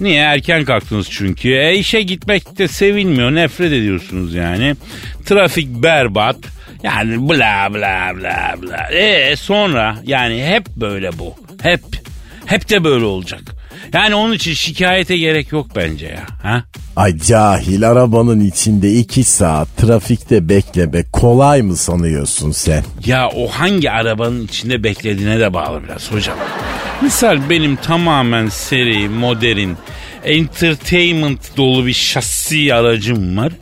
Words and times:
Niye? 0.00 0.20
Erken 0.22 0.64
kalktınız 0.64 1.08
çünkü. 1.10 1.48
E 1.48 1.74
işe 1.74 2.02
gitmek 2.02 2.58
de 2.58 2.68
sevilmiyor, 2.68 3.34
nefret 3.34 3.72
ediyorsunuz 3.72 4.34
yani. 4.34 4.76
Trafik 5.26 5.68
berbat. 5.82 6.36
Yani 6.82 7.28
bla 7.28 7.68
bla 7.74 8.12
bla 8.16 8.54
bla. 8.62 8.88
E 8.92 9.36
sonra 9.36 9.96
yani 10.04 10.44
hep 10.44 10.66
böyle 10.76 11.18
bu. 11.18 11.34
Hep. 11.62 11.80
Hep 12.46 12.70
de 12.70 12.84
böyle 12.84 13.04
olacak. 13.04 13.40
Yani 13.92 14.14
onun 14.14 14.32
için 14.32 14.52
şikayete 14.52 15.16
gerek 15.16 15.52
yok 15.52 15.66
bence 15.76 16.06
ya. 16.06 16.26
Ha? 16.42 16.64
Ay 16.96 17.18
cahil 17.18 17.90
arabanın 17.90 18.40
içinde 18.40 18.92
iki 18.94 19.24
saat 19.24 19.76
trafikte 19.76 20.48
bekleme 20.48 21.04
kolay 21.12 21.62
mı 21.62 21.76
sanıyorsun 21.76 22.50
sen? 22.50 22.84
Ya 23.06 23.28
o 23.28 23.48
hangi 23.48 23.90
arabanın 23.90 24.44
içinde 24.44 24.84
beklediğine 24.84 25.40
de 25.40 25.54
bağlı 25.54 25.84
biraz 25.84 26.12
hocam. 26.12 26.36
Misal 27.02 27.50
benim 27.50 27.76
tamamen 27.76 28.48
seri, 28.48 29.08
modern, 29.08 29.70
entertainment 30.24 31.56
dolu 31.56 31.86
bir 31.86 31.92
şasi 31.92 32.74
aracım 32.74 33.36
var. 33.36 33.52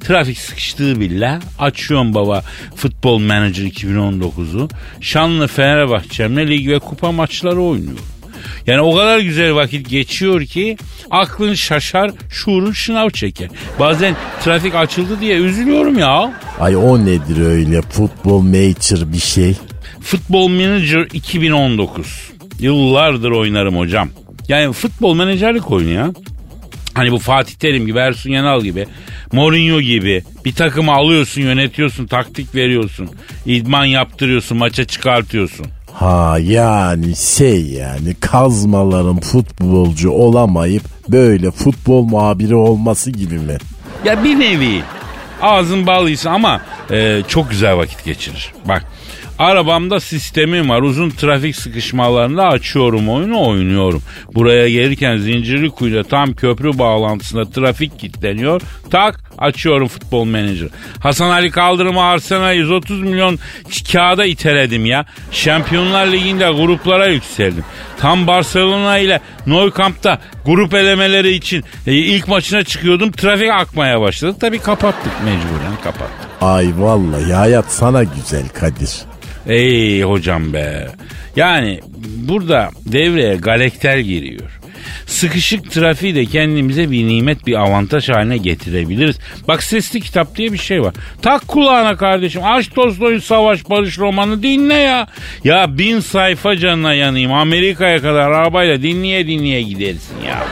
Trafik 0.00 0.38
sıkıştığı 0.38 1.00
bile 1.00 1.38
açıyorum 1.58 2.14
baba 2.14 2.42
futbol 2.76 3.18
manager 3.18 3.64
2019'u. 3.64 4.68
Şanlı 5.00 5.46
Fenerbahçe'mle 5.46 6.48
lig 6.48 6.68
ve 6.68 6.78
kupa 6.78 7.12
maçları 7.12 7.62
oynuyorum. 7.62 8.04
Yani 8.66 8.80
o 8.80 8.96
kadar 8.96 9.18
güzel 9.18 9.54
vakit 9.54 9.88
geçiyor 9.90 10.44
ki 10.44 10.76
aklın 11.10 11.54
şaşar, 11.54 12.10
şuurun 12.30 12.72
şınav 12.72 13.10
çeker. 13.10 13.48
Bazen 13.80 14.16
trafik 14.44 14.74
açıldı 14.74 15.20
diye 15.20 15.36
üzülüyorum 15.36 15.98
ya. 15.98 16.32
Ay 16.60 16.76
o 16.76 17.04
nedir 17.04 17.46
öyle 17.46 17.82
futbol 17.82 18.40
major 18.40 19.12
bir 19.12 19.18
şey? 19.18 19.54
Futbol 20.00 20.48
Manager 20.48 21.08
2019. 21.12 22.29
Yıllardır 22.60 23.30
oynarım 23.30 23.78
hocam. 23.78 24.08
Yani 24.48 24.72
futbol 24.72 25.14
menajerlik 25.14 25.70
oyunu 25.70 25.90
ya. 25.90 26.10
Hani 26.94 27.12
bu 27.12 27.18
Fatih 27.18 27.54
Terim 27.54 27.86
gibi, 27.86 27.98
Ersun 27.98 28.30
Yanal 28.30 28.62
gibi, 28.62 28.86
Mourinho 29.32 29.80
gibi 29.80 30.22
bir 30.44 30.54
takımı 30.54 30.92
alıyorsun, 30.92 31.40
yönetiyorsun, 31.42 32.06
taktik 32.06 32.54
veriyorsun. 32.54 33.08
idman 33.46 33.84
yaptırıyorsun, 33.84 34.58
maça 34.58 34.84
çıkartıyorsun. 34.84 35.66
Ha 35.92 36.38
yani 36.42 37.16
şey 37.16 37.66
yani 37.66 38.14
kazmaların 38.20 39.20
futbolcu 39.20 40.10
olamayıp 40.10 40.82
böyle 41.08 41.50
futbol 41.50 42.02
muhabiri 42.02 42.54
olması 42.54 43.10
gibi 43.10 43.34
mi? 43.34 43.56
Ya 44.04 44.24
bir 44.24 44.40
nevi 44.40 44.82
ağzın 45.42 45.86
bağlıysa 45.86 46.30
ama 46.30 46.60
e, 46.90 47.22
çok 47.28 47.50
güzel 47.50 47.76
vakit 47.76 48.04
geçirir. 48.04 48.52
Bak 48.68 48.86
arabamda 49.40 50.00
sistemim 50.00 50.68
var. 50.68 50.82
Uzun 50.82 51.10
trafik 51.10 51.56
sıkışmalarında 51.56 52.48
açıyorum 52.48 53.08
oyunu 53.08 53.46
oynuyorum. 53.48 54.02
Buraya 54.34 54.68
gelirken 54.68 55.16
zincirli 55.16 55.70
kuyuda 55.70 56.02
tam 56.02 56.32
köprü 56.32 56.78
bağlantısında 56.78 57.50
trafik 57.50 57.98
kilitleniyor. 57.98 58.62
Tak 58.90 59.20
açıyorum 59.38 59.88
futbol 59.88 60.24
menajer. 60.24 60.68
Hasan 61.00 61.30
Ali 61.30 61.50
Kaldırım'ı 61.50 62.02
Arsenal 62.02 62.54
130 62.54 63.00
milyon 63.00 63.38
kağıda 63.92 64.24
iteledim 64.24 64.86
ya. 64.86 65.06
Şampiyonlar 65.30 66.06
Ligi'nde 66.06 66.50
gruplara 66.50 67.06
yükseldim. 67.06 67.64
Tam 67.98 68.26
Barcelona 68.26 68.98
ile 68.98 69.20
Nou 69.46 69.72
Camp'ta 69.78 70.18
grup 70.46 70.74
elemeleri 70.74 71.30
için 71.30 71.64
e, 71.86 71.92
ilk 71.92 72.28
maçına 72.28 72.64
çıkıyordum. 72.64 73.12
Trafik 73.12 73.50
akmaya 73.50 74.00
başladı. 74.00 74.36
Tabii 74.40 74.58
kapattık 74.58 75.12
mecburen 75.24 75.76
kapattık. 75.84 76.30
Ay 76.40 76.68
vallahi 76.78 77.32
hayat 77.32 77.72
sana 77.72 78.02
güzel 78.04 78.48
Kadir. 78.48 79.09
Ey 79.50 80.02
hocam 80.02 80.52
be. 80.52 80.86
Yani 81.36 81.80
burada 82.28 82.70
devreye 82.86 83.36
galekter 83.36 83.98
giriyor. 83.98 84.50
Sıkışık 85.06 85.70
trafiği 85.70 86.14
de 86.14 86.24
kendimize 86.24 86.90
bir 86.90 87.06
nimet 87.08 87.46
bir 87.46 87.54
avantaj 87.54 88.08
haline 88.08 88.36
getirebiliriz. 88.36 89.18
Bak 89.48 89.62
sesli 89.62 90.00
kitap 90.00 90.36
diye 90.36 90.52
bir 90.52 90.58
şey 90.58 90.82
var. 90.82 90.94
Tak 91.22 91.48
kulağına 91.48 91.96
kardeşim 91.96 92.42
aç 92.44 92.68
Tolstoy'un 92.68 93.18
Savaş 93.18 93.70
Barış 93.70 93.98
romanı 93.98 94.42
dinle 94.42 94.74
ya. 94.74 95.06
Ya 95.44 95.78
bin 95.78 96.00
sayfa 96.00 96.56
canına 96.56 96.94
yanayım 96.94 97.32
Amerika'ya 97.32 98.00
kadar 98.00 98.30
arabayla 98.30 98.82
dinleye 98.82 99.26
dinleye 99.26 99.62
gidersin 99.62 100.14
ya. 100.26 100.44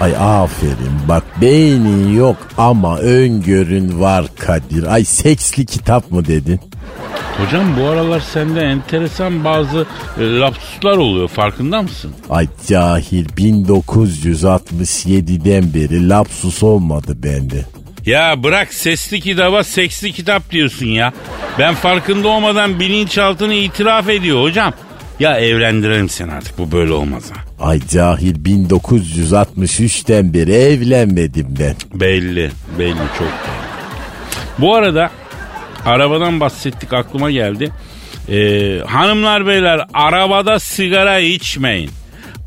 Ay 0.00 0.16
aferin 0.16 1.08
bak 1.08 1.24
beynin 1.40 2.16
yok 2.16 2.36
ama 2.58 2.98
öngörün 2.98 4.00
var 4.00 4.24
Kadir. 4.38 4.94
Ay 4.94 5.04
seksli 5.04 5.66
kitap 5.66 6.10
mı 6.10 6.26
dedin? 6.26 6.60
Hocam 7.38 7.76
bu 7.80 7.84
aralar 7.86 8.20
sende 8.20 8.60
enteresan 8.60 9.44
bazı 9.44 9.86
e, 10.20 10.38
lapsuslar 10.38 10.96
oluyor 10.96 11.28
farkında 11.28 11.82
mısın? 11.82 12.12
Ay 12.30 12.46
cahil 12.68 13.26
1967'den 13.26 15.74
beri 15.74 16.08
lapsus 16.08 16.62
olmadı 16.62 17.16
bende. 17.22 17.64
Ya 18.06 18.42
bırak 18.42 18.74
sesli 18.74 19.20
kitaba 19.20 19.64
seksli 19.64 20.12
kitap 20.12 20.50
diyorsun 20.50 20.86
ya. 20.86 21.12
Ben 21.58 21.74
farkında 21.74 22.28
olmadan 22.28 22.80
bilinçaltını 22.80 23.54
itiraf 23.54 24.08
ediyor 24.08 24.42
hocam. 24.42 24.72
Ya 25.20 25.38
evlendirelim 25.38 26.08
seni 26.08 26.32
artık 26.32 26.58
bu 26.58 26.72
böyle 26.72 26.92
olmaz 26.92 27.30
ha. 27.30 27.34
Ay 27.66 27.80
cahil 27.90 28.34
1963'ten 28.34 30.34
beri 30.34 30.52
evlenmedim 30.52 31.46
ben. 31.60 31.74
Belli 32.00 32.50
belli 32.78 32.94
çok 33.18 33.28
belli. 33.28 33.70
Bu 34.58 34.74
arada 34.74 35.10
arabadan 35.86 36.40
bahsettik 36.40 36.92
aklıma 36.92 37.30
geldi. 37.30 37.70
Ee, 38.28 38.78
hanımlar 38.86 39.46
beyler 39.46 39.80
arabada 39.94 40.58
sigara 40.58 41.18
içmeyin. 41.18 41.90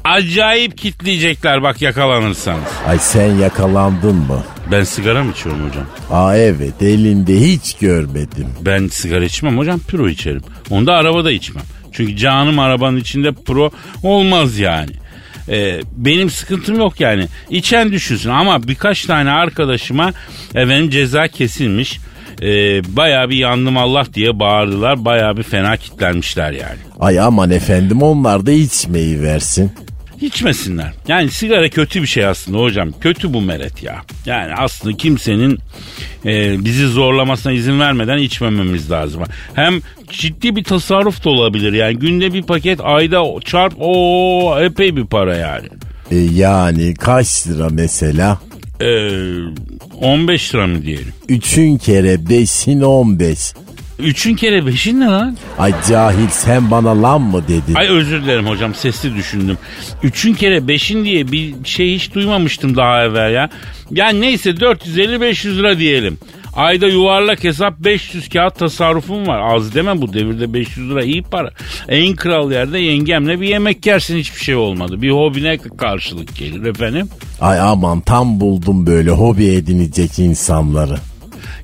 Acayip 0.03 0.77
kitleyecekler 0.77 1.63
bak 1.63 1.81
yakalanırsanız. 1.81 2.63
Ay 2.87 2.99
sen 2.99 3.35
yakalandın 3.35 4.15
mı? 4.15 4.43
Ben 4.71 4.83
sigara 4.83 5.23
mı 5.23 5.31
içiyorum 5.31 5.69
hocam? 5.69 5.85
Aa 6.11 6.37
evet 6.37 6.81
elinde 6.81 7.39
hiç 7.41 7.73
görmedim. 7.73 8.47
Ben 8.61 8.87
sigara 8.87 9.25
içmem 9.25 9.57
hocam 9.57 9.79
püro 9.79 10.09
içerim. 10.09 10.41
Onu 10.69 10.87
da 10.87 10.93
arabada 10.93 11.31
içmem. 11.31 11.63
Çünkü 11.91 12.17
canım 12.17 12.59
arabanın 12.59 12.97
içinde 12.97 13.31
pro 13.31 13.71
olmaz 14.03 14.57
yani. 14.59 14.91
Ee, 15.49 15.81
benim 15.95 16.29
sıkıntım 16.29 16.77
yok 16.77 16.99
yani. 16.99 17.27
İçen 17.49 17.91
düşünsün 17.91 18.29
ama 18.29 18.67
birkaç 18.67 19.05
tane 19.05 19.31
arkadaşıma 19.31 20.11
efendim 20.55 20.89
ceza 20.89 21.27
kesilmiş. 21.27 21.99
Ee, 22.41 22.81
bayağı 22.95 23.29
bir 23.29 23.37
yandım 23.37 23.77
Allah 23.77 24.05
diye 24.13 24.39
bağırdılar. 24.39 25.05
Bayağı 25.05 25.37
bir 25.37 25.43
fena 25.43 25.77
kitlenmişler 25.77 26.51
yani. 26.51 26.79
Ay 26.99 27.19
aman 27.19 27.51
efendim 27.51 28.01
onlar 28.01 28.45
da 28.45 28.51
içmeyi 28.51 29.21
versin. 29.21 29.71
İçmesinler. 30.21 30.93
Yani 31.07 31.31
sigara 31.31 31.69
kötü 31.69 32.01
bir 32.01 32.07
şey 32.07 32.25
aslında 32.25 32.57
hocam. 32.57 32.91
Kötü 33.01 33.33
bu 33.33 33.41
meret 33.41 33.83
ya. 33.83 34.01
Yani 34.25 34.53
aslında 34.57 34.97
kimsenin 34.97 35.59
e, 36.25 36.65
bizi 36.65 36.87
zorlamasına 36.87 37.51
izin 37.51 37.79
vermeden 37.79 38.17
içmememiz 38.17 38.91
lazım. 38.91 39.23
Hem 39.53 39.79
ciddi 40.09 40.55
bir 40.55 40.63
tasarruf 40.63 41.25
da 41.25 41.29
olabilir. 41.29 41.73
Yani 41.73 41.99
günde 41.99 42.33
bir 42.33 42.43
paket 42.43 42.79
ayda 42.83 43.23
çarp 43.45 43.73
o 43.79 44.57
epey 44.59 44.95
bir 44.95 45.05
para 45.05 45.37
yani. 45.37 45.67
E, 46.11 46.15
yani 46.15 46.93
kaç 46.93 47.47
lira 47.47 47.67
mesela? 47.71 48.39
Ee, 48.81 49.09
15 50.03 50.55
lira 50.55 50.67
mı 50.67 50.81
diyelim? 50.83 51.13
Üçün 51.29 51.77
kere 51.77 52.29
beşin 52.29 52.81
on 52.81 53.19
beş. 53.19 53.39
üçün 53.99 54.35
kere 54.35 54.65
beşin 54.65 54.99
ne 54.99 55.05
lan? 55.05 55.37
Ay 55.59 55.73
cahil 55.89 56.27
sen 56.29 56.71
bana 56.71 57.01
lan 57.03 57.21
mı 57.21 57.43
dedin? 57.47 57.73
Ay 57.75 57.87
özür 57.87 58.23
dilerim 58.23 58.47
hocam 58.47 58.75
sesli 58.75 59.15
düşündüm. 59.15 59.57
Üçün 60.03 60.33
kere 60.33 60.67
beşin 60.67 61.05
diye 61.05 61.31
bir 61.31 61.53
şey 61.63 61.95
hiç 61.95 62.13
duymamıştım 62.13 62.75
daha 62.75 63.03
evvel 63.03 63.33
ya. 63.33 63.49
Yani 63.91 64.21
neyse 64.21 64.49
450-500 64.49 65.57
lira 65.57 65.79
diyelim. 65.79 66.17
Ayda 66.55 66.87
yuvarlak 66.87 67.43
hesap 67.43 67.79
500 67.79 68.29
kağıt 68.29 68.59
tasarrufum 68.59 69.27
var. 69.27 69.55
Az 69.55 69.75
deme 69.75 70.01
bu 70.01 70.13
devirde 70.13 70.53
500 70.53 70.89
lira 70.89 71.03
iyi 71.03 71.21
para. 71.21 71.49
En 71.89 72.15
kral 72.15 72.51
yerde 72.51 72.79
yengemle 72.79 73.41
bir 73.41 73.47
yemek 73.47 73.85
yersin 73.85 74.17
hiçbir 74.17 74.41
şey 74.41 74.55
olmadı. 74.55 75.01
Bir 75.01 75.11
hobine 75.11 75.57
karşılık 75.57 76.35
gelir 76.35 76.65
efendim. 76.65 77.09
Ay 77.41 77.59
aman 77.59 78.01
tam 78.01 78.39
buldum 78.39 78.85
böyle 78.85 79.11
hobi 79.11 79.45
edinecek 79.45 80.19
insanları. 80.19 80.95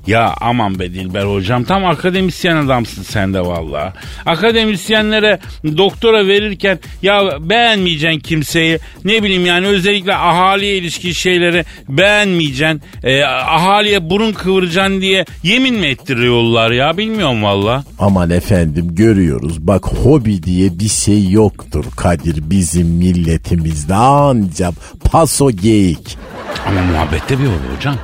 Ya 0.06 0.34
aman 0.40 0.78
be 0.78 0.94
Dilber 0.94 1.24
hocam 1.24 1.64
tam 1.64 1.86
akademisyen 1.86 2.56
adamsın 2.56 3.02
sen 3.02 3.34
de 3.34 3.40
valla. 3.40 3.92
Akademisyenlere 4.26 5.38
doktora 5.76 6.26
verirken 6.26 6.78
ya 7.02 7.22
beğenmeyeceksin 7.40 8.20
kimseyi 8.20 8.78
ne 9.04 9.22
bileyim 9.22 9.46
yani 9.46 9.66
özellikle 9.66 10.14
ahaliye 10.14 10.76
ilişkin 10.76 11.12
şeyleri 11.12 11.64
beğenmeyeceksin. 11.88 12.82
E, 13.04 13.22
ahaliye 13.24 14.10
burun 14.10 14.32
kıvıracaksın 14.32 15.00
diye 15.00 15.24
yemin 15.42 15.74
mi 15.74 15.86
ettiriyorlar 15.86 16.70
ya 16.70 16.96
bilmiyorum 16.96 17.42
valla. 17.42 17.84
Aman 17.98 18.30
efendim 18.30 18.94
görüyoruz 18.94 19.66
bak 19.66 19.86
hobi 19.86 20.42
diye 20.42 20.78
bir 20.78 20.88
şey 20.88 21.30
yoktur 21.30 21.84
Kadir 21.96 22.50
bizim 22.50 22.86
milletimizde 22.86 23.94
ancak 23.94 24.74
paso 25.12 25.50
geyik. 25.50 26.18
Ama 26.66 26.82
muhabbette 26.82 27.38
bir 27.38 27.44
olur 27.46 27.76
hocam. 27.76 27.96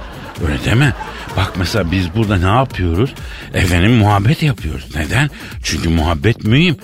Öyle 0.45 0.65
deme. 0.65 0.93
Bak 1.37 1.53
mesela 1.57 1.91
biz 1.93 2.15
burada 2.17 2.37
ne 2.37 2.57
yapıyoruz? 2.59 3.11
Efendim 3.55 3.93
muhabbet 3.93 4.43
yapıyoruz. 4.43 4.87
Neden? 4.97 5.31
Çünkü 5.63 5.89
muhabbet 5.89 6.45
mühim. 6.45 6.77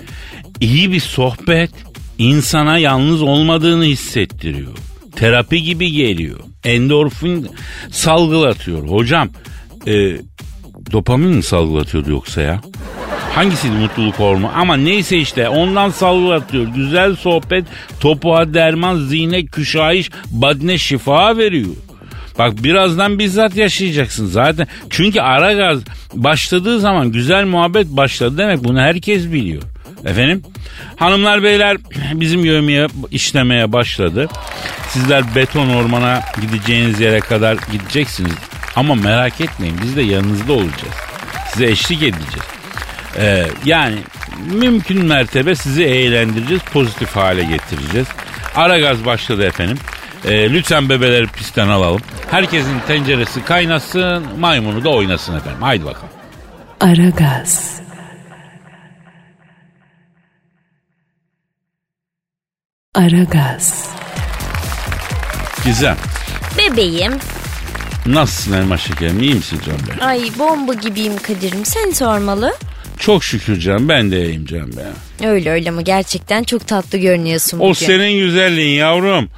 İyi 0.61 0.93
bir 0.93 1.01
sohbet 1.01 1.71
insana 2.19 2.79
yalnız 2.79 3.23
olmadığını 3.23 3.85
hissettiriyor. 3.85 4.73
Terapi 5.17 5.63
gibi 5.63 5.93
geliyor. 5.93 6.41
Endorfin 6.65 7.49
salgılatıyor. 7.91 8.89
Hocam 8.89 9.29
e, 9.87 9.93
dopamin 10.93 11.31
mi 11.31 11.43
salgılatıyordu 11.43 12.11
yoksa 12.11 12.41
ya? 12.41 12.61
Hangisiydi 13.35 13.75
mutluluk 13.75 14.15
hormonu? 14.15 14.53
Ama 14.55 14.77
neyse 14.77 15.19
işte 15.19 15.49
ondan 15.49 15.91
salgılatıyor. 15.91 16.67
Güzel 16.67 17.17
sohbet 17.17 17.65
topuğa 18.01 18.55
derman, 18.55 18.97
zihne 18.99 19.45
küşayiş, 19.45 20.11
badne 20.31 20.79
şifa 20.79 21.37
veriyor. 21.37 21.75
Bak 22.39 22.65
birazdan 22.65 23.19
bizzat 23.19 23.57
yaşayacaksın 23.57 24.27
zaten. 24.27 24.67
Çünkü 24.91 25.21
ara 25.21 25.53
gaz 25.53 25.81
başladığı 26.15 26.81
zaman 26.81 27.13
güzel 27.13 27.45
muhabbet 27.45 27.87
başladı 27.89 28.39
demek 28.39 28.65
bunu 28.65 28.81
herkes 28.81 29.33
biliyor. 29.33 29.63
Efendim 30.05 30.43
hanımlar 30.97 31.43
beyler 31.43 31.77
bizim 32.15 32.45
yövmeye 32.45 32.87
işlemeye 33.11 33.73
başladı. 33.73 34.29
Sizler 34.89 35.35
beton 35.35 35.69
ormana 35.69 36.23
gideceğiniz 36.41 37.01
yere 37.01 37.21
kadar 37.21 37.57
gideceksiniz. 37.73 38.33
Ama 38.77 38.95
merak 38.95 39.41
etmeyin 39.41 39.77
biz 39.83 39.97
de 39.97 40.03
yanınızda 40.03 40.53
olacağız. 40.53 40.95
Size 41.53 41.67
eşlik 41.67 42.03
edeceğiz. 42.03 42.47
Ee, 43.19 43.47
yani 43.65 43.97
mümkün 44.53 45.05
mertebe 45.05 45.55
sizi 45.55 45.85
eğlendireceğiz, 45.85 46.63
pozitif 46.63 47.17
hale 47.17 47.45
getireceğiz. 47.45 48.07
Ara 48.57 48.79
gaz 48.79 49.05
başladı 49.05 49.45
efendim. 49.45 49.79
Ee, 50.25 50.53
lütfen 50.53 50.89
bebeleri 50.89 51.27
pistten 51.27 51.69
alalım. 51.69 52.01
Herkesin 52.31 52.81
tenceresi 52.87 53.45
kaynasın, 53.45 54.27
maymunu 54.39 54.85
da 54.85 54.89
oynasın 54.91 55.37
efendim. 55.37 55.63
Haydi 55.63 55.85
bakalım. 55.85 56.09
Aragaz. 56.81 57.81
Aragaz. 62.95 63.89
Gizem, 65.65 65.97
Bebeğim. 66.59 67.13
nasılsın 68.07 68.53
elma 68.53 68.79
şekerim? 68.79 69.23
İyi 69.23 69.35
misin 69.35 69.61
canım 69.67 69.81
benim? 69.91 70.03
Ay 70.03 70.31
bomba 70.39 70.75
gibiyim 70.75 71.19
Kadir'im. 71.19 71.65
Sen 71.65 71.91
sormalı. 71.91 72.53
Çok 72.99 73.25
şükür 73.25 73.61
canım 73.61 73.89
ben 73.89 74.11
de 74.11 74.27
iyiyim 74.27 74.47
canım 74.47 74.71
be. 74.77 74.87
Öyle 75.27 75.51
öyle 75.51 75.69
ama 75.71 75.81
gerçekten 75.83 76.43
çok 76.45 76.67
tatlı 76.67 76.99
görünüyorsun 76.99 77.59
O 77.59 77.61
bugün. 77.61 77.73
senin 77.73 78.13
güzelliğin 78.19 78.79
yavrum. 78.79 79.29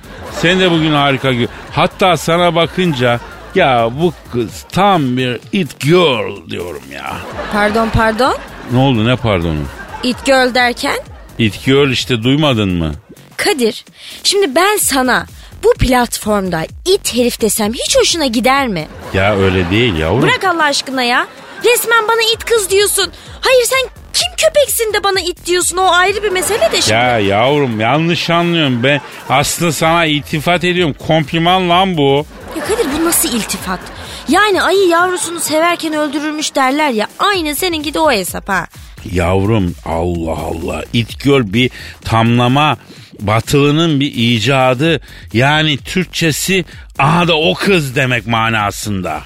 Sen 0.43 0.61
de 0.61 0.71
bugün 0.71 0.93
harika 0.93 1.33
gö- 1.33 1.49
Hatta 1.73 2.17
sana 2.17 2.55
bakınca 2.55 3.21
ya 3.55 3.91
bu 4.01 4.13
kız 4.33 4.51
tam 4.73 5.17
bir 5.17 5.41
it 5.53 5.81
girl 5.81 6.51
diyorum 6.51 6.83
ya. 6.93 7.17
Pardon 7.53 7.89
pardon. 7.89 8.35
Ne 8.73 8.79
oldu 8.79 9.07
ne 9.07 9.17
pardonu? 9.17 9.61
It 10.03 10.25
girl 10.25 10.55
derken? 10.55 10.97
It 11.39 11.65
girl 11.65 11.91
işte 11.91 12.23
duymadın 12.23 12.69
mı? 12.71 12.93
Kadir 13.37 13.85
şimdi 14.23 14.55
ben 14.55 14.77
sana 14.77 15.27
bu 15.65 15.73
platformda 15.79 16.63
it 16.87 17.15
herif 17.15 17.41
desem 17.41 17.73
hiç 17.73 17.97
hoşuna 17.99 18.27
gider 18.27 18.69
mi? 18.69 18.87
Ya 19.15 19.37
öyle 19.37 19.71
değil 19.71 19.97
yavrum. 19.97 20.23
Bırak 20.23 20.45
Allah 20.45 20.65
aşkına 20.65 21.03
ya. 21.03 21.27
Resmen 21.65 22.09
bana 22.09 22.23
it 22.35 22.45
kız 22.45 22.71
diyorsun. 22.71 23.13
Hayır 23.41 23.65
sen 23.65 23.89
kim 24.15 24.33
köpeksin 24.37 24.93
de 24.93 25.05
bana 25.05 25.21
it 25.21 25.47
diyorsun 25.47 25.77
o 25.77 25.87
ayrı 25.93 26.23
bir 26.23 26.31
mesele 26.31 26.73
de 26.73 26.81
şimdi. 26.83 26.93
Ya 26.95 27.19
yavrum 27.19 27.81
yanlış 27.81 28.31
anlıyorum 28.31 28.83
ben 28.83 29.01
aslında 29.29 29.73
sana 29.73 30.05
iltifat 30.05 30.65
ediyorum 30.65 30.95
kompliman 31.07 31.69
lan 31.71 31.97
bu. 31.97 32.27
Ya 32.57 32.65
Kadir 32.65 32.87
bu 33.01 33.05
nasıl 33.05 33.29
iltifat? 33.37 33.81
Yani 34.29 34.63
ayı 34.63 34.89
yavrusunu 34.89 35.41
severken 35.41 35.93
öldürürmüş 35.93 36.55
derler 36.55 36.91
ya. 36.91 37.07
Aynı 37.19 37.55
seninki 37.55 37.95
de 37.95 38.01
o 38.01 38.13
hesap 38.13 38.49
ha. 38.49 38.67
Yavrum 39.13 39.75
Allah 39.85 40.39
Allah 40.39 40.83
it 40.93 41.25
girl 41.25 41.53
bir 41.53 41.71
tamlama 42.05 42.77
batılının 43.21 44.01
bir 44.01 44.13
icadı 44.15 45.01
yani 45.33 45.77
Türkçesi 45.79 46.65
aha 46.99 47.29
da 47.29 47.39
o 47.39 47.55
kız 47.55 47.97
demek 47.97 48.27
manasında. 48.27 49.21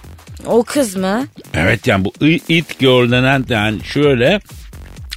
O 0.46 0.62
kız 0.62 0.96
mı? 0.96 1.26
Evet 1.54 1.86
yani 1.86 2.04
bu 2.04 2.12
it 2.48 2.78
girl 2.78 3.10
denen 3.10 3.44
yani 3.48 3.84
şöyle 3.84 4.40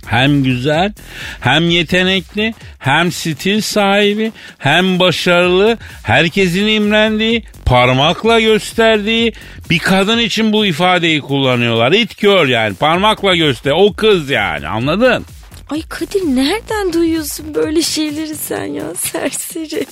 hem 0.06 0.44
güzel 0.44 0.94
hem 1.40 1.70
yetenekli 1.70 2.54
hem 2.80 3.12
stil 3.12 3.62
sahibi 3.62 4.32
hem 4.58 5.00
başarılı 5.00 5.78
herkesin 6.04 6.68
imrendiği 6.68 7.44
parmakla 7.66 8.40
gösterdiği 8.40 9.34
bir 9.70 9.80
kadın 9.80 10.18
için 10.18 10.54
bu 10.54 10.66
ifadeyi 10.66 11.22
kullanıyorlar. 11.22 11.92
It 11.92 12.18
girl 12.18 12.50
yani 12.50 12.76
parmakla 12.76 13.36
göster 13.36 13.72
o 13.76 13.94
kız 13.94 14.30
yani 14.30 14.68
anladın? 14.68 15.26
Ay 15.72 15.82
Kadir 15.90 16.22
nereden 16.22 16.94
duyuyorsun 16.94 17.56
böyle 17.56 17.82
şeyleri 17.82 18.36
sen 18.36 18.66
ya 18.66 18.96
serseri. 18.96 19.86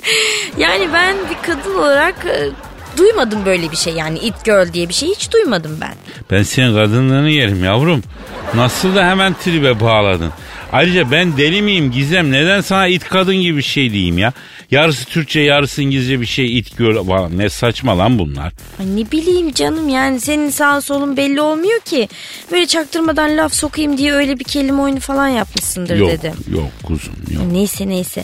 Yani 0.58 0.88
ben 0.94 1.16
bir 1.30 1.48
kadın 1.48 1.76
olarak 1.76 2.26
e, 2.26 2.50
duymadım 2.98 3.46
böyle 3.46 3.72
bir 3.72 3.78
şey 3.78 3.94
yani 3.94 4.20
it 4.20 4.46
girl 4.46 4.74
diye 4.74 4.90
bir 4.90 4.94
şey 4.94 5.10
hiç 5.10 5.32
duymadım 5.34 5.78
ben. 5.82 5.94
Ben 6.32 6.44
senin 6.44 6.76
kadınlığını 6.76 7.30
yerim 7.30 7.64
yavrum. 7.64 8.04
Nasıl 8.56 8.96
da 8.96 9.06
hemen 9.06 9.34
tribe 9.34 9.80
bağladın. 9.80 10.32
Ayrıca 10.72 11.12
ben 11.12 11.38
deli 11.38 11.62
miyim 11.62 11.92
Gizem? 11.92 12.32
Neden 12.32 12.62
sana 12.62 12.88
it 12.88 13.04
kadın 13.04 13.36
gibi 13.36 13.58
bir 13.58 13.62
şey 13.64 13.92
diyeyim 13.94 14.18
ya? 14.18 14.34
Yarısı 14.72 15.06
Türkçe 15.06 15.40
yarısı 15.40 15.82
İngilizce 15.82 16.22
bir 16.22 16.26
şey 16.26 16.58
it 16.58 16.78
girl. 16.78 17.30
Ne 17.36 17.50
saçma 17.50 17.98
lan 17.98 18.20
bunlar. 18.20 18.54
Ay 18.80 18.96
ne 18.96 19.12
bileyim 19.12 19.54
canım 19.54 19.90
yani 19.90 20.20
senin 20.20 20.50
sağın 20.50 20.80
solun 20.80 21.18
belli 21.18 21.42
olmuyor 21.42 21.80
ki. 21.80 22.10
Böyle 22.52 22.66
çaktırmadan 22.66 23.38
laf 23.38 23.54
sokayım 23.54 23.98
diye 23.98 24.14
öyle 24.14 24.40
bir 24.40 24.44
kelime 24.44 24.82
oyunu 24.82 25.00
falan 25.00 25.28
yapmışsındır 25.28 25.96
Yok 25.98 26.12
dedim. 26.12 26.34
yok 26.54 26.70
kuzum 26.84 27.14
yok. 27.32 27.44
Neyse 27.52 27.88
neyse. 27.88 28.24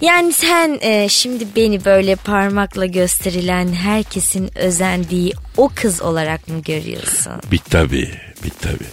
Yani 0.00 0.32
sen 0.32 0.78
e, 0.82 1.08
şimdi 1.08 1.44
beni 1.56 1.84
böyle 1.84 2.16
parmakla 2.16 2.86
gösterilen 2.86 3.72
herkesin 3.72 4.58
özendiği 4.58 5.32
o 5.56 5.70
kız 5.74 6.02
olarak 6.02 6.48
mı 6.48 6.62
görüyorsun? 6.62 7.32
Bit 7.52 7.70
tabi 7.70 8.08
bit 8.44 8.60
tabi. 8.60 8.84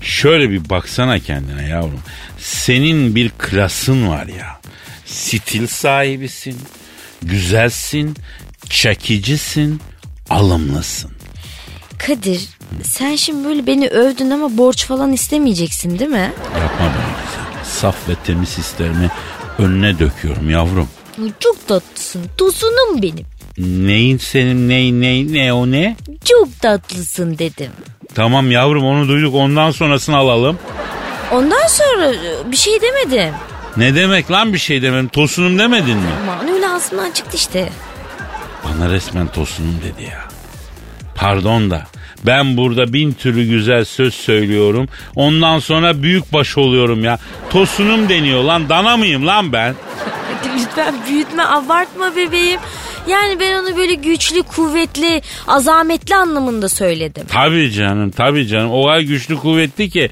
Şöyle 0.00 0.50
bir 0.50 0.70
baksana 0.70 1.18
kendine 1.18 1.68
yavrum. 1.68 2.00
Senin 2.38 3.14
bir 3.14 3.30
klasın 3.38 4.08
var 4.08 4.26
ya. 4.26 4.60
Stil 5.06 5.66
sahibisin. 5.66 6.56
Güzelsin. 7.22 8.16
Çekicisin. 8.70 9.80
Alımlısın. 10.30 11.10
Kadir 12.06 12.48
sen 12.84 13.16
şimdi 13.16 13.48
böyle 13.48 13.66
beni 13.66 13.88
övdün 13.88 14.30
ama 14.30 14.58
borç 14.58 14.86
falan 14.86 15.12
istemeyeceksin 15.12 15.98
değil 15.98 16.10
mi? 16.10 16.32
Yapma 16.60 16.86
be 16.86 16.98
güzel. 17.24 17.64
Saf 17.64 18.08
ve 18.08 18.14
temiz 18.26 18.58
hislerimi 18.58 19.10
önüne 19.58 19.98
döküyorum 19.98 20.50
yavrum. 20.50 20.88
Çok 21.40 21.68
tatlısın 21.68 22.22
tosunum 22.38 23.02
benim. 23.02 23.26
Neyin 23.58 24.18
senin 24.18 24.68
ney 24.68 24.92
ney 24.92 25.32
ne 25.32 25.52
o 25.52 25.70
ne? 25.70 25.96
Çok 26.24 26.60
tatlısın 26.60 27.38
dedim. 27.38 27.70
Tamam 28.14 28.50
yavrum 28.50 28.84
onu 28.84 29.08
duyduk 29.08 29.34
ondan 29.34 29.70
sonrasını 29.70 30.16
alalım. 30.16 30.58
Ondan 31.32 31.66
sonra 31.66 32.06
e, 32.14 32.52
bir 32.52 32.56
şey 32.56 32.80
demedim. 32.82 33.34
Ne 33.76 33.94
demek 33.94 34.30
lan 34.30 34.52
bir 34.52 34.58
şey 34.58 34.82
demem 34.82 35.08
tosunum 35.08 35.58
demedin 35.58 35.96
mi? 35.96 36.08
Aman 36.22 36.48
öyle 36.54 36.68
ağzımdan 36.68 37.10
çıktı 37.10 37.36
işte. 37.36 37.68
Bana 38.64 38.90
resmen 38.90 39.26
tosunum 39.26 39.80
dedi 39.84 40.02
ya. 40.02 40.24
Pardon 41.14 41.70
da 41.70 41.82
Ben 42.26 42.56
burada 42.56 42.92
bin 42.92 43.12
türlü 43.12 43.44
güzel 43.44 43.84
söz 43.84 44.14
söylüyorum. 44.14 44.88
Ondan 45.16 45.58
sonra 45.58 46.02
büyük 46.02 46.32
baş 46.32 46.58
oluyorum 46.58 47.04
ya. 47.04 47.18
Tosunum 47.50 48.08
deniyor 48.08 48.44
lan. 48.44 48.68
Dana 48.68 48.96
mıyım 48.96 49.26
lan 49.26 49.52
ben? 49.52 49.74
Lütfen 50.58 50.94
büyütme 51.08 51.42
abartma 51.44 52.16
bebeğim. 52.16 52.60
Yani 53.08 53.40
ben 53.40 53.54
onu 53.62 53.76
böyle 53.76 53.94
güçlü, 53.94 54.42
kuvvetli, 54.42 55.22
azametli 55.48 56.14
anlamında 56.16 56.68
söyledim. 56.68 57.26
Tabii 57.28 57.72
canım 57.72 58.10
tabii 58.10 58.46
canım. 58.46 58.70
O 58.72 58.84
kadar 58.86 59.00
güçlü 59.00 59.36
kuvvetli 59.36 59.90
ki 59.90 60.10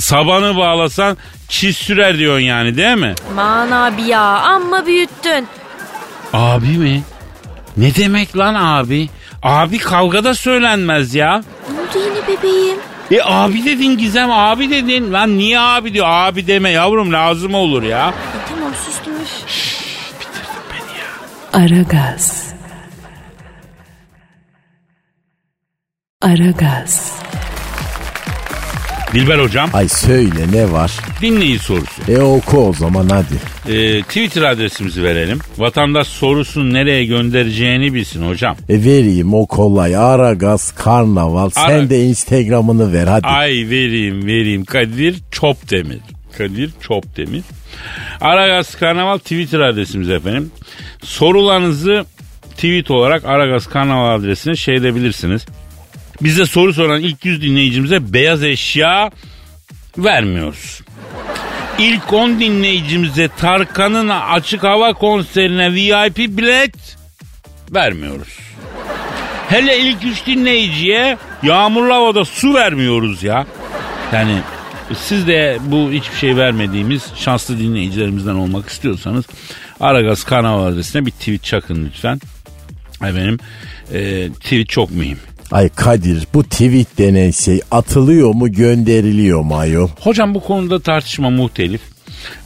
sabanı 0.00 0.56
bağlasan 0.56 1.16
çiz 1.48 1.76
sürer 1.76 2.18
diyorsun 2.18 2.40
yani 2.44 2.76
değil 2.76 2.96
mi? 2.96 3.14
Aman 3.30 3.70
abi 3.70 4.02
ya 4.02 4.20
amma 4.20 4.86
büyüttün. 4.86 5.46
Abi 6.32 6.66
mi? 6.66 7.02
Ne 7.76 7.94
demek 7.94 8.36
lan 8.36 8.54
abi? 8.54 9.08
Abi 9.42 9.78
kavgada 9.78 10.34
söylenmez 10.34 11.14
ya. 11.14 11.42
Ne 11.72 11.80
oldu 11.80 12.06
yine 12.06 12.38
bebeğim? 12.38 12.76
E 13.10 13.20
abi 13.24 13.64
dedin 13.64 13.98
Gizem 13.98 14.30
abi 14.30 14.70
dedin. 14.70 15.12
Lan 15.12 15.38
niye 15.38 15.60
abi 15.60 15.94
diyor? 15.94 16.06
Abi 16.08 16.46
deme 16.46 16.70
yavrum 16.70 17.12
lazım 17.12 17.54
olur 17.54 17.82
ya. 17.82 18.14
Aragaz. 21.60 22.52
Aragaz. 26.22 27.12
Dilber 29.12 29.38
hocam 29.38 29.70
Ay 29.72 29.88
söyle 29.88 30.52
ne 30.52 30.72
var? 30.72 30.92
dinleyici 31.22 31.58
sorusu. 31.64 32.02
E 32.12 32.18
oku 32.18 32.58
o 32.58 32.72
zaman 32.72 33.08
hadi. 33.08 33.34
E, 33.76 34.02
Twitter 34.02 34.42
adresimizi 34.42 35.02
verelim. 35.02 35.38
Vatandaş 35.58 36.06
sorusunu 36.06 36.72
nereye 36.72 37.04
göndereceğini 37.04 37.94
bilsin 37.94 38.28
hocam. 38.28 38.56
E 38.68 38.84
vereyim 38.84 39.34
o 39.34 39.46
kolay. 39.46 39.96
Aragaz 39.96 40.72
Karnaval. 40.72 41.50
Sen 41.50 41.62
Ara- 41.62 41.90
de 41.90 42.04
Instagram'ını 42.04 42.92
ver 42.92 43.06
hadi. 43.06 43.26
Ay 43.26 43.50
vereyim 43.50 44.26
vereyim 44.26 44.64
Kadir 44.64 45.16
Çopdemir. 45.30 46.00
Kadir 46.38 46.70
Çopdemir. 46.80 47.42
Aragaz 48.20 48.74
Karnaval 48.74 49.18
Twitter 49.18 49.60
adresimiz 49.60 50.10
efendim. 50.10 50.50
Sorularınızı 51.04 52.04
tweet 52.54 52.90
olarak 52.90 53.24
Aragaz 53.24 53.66
Karnaval 53.66 54.20
adresine 54.20 54.56
şey 54.56 54.74
edebilirsiniz. 54.74 55.46
Bize 56.20 56.46
soru 56.46 56.74
soran 56.74 57.00
ilk 57.02 57.24
100 57.24 57.42
dinleyicimize 57.42 58.12
beyaz 58.12 58.44
eşya 58.44 59.10
vermiyoruz. 59.98 60.80
İlk 61.78 62.12
10 62.12 62.40
dinleyicimize 62.40 63.28
Tarkan'ın 63.28 64.08
açık 64.08 64.62
hava 64.62 64.92
konserine 64.92 65.74
VIP 65.74 66.38
bilet 66.38 66.96
vermiyoruz. 67.70 68.38
Hele 69.48 69.78
ilk 69.78 70.04
üç 70.04 70.26
dinleyiciye 70.26 71.18
yağmurlu 71.42 71.94
havada 71.94 72.24
su 72.24 72.54
vermiyoruz 72.54 73.22
ya. 73.22 73.46
Yani 74.12 74.38
siz 74.94 75.26
de 75.26 75.58
bu 75.66 75.92
hiçbir 75.92 76.16
şey 76.16 76.36
vermediğimiz 76.36 77.02
şanslı 77.16 77.58
dinleyicilerimizden 77.58 78.34
olmak 78.34 78.68
istiyorsanız 78.68 79.24
Aragaz 79.80 80.24
kanal 80.24 80.66
adresine 80.66 81.06
bir 81.06 81.10
tweet 81.10 81.44
çakın 81.44 81.84
lütfen. 81.84 82.20
Efendim 82.96 83.38
e, 83.92 84.28
tweet 84.28 84.68
çok 84.68 84.90
mühim. 84.90 85.18
Ay 85.52 85.68
Kadir 85.68 86.26
bu 86.34 86.44
tweet 86.44 86.98
denen 86.98 87.30
şey 87.30 87.60
atılıyor 87.70 88.34
mu 88.34 88.52
gönderiliyor 88.52 89.42
mu 89.42 89.56
ayol? 89.56 89.88
Hocam 90.00 90.34
bu 90.34 90.40
konuda 90.40 90.80
tartışma 90.80 91.30
muhtelif. 91.30 91.80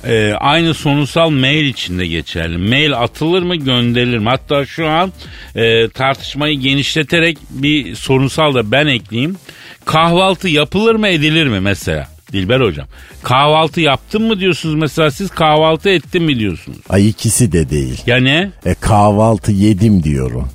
Ee, 0.04 0.32
aynı 0.32 0.74
sonunsal 0.74 1.30
mail 1.30 1.66
içinde 1.66 2.06
geçerli. 2.06 2.58
Mail 2.58 2.92
atılır 2.92 3.42
mı 3.42 3.56
gönderilir 3.56 4.18
mi? 4.18 4.28
Hatta 4.28 4.66
şu 4.66 4.88
an 4.88 5.12
e, 5.54 5.88
tartışmayı 5.88 6.60
genişleterek 6.60 7.38
bir 7.50 7.94
sorunsal 7.94 8.54
da 8.54 8.70
ben 8.70 8.86
ekleyeyim. 8.86 9.36
Kahvaltı 9.84 10.48
yapılır 10.48 10.94
mı 10.94 11.08
edilir 11.08 11.46
mi 11.46 11.60
mesela? 11.60 12.08
Dilber 12.32 12.60
hocam. 12.60 12.86
Kahvaltı 13.22 13.80
yaptın 13.80 14.22
mı 14.22 14.40
diyorsunuz 14.40 14.74
mesela 14.74 15.10
siz 15.10 15.30
kahvaltı 15.30 15.88
ettin 15.88 16.22
mi 16.22 16.38
diyorsunuz? 16.38 16.78
Ay 16.88 17.08
ikisi 17.08 17.52
de 17.52 17.70
değil. 17.70 18.02
Ya 18.06 18.16
ne? 18.16 18.50
E 18.66 18.74
kahvaltı 18.74 19.52
yedim 19.52 20.02
diyorum. 20.02 20.48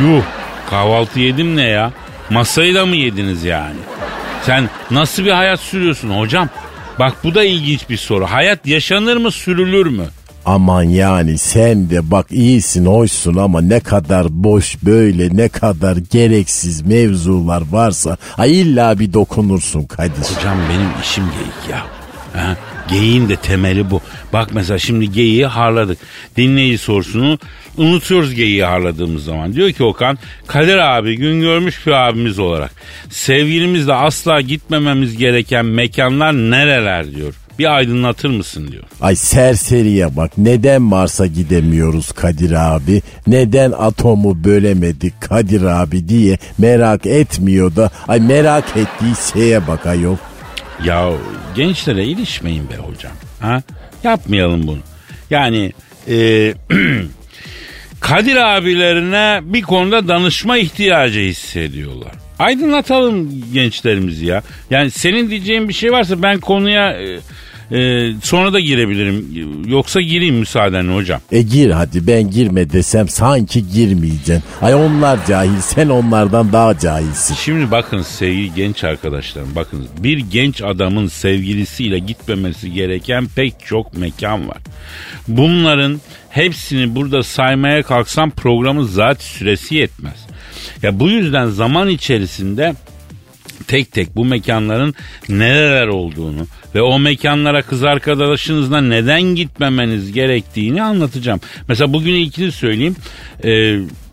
Yuh 0.00 0.22
kahvaltı 0.70 1.20
yedim 1.20 1.56
ne 1.56 1.64
ya? 1.64 1.92
Masayı 2.30 2.74
da 2.74 2.86
mı 2.86 2.96
yediniz 2.96 3.44
yani? 3.44 3.76
Sen 4.42 4.70
nasıl 4.90 5.24
bir 5.24 5.30
hayat 5.30 5.60
sürüyorsun 5.60 6.10
hocam? 6.10 6.48
Bak 6.98 7.14
bu 7.24 7.34
da 7.34 7.44
ilginç 7.44 7.88
bir 7.90 7.96
soru. 7.96 8.26
Hayat 8.26 8.66
yaşanır 8.66 9.16
mı 9.16 9.30
sürülür 9.30 9.86
mü? 9.86 10.04
Aman 10.50 10.82
yani 10.82 11.38
sen 11.38 11.90
de 11.90 12.10
bak 12.10 12.26
iyisin 12.30 12.86
hoşsun 12.86 13.36
ama 13.36 13.60
ne 13.60 13.80
kadar 13.80 14.26
boş 14.30 14.76
böyle 14.82 15.36
ne 15.36 15.48
kadar 15.48 15.96
gereksiz 15.96 16.82
mevzular 16.82 17.62
varsa 17.70 18.16
ay 18.38 18.60
illa 18.60 18.98
bir 18.98 19.12
dokunursun 19.12 19.84
Kadir. 19.84 20.36
Hocam 20.36 20.58
benim 20.70 20.88
işim 21.02 21.24
geyik 21.24 21.70
ya. 21.70 21.86
Ha? 22.32 22.56
Geyiğin 22.88 23.28
de 23.28 23.36
temeli 23.36 23.90
bu. 23.90 24.00
Bak 24.32 24.48
mesela 24.52 24.78
şimdi 24.78 25.12
geyiği 25.12 25.46
harladık. 25.46 25.98
Dinleyici 26.36 26.78
sorusunu 26.78 27.38
unutuyoruz 27.76 28.34
geyiği 28.34 28.64
harladığımız 28.64 29.24
zaman. 29.24 29.52
Diyor 29.52 29.72
ki 29.72 29.84
Okan 29.84 30.18
Kadir 30.46 30.78
abi 30.78 31.16
gün 31.16 31.40
görmüş 31.40 31.86
bir 31.86 31.92
abimiz 31.92 32.38
olarak 32.38 32.72
sevgilimizle 33.10 33.92
asla 33.92 34.40
gitmememiz 34.40 35.16
gereken 35.16 35.66
mekanlar 35.66 36.32
nereler 36.32 37.14
diyor. 37.14 37.34
Bir 37.60 37.76
aydınlatır 37.76 38.28
mısın 38.28 38.72
diyor. 38.72 38.84
Ay 39.00 39.16
serseriye 39.16 40.16
bak 40.16 40.38
neden 40.38 40.82
Mars'a 40.82 41.26
gidemiyoruz 41.26 42.12
Kadir 42.12 42.74
abi? 42.74 43.02
Neden 43.26 43.72
atomu 43.72 44.44
bölemedik 44.44 45.20
Kadir 45.20 45.62
abi 45.62 46.08
diye 46.08 46.38
merak 46.58 47.06
etmiyor 47.06 47.76
da 47.76 47.90
ay 48.08 48.20
merak 48.20 48.64
ettiği 48.76 49.14
şeye 49.32 49.66
bak 49.66 49.86
ayol. 49.86 50.16
Ya 50.84 51.10
gençlere 51.54 52.04
ilişmeyin 52.04 52.70
be 52.70 52.76
hocam. 52.76 53.12
Ha? 53.40 53.62
Yapmayalım 54.04 54.66
bunu. 54.66 54.80
Yani 55.30 55.72
e, 56.08 56.54
Kadir 58.00 58.56
abilerine 58.56 59.40
bir 59.42 59.62
konuda 59.62 60.08
danışma 60.08 60.58
ihtiyacı 60.58 61.20
hissediyorlar. 61.20 62.12
Aydınlatalım 62.38 63.44
gençlerimizi 63.52 64.26
ya. 64.26 64.42
Yani 64.70 64.90
senin 64.90 65.30
diyeceğin 65.30 65.68
bir 65.68 65.74
şey 65.74 65.92
varsa 65.92 66.22
ben 66.22 66.40
konuya 66.40 66.92
e, 66.92 67.20
e, 67.72 68.10
sonra 68.22 68.52
da 68.52 68.60
girebilirim. 68.60 69.26
Yoksa 69.66 70.00
gireyim 70.00 70.34
müsaadenle 70.34 70.94
hocam. 70.94 71.20
E 71.32 71.42
gir 71.42 71.70
hadi 71.70 72.06
ben 72.06 72.30
girme 72.30 72.70
desem 72.70 73.08
sanki 73.08 73.68
girmeyeceksin. 73.68 74.42
Ay 74.62 74.74
onlar 74.74 75.26
cahil 75.26 75.60
sen 75.60 75.88
onlardan 75.88 76.52
daha 76.52 76.78
cahilsin. 76.78 77.34
Şimdi 77.34 77.70
bakın 77.70 78.02
sevgili 78.02 78.54
genç 78.54 78.84
arkadaşlarım 78.84 79.54
bakın 79.56 79.86
bir 79.98 80.18
genç 80.18 80.62
adamın 80.62 81.06
sevgilisiyle 81.06 81.98
gitmemesi 81.98 82.72
gereken 82.72 83.26
pek 83.36 83.54
çok 83.66 83.96
mekan 83.96 84.48
var. 84.48 84.58
Bunların 85.28 86.00
hepsini 86.30 86.94
burada 86.94 87.22
saymaya 87.22 87.82
kalksam 87.82 88.30
programın 88.30 88.84
zaten 88.84 89.20
süresi 89.20 89.74
yetmez. 89.74 90.26
Ya 90.82 91.00
bu 91.00 91.08
yüzden 91.08 91.46
zaman 91.46 91.88
içerisinde 91.88 92.74
tek 93.66 93.92
tek 93.92 94.16
bu 94.16 94.24
mekanların 94.24 94.94
nereler 95.28 95.86
olduğunu 95.86 96.46
ve 96.74 96.82
o 96.82 96.98
mekanlara 96.98 97.62
kız 97.62 97.84
arkadaşınızla 97.84 98.80
neden 98.80 99.22
gitmemeniz 99.22 100.12
gerektiğini 100.12 100.82
anlatacağım. 100.82 101.40
Mesela 101.68 101.92
bugün 101.92 102.14
ilkini 102.14 102.52
söyleyeyim. 102.52 102.96
Ee, 103.44 103.50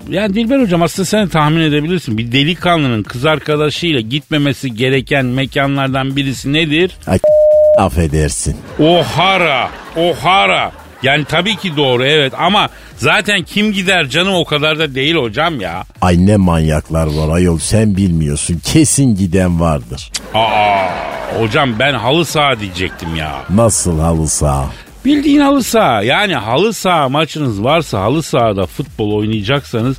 yani 0.10 0.34
Dilber 0.34 0.60
hocam 0.60 0.82
aslında 0.82 1.06
sen 1.06 1.28
tahmin 1.28 1.62
edebilirsin. 1.62 2.18
Bir 2.18 2.32
delikanlının 2.32 3.04
kız 3.04 3.26
arkadaşıyla 3.26 4.00
gitmemesi 4.00 4.74
gereken 4.74 5.26
mekanlardan 5.26 6.16
birisi 6.16 6.54
nedir? 6.54 6.92
Ay 7.08 7.20
affedersin. 7.78 8.58
Ohara, 8.80 9.70
Ohara. 9.96 10.72
Yani 11.04 11.26
tabii 11.26 11.56
ki 11.56 11.78
doğru 11.78 12.06
evet 12.06 12.34
ama 12.38 12.70
zaten 12.98 13.44
kim 13.44 13.74
gider 13.74 14.10
canım 14.10 14.34
o 14.34 14.46
kadar 14.46 14.80
da 14.80 14.96
değil 14.96 15.16
hocam 15.16 15.62
ya. 15.62 15.84
Ay 16.02 16.26
ne 16.26 16.38
manyaklar 16.38 17.08
var 17.08 17.36
ayol 17.36 17.60
sen 17.60 17.98
bilmiyorsun. 17.98 18.62
Kesin 18.64 19.16
giden 19.16 19.60
vardır. 19.60 20.12
Aa 20.34 20.88
hocam 21.40 21.80
ben 21.80 21.94
halı 21.94 22.26
saha 22.26 22.60
diyecektim 22.60 23.16
ya. 23.16 23.36
Nasıl 23.50 24.00
halı 24.00 24.28
saha? 24.28 24.72
Bildiğin 25.06 25.40
halı 25.42 25.64
saha. 25.64 26.04
Yani 26.04 26.36
halı 26.36 26.74
saha 26.74 27.10
maçınız 27.10 27.64
varsa 27.64 28.00
halı 28.02 28.24
sahada 28.24 28.66
futbol 28.66 29.12
oynayacaksanız 29.12 29.98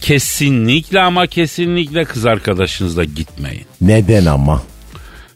kesinlikle 0.00 1.00
ama 1.00 1.26
kesinlikle 1.26 2.04
kız 2.04 2.26
arkadaşınızla 2.26 3.04
gitmeyin. 3.04 3.64
Neden 3.80 4.26
ama? 4.26 4.62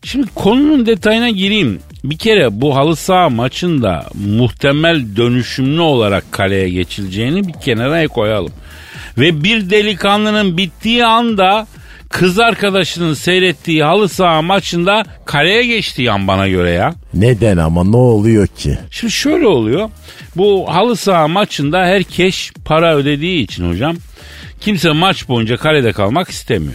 Şimdi 0.05 0.27
konunun 0.35 0.87
detayına 0.87 1.31
gireyim. 1.31 1.79
Bir 2.05 2.19
kere 2.19 2.61
bu 2.61 2.77
halı 2.77 2.97
saha 2.97 3.29
maçında 3.29 4.07
muhtemel 4.27 5.17
dönüşümlü 5.17 5.81
olarak 5.81 6.33
kaleye 6.33 6.71
geçileceğini 6.71 7.49
bir 7.49 7.53
kenara 7.53 8.09
koyalım. 8.09 8.53
Ve 9.19 9.45
bir 9.45 9.71
delikanlının 9.71 10.57
bittiği 10.57 11.05
anda 11.05 11.67
kız 12.09 12.39
arkadaşının 12.39 13.15
seyrettiği 13.15 13.85
halı 13.85 14.09
saha 14.09 14.43
maçında 14.43 15.05
kaleye 15.25 15.67
geçtiği 15.67 16.11
an 16.11 16.29
bana 16.29 16.49
göre 16.49 16.71
ya. 16.71 16.95
Neden 17.15 17.57
ama 17.57 17.85
ne 17.85 17.97
oluyor 17.97 18.47
ki? 18.47 18.79
Şimdi 18.91 19.13
şöyle 19.13 19.47
oluyor. 19.47 19.91
Bu 20.37 20.67
halı 20.69 20.97
saha 20.97 21.29
maçında 21.29 21.79
herkes 21.85 22.51
para 22.65 22.97
ödediği 22.97 23.45
için 23.45 23.71
hocam 23.71 23.97
kimse 24.61 24.91
maç 24.93 25.29
boyunca 25.29 25.57
kalede 25.57 25.93
kalmak 25.93 26.29
istemiyor. 26.29 26.75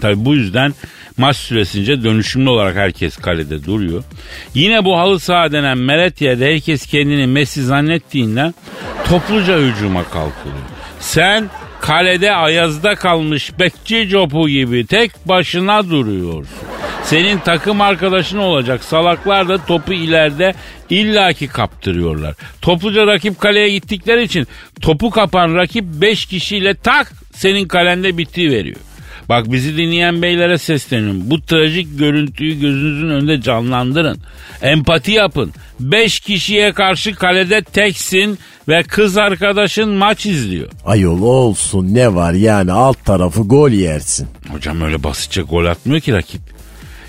Tabi 0.00 0.24
bu 0.24 0.34
yüzden 0.34 0.74
maç 1.18 1.36
süresince 1.36 2.04
dönüşümlü 2.04 2.50
olarak 2.50 2.76
herkes 2.76 3.16
kalede 3.16 3.64
duruyor. 3.64 4.04
Yine 4.54 4.84
bu 4.84 4.98
halı 4.98 5.20
saha 5.20 5.52
denen 5.52 5.78
meret 5.78 6.20
yerde 6.20 6.54
herkes 6.54 6.86
kendini 6.86 7.26
Messi 7.26 7.64
zannettiğinden 7.64 8.54
topluca 9.08 9.58
hücuma 9.58 10.04
kalkılıyor. 10.04 10.58
Sen 11.00 11.50
kalede 11.80 12.32
ayazda 12.34 12.94
kalmış 12.94 13.58
bekçi 13.58 14.08
copu 14.08 14.48
gibi 14.48 14.86
tek 14.86 15.28
başına 15.28 15.90
duruyorsun. 15.90 16.68
Senin 17.04 17.38
takım 17.38 17.80
arkadaşın 17.80 18.38
olacak 18.38 18.84
salaklar 18.84 19.48
da 19.48 19.64
topu 19.64 19.92
ileride 19.92 20.54
illaki 20.90 21.48
kaptırıyorlar. 21.48 22.34
Topluca 22.62 23.06
rakip 23.06 23.40
kaleye 23.40 23.68
gittikleri 23.68 24.22
için 24.22 24.46
topu 24.80 25.10
kapan 25.10 25.54
rakip 25.54 25.84
5 25.84 26.26
kişiyle 26.26 26.74
tak 26.74 27.12
senin 27.34 27.68
kalende 27.68 28.18
biti 28.18 28.50
veriyor. 28.50 28.80
Bak 29.28 29.52
bizi 29.52 29.76
dinleyen 29.76 30.22
beylere 30.22 30.58
sesleniyorum. 30.58 31.30
Bu 31.30 31.40
trajik 31.40 31.98
görüntüyü 31.98 32.60
gözünüzün 32.60 33.08
önünde 33.08 33.40
canlandırın. 33.40 34.18
Empati 34.62 35.12
yapın. 35.12 35.52
Beş 35.80 36.20
kişiye 36.20 36.72
karşı 36.72 37.14
kalede 37.14 37.60
teksin 37.62 38.38
ve 38.68 38.82
kız 38.82 39.16
arkadaşın 39.16 39.88
maç 39.88 40.26
izliyor. 40.26 40.68
Ayol 40.84 41.22
olsun 41.22 41.94
ne 41.94 42.14
var 42.14 42.32
yani 42.32 42.72
alt 42.72 43.04
tarafı 43.04 43.42
gol 43.42 43.70
yersin. 43.70 44.28
Hocam 44.52 44.82
öyle 44.82 45.02
basitçe 45.04 45.42
gol 45.42 45.64
atmıyor 45.66 46.00
ki 46.00 46.12
rakip. 46.12 46.40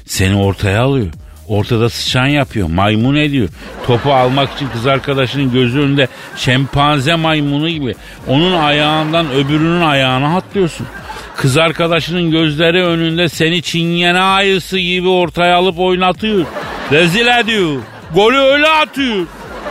Seni 0.05 0.35
ortaya 0.35 0.81
alıyor. 0.81 1.07
Ortada 1.47 1.89
sıçan 1.89 2.25
yapıyor, 2.25 2.67
maymun 2.67 3.15
ediyor. 3.15 3.49
Topu 3.87 4.13
almak 4.13 4.53
için 4.55 4.67
kız 4.73 4.87
arkadaşının 4.87 5.51
gözü 5.51 5.79
önünde 5.79 6.07
şempanze 6.35 7.15
maymunu 7.15 7.69
gibi. 7.69 7.95
Onun 8.27 8.53
ayağından 8.53 9.31
öbürünün 9.31 9.81
ayağına 9.81 10.37
atlıyorsun. 10.37 10.87
Kız 11.39 11.57
arkadaşının 11.57 12.31
gözleri 12.31 12.83
önünde 12.83 13.29
seni 13.29 13.61
çingene 13.61 14.19
ayısı 14.19 14.79
gibi 14.79 15.07
ortaya 15.07 15.55
alıp 15.55 15.79
oynatıyor. 15.79 16.45
Rezil 16.91 17.27
ediyor. 17.27 17.81
Golü 18.13 18.37
öyle 18.37 18.67
atıyor. 18.67 19.25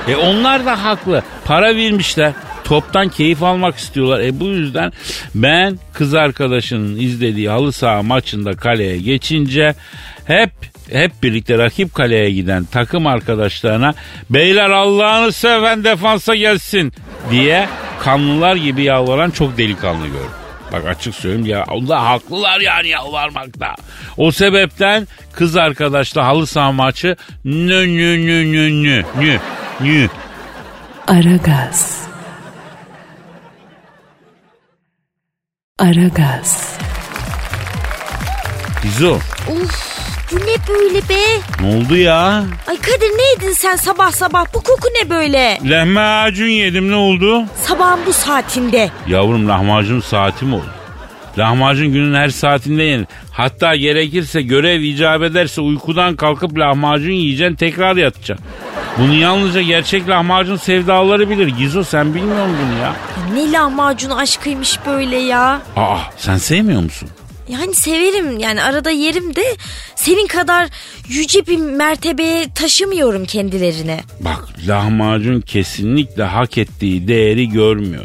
E 0.08 0.16
onlar 0.16 0.66
da 0.66 0.84
haklı. 0.84 1.22
Para 1.44 1.76
vermişler. 1.76 2.32
Toptan 2.64 3.08
keyif 3.08 3.42
almak 3.42 3.76
istiyorlar. 3.76 4.20
E 4.20 4.40
bu 4.40 4.44
yüzden 4.44 4.92
ben 5.34 5.78
kız 5.92 6.14
arkadaşının 6.14 6.96
izlediği 6.96 7.48
halı 7.48 7.72
saha 7.72 8.02
maçında 8.02 8.52
kaleye 8.52 8.98
geçince 8.98 9.75
hep 10.25 10.50
hep 10.90 11.22
birlikte 11.22 11.58
rakip 11.58 11.94
kaleye 11.94 12.30
giden 12.30 12.64
takım 12.64 13.06
arkadaşlarına 13.06 13.94
beyler 14.30 14.70
Allah'ını 14.70 15.32
seven 15.32 15.84
defansa 15.84 16.34
gelsin 16.34 16.92
diye 17.30 17.68
kanlılar 18.00 18.56
gibi 18.56 18.82
yalvaran 18.82 19.30
çok 19.30 19.58
delikanlı 19.58 20.06
gördüm. 20.06 20.48
Bak 20.72 20.87
açık 20.87 21.14
söyleyeyim 21.14 21.46
ya 21.46 21.64
onlar 21.70 22.00
haklılar 22.00 22.60
yani 22.60 22.88
yalvarmakta. 22.88 23.75
O 24.16 24.32
sebepten 24.32 25.08
kız 25.32 25.56
arkadaşla 25.56 26.26
halı 26.26 26.46
saha 26.46 26.72
maçı 26.72 27.16
nü 27.44 27.96
nü 27.96 28.26
nü 28.26 28.52
nü 28.52 28.82
nü 28.82 29.04
nü 29.20 29.40
nü. 29.80 30.08
Aragaz. 31.06 32.08
Aragaz. 35.78 36.78
Gizo 38.82 39.18
Uf 39.48 39.88
bu 40.32 40.37
ne 40.37 40.75
böyle 40.75 40.99
be? 41.08 41.20
ne 41.61 41.76
oldu 41.76 41.97
ya? 41.97 42.44
Ay 42.68 42.76
Kadir 42.76 43.18
ne 43.18 43.30
yedin 43.30 43.52
sen 43.52 43.76
sabah 43.76 44.11
sabah? 44.12 44.44
Bu 44.54 44.61
koku 44.61 44.88
ne 45.02 45.11
böyle? 45.11 45.58
Lahmacun 45.64 46.47
yedim 46.47 46.90
ne 46.90 46.94
oldu? 46.94 47.44
Sabahın 47.62 48.00
bu 48.06 48.12
saatinde. 48.12 48.90
Yavrum 49.06 49.49
lahmacun 49.49 50.00
saati 50.00 50.44
mi 50.44 50.54
oldu? 50.54 50.64
Lahmacun 51.38 51.92
günün 51.92 52.14
her 52.14 52.28
saatinde 52.28 52.82
yenir. 52.82 53.06
Hatta 53.32 53.76
gerekirse 53.76 54.42
görev 54.42 54.80
icap 54.82 55.23
ederse 55.23 55.61
uykudan 55.61 56.16
kalkıp 56.16 56.58
lahmacun 56.58 57.12
yiyeceksin 57.12 57.56
tekrar 57.56 57.97
yatacaksın. 57.97 58.47
Bunu 58.99 59.14
yalnızca 59.14 59.62
gerçek 59.62 60.08
lahmacun 60.08 60.57
sevdaları 60.57 61.31
bilir. 61.31 61.46
Gizo 61.48 61.85
sen 61.85 62.14
bilmiyor 62.14 62.46
musun 62.46 62.57
bunu 62.72 62.79
ya? 62.79 62.87
Ya 62.87 62.94
ne 63.35 63.53
lahmacun 63.53 64.11
aşkıymış 64.11 64.79
böyle 64.87 65.16
ya. 65.16 65.61
Aa 65.76 65.98
sen 66.16 66.37
sevmiyor 66.37 66.81
musun? 66.83 67.09
Yani 67.48 67.74
severim 67.74 68.38
yani 68.38 68.62
arada 68.62 68.90
yerim 68.90 69.37
de 69.37 69.44
senin 69.96 70.26
kadar 70.26 70.68
yüce 71.08 71.46
bir 71.46 71.56
mertebeye 71.56 72.46
taşımıyorum 72.54 73.24
kendilerine. 73.24 74.00
Bak 74.20 74.44
lahmacun 74.68 75.40
kesinlikle 75.40 76.22
hak 76.22 76.58
ettiği 76.58 77.08
değeri 77.08 77.48
görmüyor. 77.48 78.04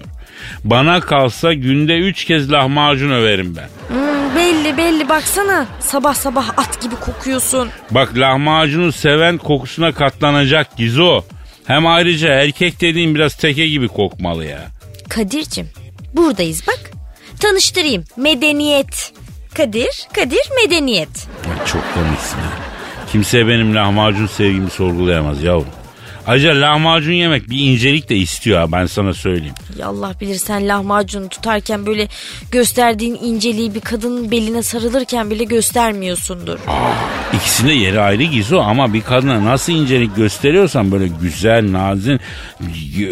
Bana 0.63 0.99
kalsa 0.99 1.53
günde 1.53 1.97
üç 1.97 2.25
kez 2.25 2.51
lahmacun 2.51 3.11
överim 3.11 3.55
ben. 3.55 3.69
Hmm, 3.95 4.35
belli 4.35 4.77
belli 4.77 5.09
baksana 5.09 5.67
sabah 5.79 6.13
sabah 6.13 6.49
at 6.57 6.81
gibi 6.81 6.95
kokuyorsun. 6.95 7.69
Bak 7.91 8.17
lahmacunu 8.17 8.91
seven 8.91 9.37
kokusuna 9.37 9.91
katlanacak 9.91 10.77
Gizo. 10.77 11.21
Hem 11.67 11.87
ayrıca 11.87 12.29
erkek 12.29 12.81
dediğin 12.81 13.15
biraz 13.15 13.35
teke 13.35 13.67
gibi 13.67 13.87
kokmalı 13.87 14.45
ya. 14.45 14.67
Kadir'cim 15.09 15.69
buradayız 16.13 16.67
bak 16.67 16.91
tanıştırayım 17.39 18.03
medeniyet. 18.17 19.13
Kadir, 19.57 20.07
Kadir 20.13 20.49
medeniyet. 20.63 21.27
Ya 21.49 21.65
çok 21.65 21.93
komiksin 21.93 22.37
ha. 22.37 22.49
Kimse 23.11 23.47
benim 23.47 23.75
lahmacun 23.75 24.27
sevgimi 24.27 24.69
sorgulayamaz 24.69 25.43
yavrum. 25.43 25.67
Ayrıca 26.27 26.61
lahmacun 26.61 27.11
yemek 27.11 27.49
bir 27.49 27.59
incelik 27.59 28.09
de 28.09 28.15
istiyor 28.15 28.59
ha 28.59 28.71
ben 28.71 28.85
sana 28.85 29.13
söyleyeyim. 29.13 29.55
Ya 29.79 29.87
Allah 29.87 30.15
bilir 30.21 30.35
sen 30.35 30.67
lahmacunu 30.67 31.29
tutarken 31.29 31.85
böyle 31.85 32.07
gösterdiğin 32.51 33.15
inceliği 33.15 33.75
bir 33.75 33.79
kadının 33.79 34.31
beline 34.31 34.63
sarılırken 34.63 35.31
bile 35.31 35.43
göstermiyorsundur. 35.43 36.59
İkisinde 37.33 37.73
yeri 37.73 37.99
ayrı 37.99 38.23
gizo 38.23 38.59
ama 38.59 38.93
bir 38.93 39.01
kadına 39.01 39.45
nasıl 39.45 39.73
incelik 39.73 40.15
gösteriyorsan 40.15 40.91
böyle 40.91 41.07
güzel, 41.21 41.71
nazin, 41.71 42.19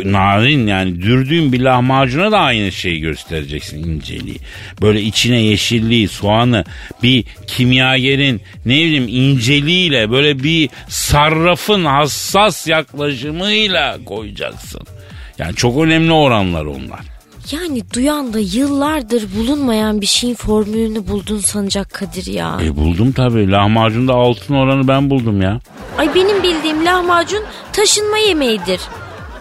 narin 0.05 0.67
yani 0.67 1.01
dürdüğün 1.01 1.53
bir 1.53 1.59
lahmacuna 1.59 2.31
da 2.31 2.39
aynı 2.39 2.71
şeyi 2.71 2.99
göstereceksin 2.99 3.83
inceliği. 3.83 4.37
Böyle 4.81 5.01
içine 5.01 5.41
yeşilliği, 5.41 6.07
soğanı 6.07 6.65
bir 7.03 7.23
kimyagerin 7.47 8.41
ne 8.65 8.73
bileyim 8.73 9.07
inceliğiyle 9.07 10.11
böyle 10.11 10.43
bir 10.43 10.69
sarrafın 10.87 11.85
hassas 11.85 12.67
yaklaşımıyla 13.01 13.97
koyacaksın. 14.05 14.81
Yani 15.37 15.55
çok 15.55 15.83
önemli 15.83 16.11
oranlar 16.11 16.65
onlar. 16.65 16.99
Yani 17.51 17.83
duyan 17.93 18.33
da 18.33 18.39
yıllardır 18.39 19.23
bulunmayan 19.37 20.01
bir 20.01 20.05
şeyin 20.05 20.35
formülünü 20.35 21.07
buldun 21.07 21.39
sanacak 21.39 21.93
Kadir 21.93 22.25
ya. 22.25 22.57
E 22.63 22.75
buldum 22.75 23.11
tabii. 23.11 23.51
Lahmacunda 23.51 24.13
altın 24.13 24.53
oranı 24.55 24.87
ben 24.87 25.09
buldum 25.09 25.41
ya. 25.41 25.59
Ay 25.97 26.15
benim 26.15 26.43
bildiğim 26.43 26.85
lahmacun 26.85 27.43
taşınma 27.73 28.17
yemeğidir. 28.17 28.81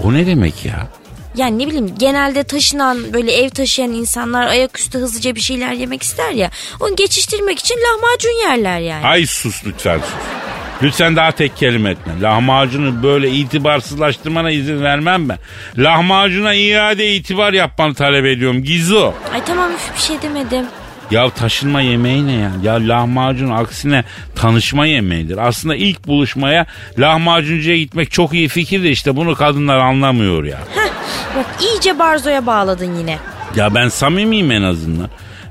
O 0.02 0.14
ne 0.14 0.26
demek 0.26 0.64
ya? 0.64 0.88
Yani 1.36 1.58
ne 1.58 1.66
bileyim 1.66 1.94
genelde 1.98 2.44
taşınan 2.44 3.12
böyle 3.12 3.32
ev 3.32 3.48
taşıyan 3.50 3.92
insanlar 3.92 4.46
ayaküstü 4.46 4.98
hızlıca 4.98 5.34
bir 5.34 5.40
şeyler 5.40 5.72
yemek 5.72 6.02
ister 6.02 6.30
ya. 6.32 6.50
Onu 6.80 6.96
geçiştirmek 6.96 7.58
için 7.58 7.74
lahmacun 7.74 8.48
yerler 8.48 8.80
yani. 8.80 9.06
Ay 9.06 9.26
sus 9.26 9.66
lütfen 9.66 9.98
sus. 9.98 10.49
Lütfen 10.82 11.16
daha 11.16 11.32
tek 11.32 11.56
kelime 11.56 11.90
etme. 11.90 12.12
Lahmacunu 12.20 13.02
böyle 13.02 13.30
itibarsızlaştırmana 13.30 14.50
izin 14.50 14.82
vermem 14.82 15.28
ben. 15.28 15.38
Lahmacuna 15.78 16.54
iade 16.54 17.14
itibar 17.14 17.52
yapmanı 17.52 17.94
talep 17.94 18.24
ediyorum. 18.26 18.62
Gizo. 18.62 19.14
Ay 19.34 19.44
tamam 19.44 19.70
üf, 19.72 19.94
bir 19.96 20.00
şey 20.00 20.22
demedim. 20.22 20.64
Ya 21.10 21.30
taşınma 21.30 21.80
yemeği 21.80 22.26
ne 22.26 22.32
ya? 22.32 22.50
Ya 22.62 22.74
lahmacun 22.74 23.50
aksine 23.50 24.04
tanışma 24.36 24.86
yemeğidir. 24.86 25.48
Aslında 25.48 25.76
ilk 25.76 26.06
buluşmaya 26.06 26.66
lahmacuncuya 26.98 27.76
gitmek 27.76 28.10
çok 28.10 28.32
iyi 28.34 28.48
fikir 28.48 28.82
de 28.82 28.90
işte 28.90 29.16
bunu 29.16 29.34
kadınlar 29.34 29.78
anlamıyor 29.78 30.44
ya. 30.44 30.58
Heh, 30.74 30.90
bak 31.36 31.46
iyice 31.62 31.98
barzoya 31.98 32.46
bağladın 32.46 32.94
yine. 32.98 33.18
Ya 33.56 33.74
ben 33.74 33.88
samimiyim 33.88 34.50
en 34.50 34.62
azından. 34.62 35.08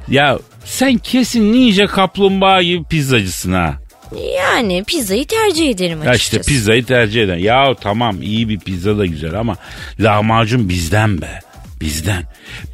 Ya 0.08 0.40
sen 0.66 0.98
kesin 0.98 1.54
ninja 1.54 1.88
kaplumbağa 1.88 2.62
gibi 2.62 2.84
pizzacısın 2.84 3.54
ha. 3.54 3.74
Yani 4.38 4.84
pizzayı 4.84 5.28
tercih 5.28 5.70
ederim 5.70 6.04
Ya 6.04 6.10
açıkçası. 6.12 6.42
işte 6.42 6.52
pizzayı 6.54 6.86
tercih 6.86 7.24
eden. 7.24 7.38
Ya 7.38 7.74
tamam 7.82 8.22
iyi 8.22 8.50
bir 8.50 8.60
pizza 8.60 8.98
da 8.98 9.06
güzel 9.06 9.34
ama 9.34 9.56
lahmacun 10.00 10.70
bizden 10.70 11.22
be. 11.22 11.40
Bizden. 11.82 12.24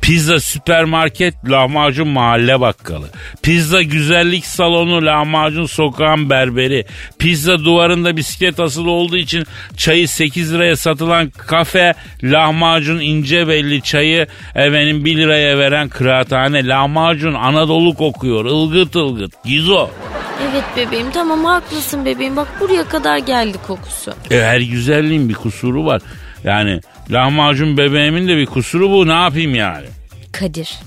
Pizza 0.02 0.39
süpermarket, 0.39 1.34
lahmacun 1.50 2.08
mahalle 2.08 2.60
bakkalı. 2.62 3.08
Pizza 3.43 3.82
güzellik 3.82 4.45
salonu, 4.45 5.06
lahmacun 5.06 5.65
sokağın 5.65 6.30
berberi. 6.30 6.86
Pizza 7.19 7.60
duvarında 7.65 8.17
bisiklet 8.17 8.60
asılı 8.60 8.91
olduğu 8.91 9.17
için 9.17 9.45
çayı 9.78 10.08
8 10.08 10.54
liraya 10.54 10.76
satılan 10.76 11.30
kafe, 11.30 11.93
lahmacun 12.24 13.00
ince 13.00 13.48
belli 13.48 13.82
çayı 13.82 14.28
efendim 14.56 15.06
1 15.06 15.17
liraya 15.17 15.58
veren 15.58 15.89
kıraathane. 15.89 16.67
Lahmacun 16.67 17.34
Anadolu 17.34 17.93
kokuyor, 17.95 18.45
ılgıt 18.45 18.95
ılgıt. 18.95 19.34
Gizo. 19.45 19.89
Evet 20.43 20.63
bebeğim 20.78 21.12
tamam 21.12 21.45
haklısın 21.45 22.06
bebeğim. 22.06 22.36
Bak 22.36 22.48
buraya 22.60 22.88
kadar 22.88 23.17
geldi 23.17 23.58
kokusu. 23.67 24.13
E, 24.32 24.41
her 24.41 24.60
güzelliğin 24.60 25.30
bir 25.30 25.34
kusuru 25.34 25.86
var. 25.86 26.02
Yani 26.43 26.82
lahmacun 27.12 27.78
bebeğimin 27.78 28.28
de 28.28 28.38
bir 28.38 28.45
kusuru 28.45 28.91
bu 28.91 29.08
ne 29.08 29.13
yapayım 29.13 29.56
yani? 29.56 29.86
Kadir. 30.32 30.80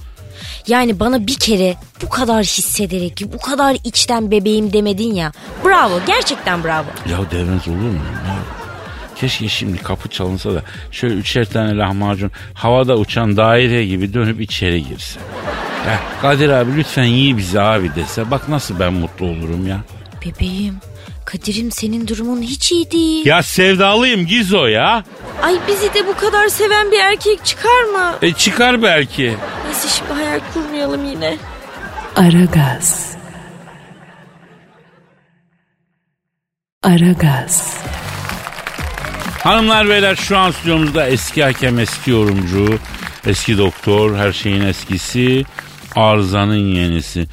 Yani 0.66 1.00
bana 1.00 1.26
bir 1.26 1.34
kere 1.38 1.74
bu 2.02 2.08
kadar 2.08 2.44
hissederek, 2.44 3.22
bu 3.32 3.38
kadar 3.38 3.76
içten 3.84 4.30
bebeğim 4.30 4.72
demedin 4.72 5.14
ya. 5.14 5.32
Bravo, 5.64 6.00
gerçekten 6.06 6.64
bravo. 6.64 6.86
Ya 7.10 7.18
demez 7.30 7.68
olur 7.68 7.76
mu? 7.76 8.00
Keşke 9.20 9.48
şimdi 9.48 9.78
kapı 9.78 10.08
çalınsa 10.08 10.54
da 10.54 10.62
şöyle 10.90 11.14
üçer 11.14 11.44
tane 11.44 11.76
lahmacun 11.76 12.30
havada 12.54 12.96
uçan 12.96 13.36
daire 13.36 13.86
gibi 13.86 14.14
dönüp 14.14 14.40
içeri 14.40 14.88
girse. 14.88 15.20
Ya 15.86 16.00
Kadir 16.22 16.48
abi 16.48 16.76
lütfen 16.76 17.04
iyi 17.04 17.36
bizi 17.36 17.60
abi 17.60 17.94
dese. 17.94 18.30
Bak 18.30 18.48
nasıl 18.48 18.80
ben 18.80 18.92
mutlu 18.92 19.26
olurum 19.26 19.66
ya. 19.66 19.80
Bebeğim, 20.26 20.74
Kadir'im 21.24 21.70
senin 21.72 22.08
durumun 22.08 22.42
hiç 22.42 22.72
iyi 22.72 22.90
değil. 22.90 23.26
Ya 23.26 23.42
sevdalıyım 23.42 24.26
Gizo 24.26 24.66
ya. 24.66 25.04
Ay 25.42 25.54
bizi 25.68 25.94
de 25.94 26.06
bu 26.06 26.16
kadar 26.16 26.48
seven 26.48 26.92
bir 26.92 26.98
erkek 26.98 27.44
çıkar 27.44 27.82
mı? 27.82 28.14
E 28.22 28.32
çıkar 28.32 28.82
belki. 28.82 29.34
Neyse 29.64 29.88
şimdi 29.88 30.12
hayal 30.12 30.40
kurmayalım 30.54 31.04
yine. 31.04 31.36
Aragaz. 32.16 33.16
Aragaz. 36.82 37.78
Hanımlar 39.42 39.88
beyler 39.88 40.16
şu 40.16 40.38
an 40.38 40.50
stüdyomuzda 40.50 41.06
eski 41.06 41.44
hakem, 41.44 41.78
eski 41.78 42.10
yorumcu, 42.10 42.78
eski 43.26 43.58
doktor, 43.58 44.16
her 44.16 44.32
şeyin 44.32 44.60
eskisi, 44.60 45.44
arızanın 45.96 46.74
yenisi. 46.74 47.26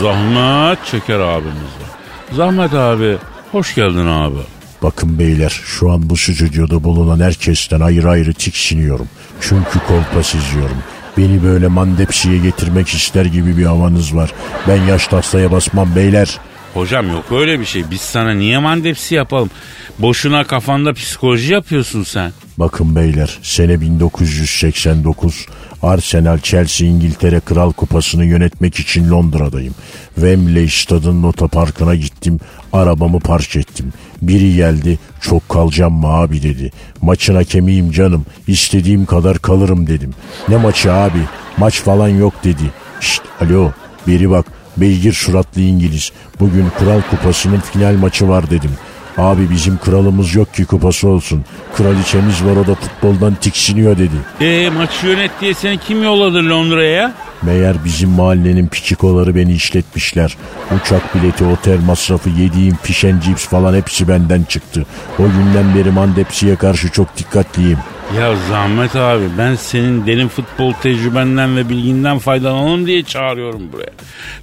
Zahmet 0.00 0.78
Çeker 0.86 1.20
abimiz 1.20 1.54
var. 1.54 1.90
Zahmet 2.32 2.74
abi, 2.74 3.16
hoş 3.52 3.74
geldin 3.74 4.06
abi. 4.06 4.38
Bakın 4.82 5.18
beyler 5.18 5.60
şu 5.64 5.90
an 5.90 6.10
bu 6.10 6.16
stüdyoda 6.16 6.84
bulunan 6.84 7.20
herkesten 7.20 7.80
ayrı 7.80 8.10
ayrı 8.10 8.34
tiksiniyorum. 8.34 9.08
Çünkü 9.40 9.78
kolpa 9.78 10.20
izliyorum. 10.20 10.82
Beni 11.18 11.42
böyle 11.42 11.66
mandepsiye 11.66 12.38
getirmek 12.38 12.88
ister 12.88 13.24
gibi 13.24 13.56
bir 13.56 13.64
havanız 13.64 14.16
var. 14.16 14.32
Ben 14.68 14.82
yaş 14.82 15.06
tahtaya 15.06 15.52
basmam 15.52 15.96
beyler. 15.96 16.38
Hocam 16.74 17.10
yok 17.10 17.24
öyle 17.32 17.60
bir 17.60 17.64
şey. 17.64 17.90
Biz 17.90 18.00
sana 18.00 18.30
niye 18.34 18.58
mandepsi 18.58 19.14
yapalım? 19.14 19.50
Boşuna 19.98 20.44
kafanda 20.44 20.92
psikoloji 20.92 21.52
yapıyorsun 21.52 22.02
sen. 22.02 22.32
Bakın 22.58 22.96
beyler 22.96 23.38
sene 23.42 23.80
1989 23.80 25.46
Arsenal 25.82 26.38
Chelsea 26.38 26.88
İngiltere 26.88 27.40
Kral 27.40 27.72
Kupası'nı 27.72 28.24
yönetmek 28.24 28.78
için 28.78 29.10
Londra'dayım. 29.10 29.74
Wembley 30.14 30.68
stadının 30.68 31.22
otoparkına 31.22 31.94
gittim. 31.94 32.40
Arabamı 32.72 33.20
park 33.20 33.56
ettim. 33.56 33.92
Biri 34.22 34.56
geldi 34.56 34.98
çok 35.20 35.48
kalacağım 35.48 35.94
mı 35.94 36.06
abi 36.06 36.42
dedi. 36.42 36.70
Maçın 37.02 37.34
hakemiyim 37.34 37.90
canım 37.90 38.24
istediğim 38.46 39.06
kadar 39.06 39.38
kalırım 39.38 39.86
dedim. 39.86 40.14
Ne 40.48 40.56
maçı 40.56 40.92
abi 40.92 41.20
maç 41.56 41.80
falan 41.80 42.08
yok 42.08 42.34
dedi. 42.44 42.62
Şşt 43.00 43.22
alo 43.40 43.70
biri 44.06 44.30
bak 44.30 44.46
beygir 44.76 45.12
suratlı 45.12 45.60
İngiliz. 45.60 46.12
Bugün 46.40 46.66
Kral 46.78 47.00
Kupası'nın 47.10 47.60
final 47.60 47.94
maçı 47.94 48.28
var 48.28 48.50
dedim. 48.50 48.70
Abi 49.18 49.50
bizim 49.50 49.78
kralımız 49.78 50.34
yok 50.34 50.54
ki 50.54 50.64
kupası 50.64 51.08
olsun. 51.08 51.44
Kraliçemiz 51.76 52.44
var 52.44 52.56
o 52.56 52.66
da 52.66 52.74
futboldan 52.74 53.34
tiksiniyor 53.34 53.98
dedi. 53.98 54.44
E 54.44 54.70
maçı 54.70 55.06
yönet 55.06 55.30
diye 55.40 55.54
seni 55.54 55.78
kim 55.78 56.02
yolladı 56.02 56.50
Londra'ya? 56.50 57.12
Meğer 57.42 57.76
bizim 57.84 58.10
mahallenin 58.10 58.66
piçikoları 58.66 59.34
beni 59.34 59.52
işletmişler. 59.52 60.36
Uçak 60.80 61.14
bileti, 61.14 61.44
otel 61.44 61.80
masrafı, 61.80 62.30
yediğim 62.30 62.76
fish 62.82 63.04
and 63.04 63.22
chips 63.22 63.44
falan 63.46 63.74
hepsi 63.74 64.08
benden 64.08 64.42
çıktı. 64.42 64.86
O 65.18 65.22
günden 65.22 65.74
beri 65.76 65.90
mandepsiye 65.90 66.56
karşı 66.56 66.88
çok 66.88 67.16
dikkatliyim. 67.16 67.78
Ya 68.18 68.36
Zahmet 68.50 68.96
abi 68.96 69.24
ben 69.38 69.54
senin 69.54 70.06
derin 70.06 70.28
futbol 70.28 70.72
tecrübenden 70.72 71.56
ve 71.56 71.68
bilginden 71.68 72.18
faydalanalım 72.18 72.86
diye 72.86 73.02
çağırıyorum 73.02 73.72
buraya. 73.72 73.90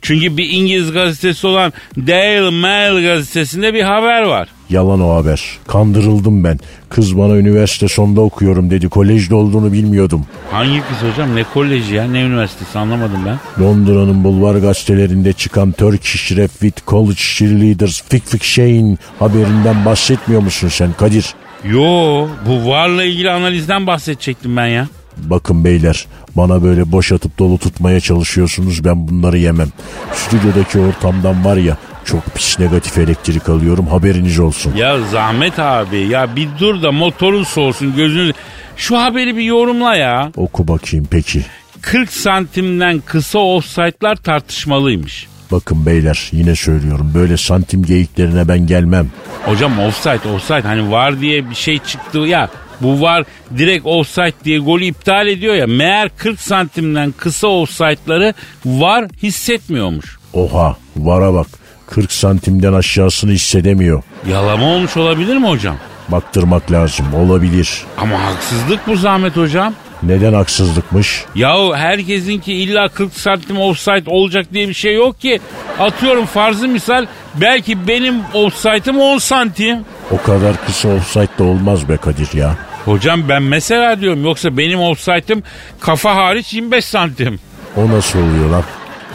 Çünkü 0.02 0.38
bir 0.38 0.50
İngiliz 0.50 0.92
gazetesi 0.92 1.48
olan 1.48 1.74
Daily 1.98 2.62
Mail 2.62 3.06
gazetesinde 3.08 3.74
bir 3.74 3.82
haber 3.82 4.22
var. 4.22 4.50
Yalan 4.70 5.02
o 5.02 5.16
haber. 5.16 5.44
Kandırıldım 5.68 6.44
ben. 6.44 6.60
Kız 6.90 7.18
bana 7.18 7.36
üniversite 7.36 7.88
sonunda 7.88 8.22
okuyorum 8.22 8.70
dedi. 8.70 8.90
Kolejde 8.90 9.36
olduğunu 9.36 9.72
bilmiyordum. 9.72 10.26
Hangi 10.52 10.82
kız 10.82 11.12
hocam 11.12 11.36
ne 11.36 11.44
koleji 11.54 11.96
ya 11.96 12.04
ne 12.08 12.22
üniversitesi 12.22 12.80
anlamadım 12.80 13.20
ben. 13.26 13.64
Londra'nın 13.64 14.24
bulvar 14.24 14.56
gazetelerinde 14.56 15.34
çıkan 15.34 15.72
Turkish 15.72 16.28
with 16.28 16.88
College 16.88 17.20
Cheerleaders 17.38 18.02
Fik 18.10 18.26
Fik 18.26 18.44
Şeyin 18.44 19.00
haberinden 19.20 19.86
bahsetmiyor 19.86 20.42
musun 20.42 20.68
sen 20.68 20.94
Kadir? 20.94 21.36
Yo 21.64 22.28
bu 22.46 22.70
varla 22.70 23.04
ilgili 23.04 23.32
analizden 23.32 23.88
bahsedecektim 23.88 24.58
ben 24.58 24.68
ya. 24.68 24.88
Bakın 25.18 25.64
beyler 25.64 26.06
bana 26.38 26.64
böyle 26.64 26.92
boş 26.92 27.12
atıp 27.12 27.40
dolu 27.40 27.58
tutmaya 27.58 28.00
çalışıyorsunuz 28.00 28.84
ben 28.86 29.08
bunları 29.08 29.38
yemem. 29.38 29.70
Stüdyodaki 30.14 30.80
ortamdan 30.80 31.46
var 31.46 31.58
ya 31.58 31.78
çok 32.06 32.26
pis 32.36 32.60
negatif 32.60 32.98
elektrik 32.98 33.50
alıyorum 33.50 33.88
haberiniz 33.88 34.40
olsun. 34.40 34.74
Ya 34.76 35.00
Zahmet 35.02 35.60
abi 35.60 35.98
ya 35.98 36.36
bir 36.36 36.48
dur 36.60 36.82
da 36.82 36.92
motorun 36.92 37.44
soğusun 37.44 37.96
gözünü. 37.96 38.34
Şu 38.78 38.98
haberi 38.98 39.38
bir 39.38 39.44
yorumla 39.44 39.96
ya. 39.96 40.32
Oku 40.38 40.68
bakayım 40.68 41.08
peki. 41.12 41.46
40 41.82 42.12
santimden 42.12 43.00
kısa 43.06 43.40
offside'lar 43.40 44.16
tartışmalıymış. 44.16 45.28
Bakın 45.52 45.86
beyler 45.86 46.30
yine 46.32 46.56
söylüyorum 46.56 47.12
böyle 47.14 47.38
santim 47.38 47.84
geyiklerine 47.86 48.48
ben 48.48 48.68
gelmem. 48.68 49.08
Hocam 49.46 49.80
offside 49.80 50.30
offside 50.36 50.62
hani 50.62 50.92
var 50.92 51.22
diye 51.22 51.50
bir 51.50 51.56
şey 51.56 51.80
çıktı 51.80 52.18
ya. 52.18 52.50
Bu 52.82 53.02
var 53.02 53.24
direkt 53.58 53.86
offside 53.86 54.34
diye 54.46 54.60
golü 54.60 54.86
iptal 54.86 55.28
ediyor 55.28 55.56
ya. 55.56 55.68
Meğer 55.68 56.10
40 56.18 56.40
santimden 56.40 57.12
kısa 57.18 57.48
offside'ları 57.48 58.34
var 58.66 59.06
hissetmiyormuş. 59.24 60.18
Oha 60.34 60.78
vara 60.98 61.34
bak 61.34 61.48
40 61.88 62.12
santimden 62.12 62.74
aşağısını 62.74 63.32
hissedemiyor. 63.32 64.04
Yalama 64.32 64.66
olmuş 64.66 64.98
olabilir 64.98 65.38
mi 65.38 65.48
hocam? 65.50 65.76
Baktırmak 66.10 66.72
lazım 66.72 67.14
olabilir. 67.14 67.82
Ama 67.98 68.24
haksızlık 68.24 68.88
bu 68.88 68.96
zahmet 68.96 69.38
hocam. 69.38 69.74
Neden 70.04 70.34
haksızlıkmış? 70.34 71.26
Yahu 71.36 71.76
herkesinki 71.76 72.54
illa 72.54 72.90
40 72.90 73.14
santim 73.14 73.60
offside 73.60 74.10
olacak 74.10 74.46
diye 74.54 74.70
bir 74.70 74.74
şey 74.74 74.96
yok 74.96 75.22
ki. 75.22 75.40
Atıyorum 75.80 76.26
farzı 76.26 76.68
misal 76.68 77.06
belki 77.36 77.88
benim 77.88 78.16
offside'ım 78.34 79.00
10 79.00 79.18
santim. 79.18 79.78
O 80.12 80.22
kadar 80.22 80.66
kısa 80.66 80.90
offside 80.90 81.28
de 81.40 81.44
olmaz 81.44 81.90
be 81.90 81.98
Kadir 81.98 82.34
ya. 82.34 82.56
Hocam 82.86 83.30
ben 83.30 83.44
mesela 83.44 84.02
diyorum 84.02 84.24
yoksa 84.26 84.58
benim 84.58 84.80
offside'ım 84.82 85.44
kafa 85.80 86.16
hariç 86.16 86.54
25 86.54 86.86
santim. 86.86 87.40
O 87.76 87.90
nasıl 87.90 88.20
oluyor 88.20 88.50
lan? 88.50 88.64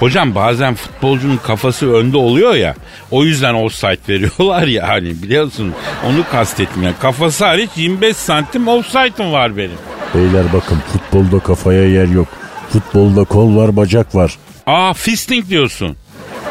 Hocam 0.01 0.35
bazen 0.35 0.75
futbolcunun 0.75 1.37
kafası 1.37 1.94
önde 1.94 2.16
oluyor 2.16 2.55
ya. 2.55 2.75
O 3.11 3.25
yüzden 3.25 3.55
offside 3.55 3.99
veriyorlar 4.09 4.66
ya 4.66 4.88
hani 4.88 5.23
biliyorsun. 5.23 5.73
Onu 6.07 6.25
kastettim 6.33 6.83
ya. 6.83 6.92
Kafası 7.01 7.44
hariç 7.44 7.70
25 7.77 8.16
santim 8.16 8.68
offside'ım 8.68 9.33
var 9.33 9.57
benim. 9.57 9.79
Beyler 10.14 10.44
bakın 10.53 10.79
futbolda 10.92 11.38
kafaya 11.38 11.88
yer 11.88 12.09
yok. 12.09 12.29
Futbolda 12.70 13.24
kol 13.24 13.57
var 13.57 13.77
bacak 13.77 14.14
var. 14.14 14.38
Aa 14.66 14.94
fisting 14.94 15.48
diyorsun. 15.48 15.96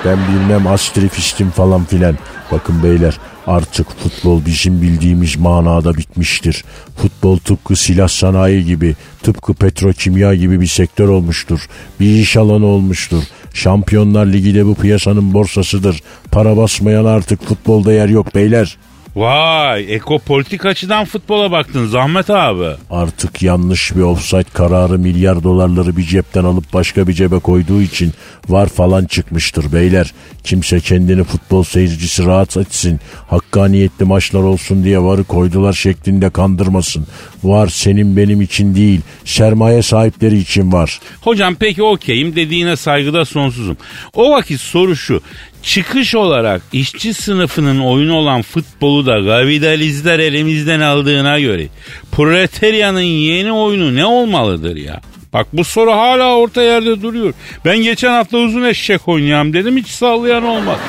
Ben 0.06 0.18
bilmem 0.28 0.68
astrifistim 0.68 1.50
falan 1.50 1.84
filan. 1.86 2.18
Bakın 2.52 2.84
beyler 2.84 3.20
artık 3.48 3.88
futbol 4.00 4.46
bizim 4.46 4.82
bildiğimiz 4.82 5.38
manada 5.38 5.98
bitmiştir. 5.98 6.66
Futbol 6.98 7.38
tıpkı 7.38 7.76
silah 7.76 8.08
sanayi 8.08 8.66
gibi, 8.66 8.96
tıpkı 9.24 9.54
petrokimya 9.54 10.34
gibi 10.34 10.62
bir 10.62 10.68
sektör 10.68 11.10
olmuştur. 11.10 11.60
Bir 12.00 12.10
iş 12.16 12.38
alanı 12.38 12.66
olmuştur. 12.66 13.24
Şampiyonlar 13.54 14.26
Ligi 14.26 14.56
de 14.56 14.66
bu 14.66 14.76
piyasanın 14.76 15.34
borsasıdır. 15.34 16.04
Para 16.32 16.58
basmayan 16.58 17.06
artık 17.06 17.46
futbolda 17.46 17.94
yer 17.94 18.10
yok 18.10 18.36
beyler. 18.36 18.78
Vay 19.16 19.94
ekopolitik 19.96 20.66
açıdan 20.66 21.06
futbola 21.06 21.52
baktın 21.52 21.88
Zahmet 21.88 22.30
abi. 22.30 22.70
Artık 22.90 23.42
yanlış 23.42 23.96
bir 23.96 24.02
offside 24.02 24.44
kararı 24.54 25.00
milyar 25.00 25.44
dolarları 25.44 25.98
bir 25.98 26.04
cepten 26.04 26.44
alıp 26.44 26.74
başka 26.74 27.08
bir 27.08 27.14
cebe 27.14 27.40
koyduğu 27.40 27.82
için 27.82 28.14
var 28.50 28.68
falan 28.68 29.06
çıkmıştır 29.06 29.74
beyler. 29.74 30.14
Kimse 30.44 30.80
kendini 30.80 31.24
futbol 31.24 31.64
seyircisi 31.64 32.26
rahat 32.26 32.58
etsin. 32.58 33.00
Hakkaniyetli 33.30 34.06
maçlar 34.06 34.44
olsun 34.44 34.84
diye 34.84 35.02
varı 35.04 35.24
koydular 35.24 35.74
şeklinde 35.74 36.30
kandırmasın. 36.30 37.08
Var 37.44 37.68
senin 37.68 38.18
benim 38.18 38.42
için 38.42 38.76
değil 38.76 39.02
sermaye 39.26 39.82
sahipleri 39.82 40.38
için 40.38 40.72
var. 40.72 41.00
Hocam 41.22 41.56
peki 41.56 41.84
okeyim 41.84 42.36
dediğine 42.36 42.76
saygıda 42.76 43.26
sonsuzum. 43.26 43.78
O 44.14 44.32
vakit 44.32 44.62
soru 44.62 44.96
şu. 44.96 45.22
Çıkış 45.64 46.16
olarak 46.16 46.62
işçi 46.74 47.14
sınıfının 47.14 47.80
oyunu 47.80 48.14
olan 48.16 48.42
futbolu 48.42 49.06
da 49.06 49.26
kapitalistler 49.26 50.20
elimizden 50.20 50.80
aldığına 50.80 51.40
göre 51.40 51.68
proletaryanın 52.12 53.02
yeni 53.02 53.52
oyunu 53.52 53.96
ne 53.96 54.06
olmalıdır 54.06 54.76
ya? 54.76 55.02
Bak 55.34 55.48
bu 55.54 55.64
soru 55.64 55.92
hala 55.92 56.36
orta 56.36 56.62
yerde 56.62 57.02
duruyor. 57.02 57.34
Ben 57.66 57.78
geçen 57.78 58.12
hafta 58.12 58.38
uzun 58.38 58.64
eşek 58.64 59.08
oynayayım 59.08 59.54
dedim 59.54 59.78
hiç 59.78 59.88
sallayan 59.88 60.44
olmaz. 60.44 60.80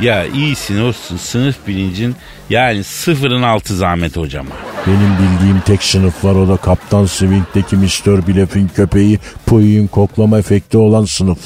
Ya 0.00 0.26
iyisin 0.26 0.80
olsun 0.80 1.16
sınıf 1.16 1.56
bilincin 1.66 2.16
yani 2.50 2.84
sıfırın 2.84 3.42
altı 3.42 3.76
zahmet 3.76 4.16
hocama. 4.16 4.50
Benim 4.86 5.10
bildiğim 5.18 5.60
tek 5.60 5.82
sınıf 5.82 6.24
var 6.24 6.34
o 6.34 6.48
da 6.48 6.56
Kaptan 6.56 7.06
Swing'deki 7.06 7.76
Mr. 7.76 8.26
Bleff'in 8.26 8.68
köpeği 8.68 9.18
Puyi'nin 9.46 9.86
koklama 9.86 10.38
efekti 10.38 10.78
olan 10.78 11.04
sınıf. 11.04 11.38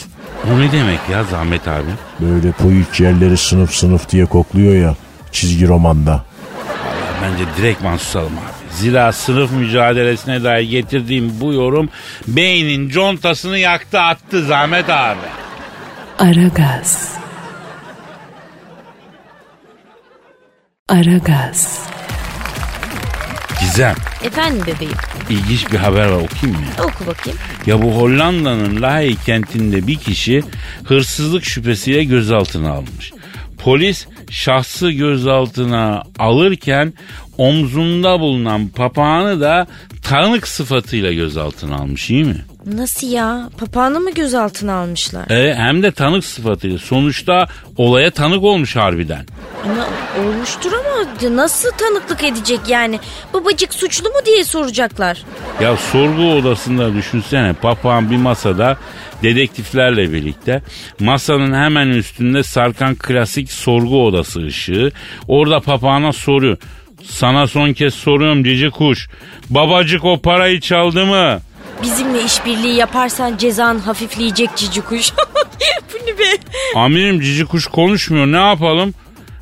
O 0.52 0.60
ne 0.60 0.72
demek 0.72 1.00
ya 1.12 1.24
zahmet 1.24 1.68
abi? 1.68 1.90
Böyle 2.20 2.52
Puyi 2.52 2.84
yerleri 2.98 3.36
sınıf 3.36 3.74
sınıf 3.74 4.10
diye 4.10 4.26
kokluyor 4.26 4.74
ya 4.74 4.94
çizgi 5.32 5.68
romanda. 5.68 6.24
Bence 7.24 7.44
direktman 7.56 7.96
susalım 7.96 8.32
abi. 8.32 8.74
Zira 8.74 9.12
sınıf 9.12 9.52
mücadelesine 9.52 10.44
dair 10.44 10.70
getirdiğim 10.70 11.40
bu 11.40 11.52
yorum 11.52 11.88
beynin 12.28 12.88
contasını 12.88 13.58
yaktı 13.58 14.00
attı 14.00 14.44
zahmet 14.44 14.90
abi. 14.90 15.18
Aragaz. 16.18 17.14
Aragaz. 20.88 21.88
Gizem 23.60 23.94
Efendim 24.24 24.62
bebeğim 24.66 24.96
ilginç 25.30 25.72
bir 25.72 25.78
haber 25.78 26.06
var 26.06 26.20
okuyayım 26.20 26.60
mı? 26.60 26.66
oku 26.84 27.06
bakayım. 27.06 27.38
Ya 27.66 27.82
bu 27.82 27.92
Hollanda'nın 27.96 28.82
Lahey 28.82 29.16
kentinde 29.26 29.86
bir 29.86 29.96
kişi 29.96 30.42
hırsızlık 30.84 31.44
şüphesiyle 31.44 32.04
gözaltına 32.04 32.70
alınmış. 32.70 33.12
Polis 33.64 34.06
şahsı 34.30 34.90
gözaltına 34.90 36.02
alırken 36.18 36.92
omzunda 37.38 38.20
bulunan 38.20 38.68
papağanı 38.68 39.40
da 39.40 39.66
tanık 40.02 40.48
sıfatıyla 40.48 41.12
gözaltına 41.12 41.76
almış 41.76 42.10
iyi 42.10 42.24
mi? 42.24 42.36
Nasıl 42.66 43.10
ya? 43.10 43.50
Papağanı 43.58 44.00
mı 44.00 44.10
gözaltına 44.10 44.74
almışlar? 44.74 45.30
E, 45.30 45.54
hem 45.54 45.82
de 45.82 45.92
tanık 45.92 46.24
sıfatıyla. 46.24 46.78
Sonuçta 46.78 47.46
olaya 47.76 48.10
tanık 48.10 48.42
olmuş 48.42 48.76
harbiden. 48.76 49.26
Ama 49.64 49.86
olmuştur 50.24 50.72
ama 50.72 51.36
nasıl 51.36 51.70
tanıklık 51.70 52.24
edecek 52.24 52.60
yani? 52.68 53.00
Babacık 53.34 53.74
suçlu 53.74 54.08
mu 54.08 54.14
diye 54.26 54.44
soracaklar. 54.44 55.22
Ya 55.60 55.76
sorgu 55.76 56.32
odasında 56.32 56.94
düşünsene 56.94 57.52
papağan 57.52 58.10
bir 58.10 58.16
masada 58.16 58.76
dedektiflerle 59.22 60.12
birlikte 60.12 60.62
masanın 61.00 61.54
hemen 61.54 61.88
üstünde 61.88 62.42
sarkan 62.42 62.94
klasik 62.94 63.52
sorgu 63.52 64.06
odası 64.06 64.40
ışığı. 64.46 64.92
Orada 65.28 65.60
papağana 65.60 66.12
soruyor. 66.12 66.56
Sana 67.02 67.46
son 67.46 67.72
kez 67.72 67.94
soruyorum 67.94 68.44
cici 68.44 68.70
kuş. 68.70 69.08
Babacık 69.50 70.04
o 70.04 70.20
parayı 70.20 70.60
çaldı 70.60 71.06
mı? 71.06 71.40
Bizimle 71.82 72.22
işbirliği 72.24 72.74
yaparsan 72.74 73.36
cezan 73.36 73.78
hafifleyecek 73.78 74.50
cici 74.56 74.80
kuş. 74.80 75.12
Bu 75.92 76.06
ne 76.06 76.18
be? 76.18 76.24
Amirim 76.74 77.20
cici 77.20 77.44
kuş 77.44 77.66
konuşmuyor 77.66 78.26
ne 78.26 78.48
yapalım? 78.48 78.94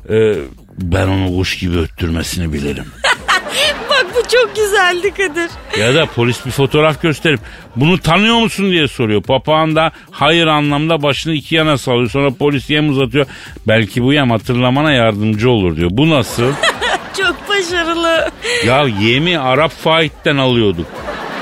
Ee, 0.09 0.33
ben 0.77 1.07
onu 1.07 1.37
kuş 1.37 1.57
gibi 1.57 1.77
öttürmesini 1.77 2.53
bilirim. 2.53 2.85
Bak 3.89 4.05
bu 4.15 4.27
çok 4.27 4.55
güzeldi 4.55 5.11
Kadir. 5.11 5.49
Ya 5.79 5.95
da 5.95 6.05
polis 6.05 6.45
bir 6.45 6.51
fotoğraf 6.51 7.01
gösterip 7.01 7.39
bunu 7.75 7.97
tanıyor 7.99 8.35
musun 8.35 8.71
diye 8.71 8.87
soruyor. 8.87 9.23
Papağan 9.23 9.75
da 9.75 9.91
hayır 10.11 10.47
anlamda 10.47 11.03
başını 11.03 11.33
iki 11.33 11.55
yana 11.55 11.77
sallıyor. 11.77 12.09
Sonra 12.09 12.31
polis 12.33 12.69
yem 12.69 12.89
uzatıyor. 12.89 13.25
Belki 13.67 14.03
bu 14.03 14.13
yem 14.13 14.29
hatırlamana 14.31 14.91
yardımcı 14.91 15.49
olur 15.49 15.75
diyor. 15.77 15.89
Bu 15.93 16.09
nasıl? 16.09 16.43
Çok 17.17 17.35
başarılı. 17.49 18.29
ya 18.65 18.83
yemi 19.01 19.39
Arap 19.39 19.71
Faik'ten 19.71 20.37
alıyorduk. 20.37 20.87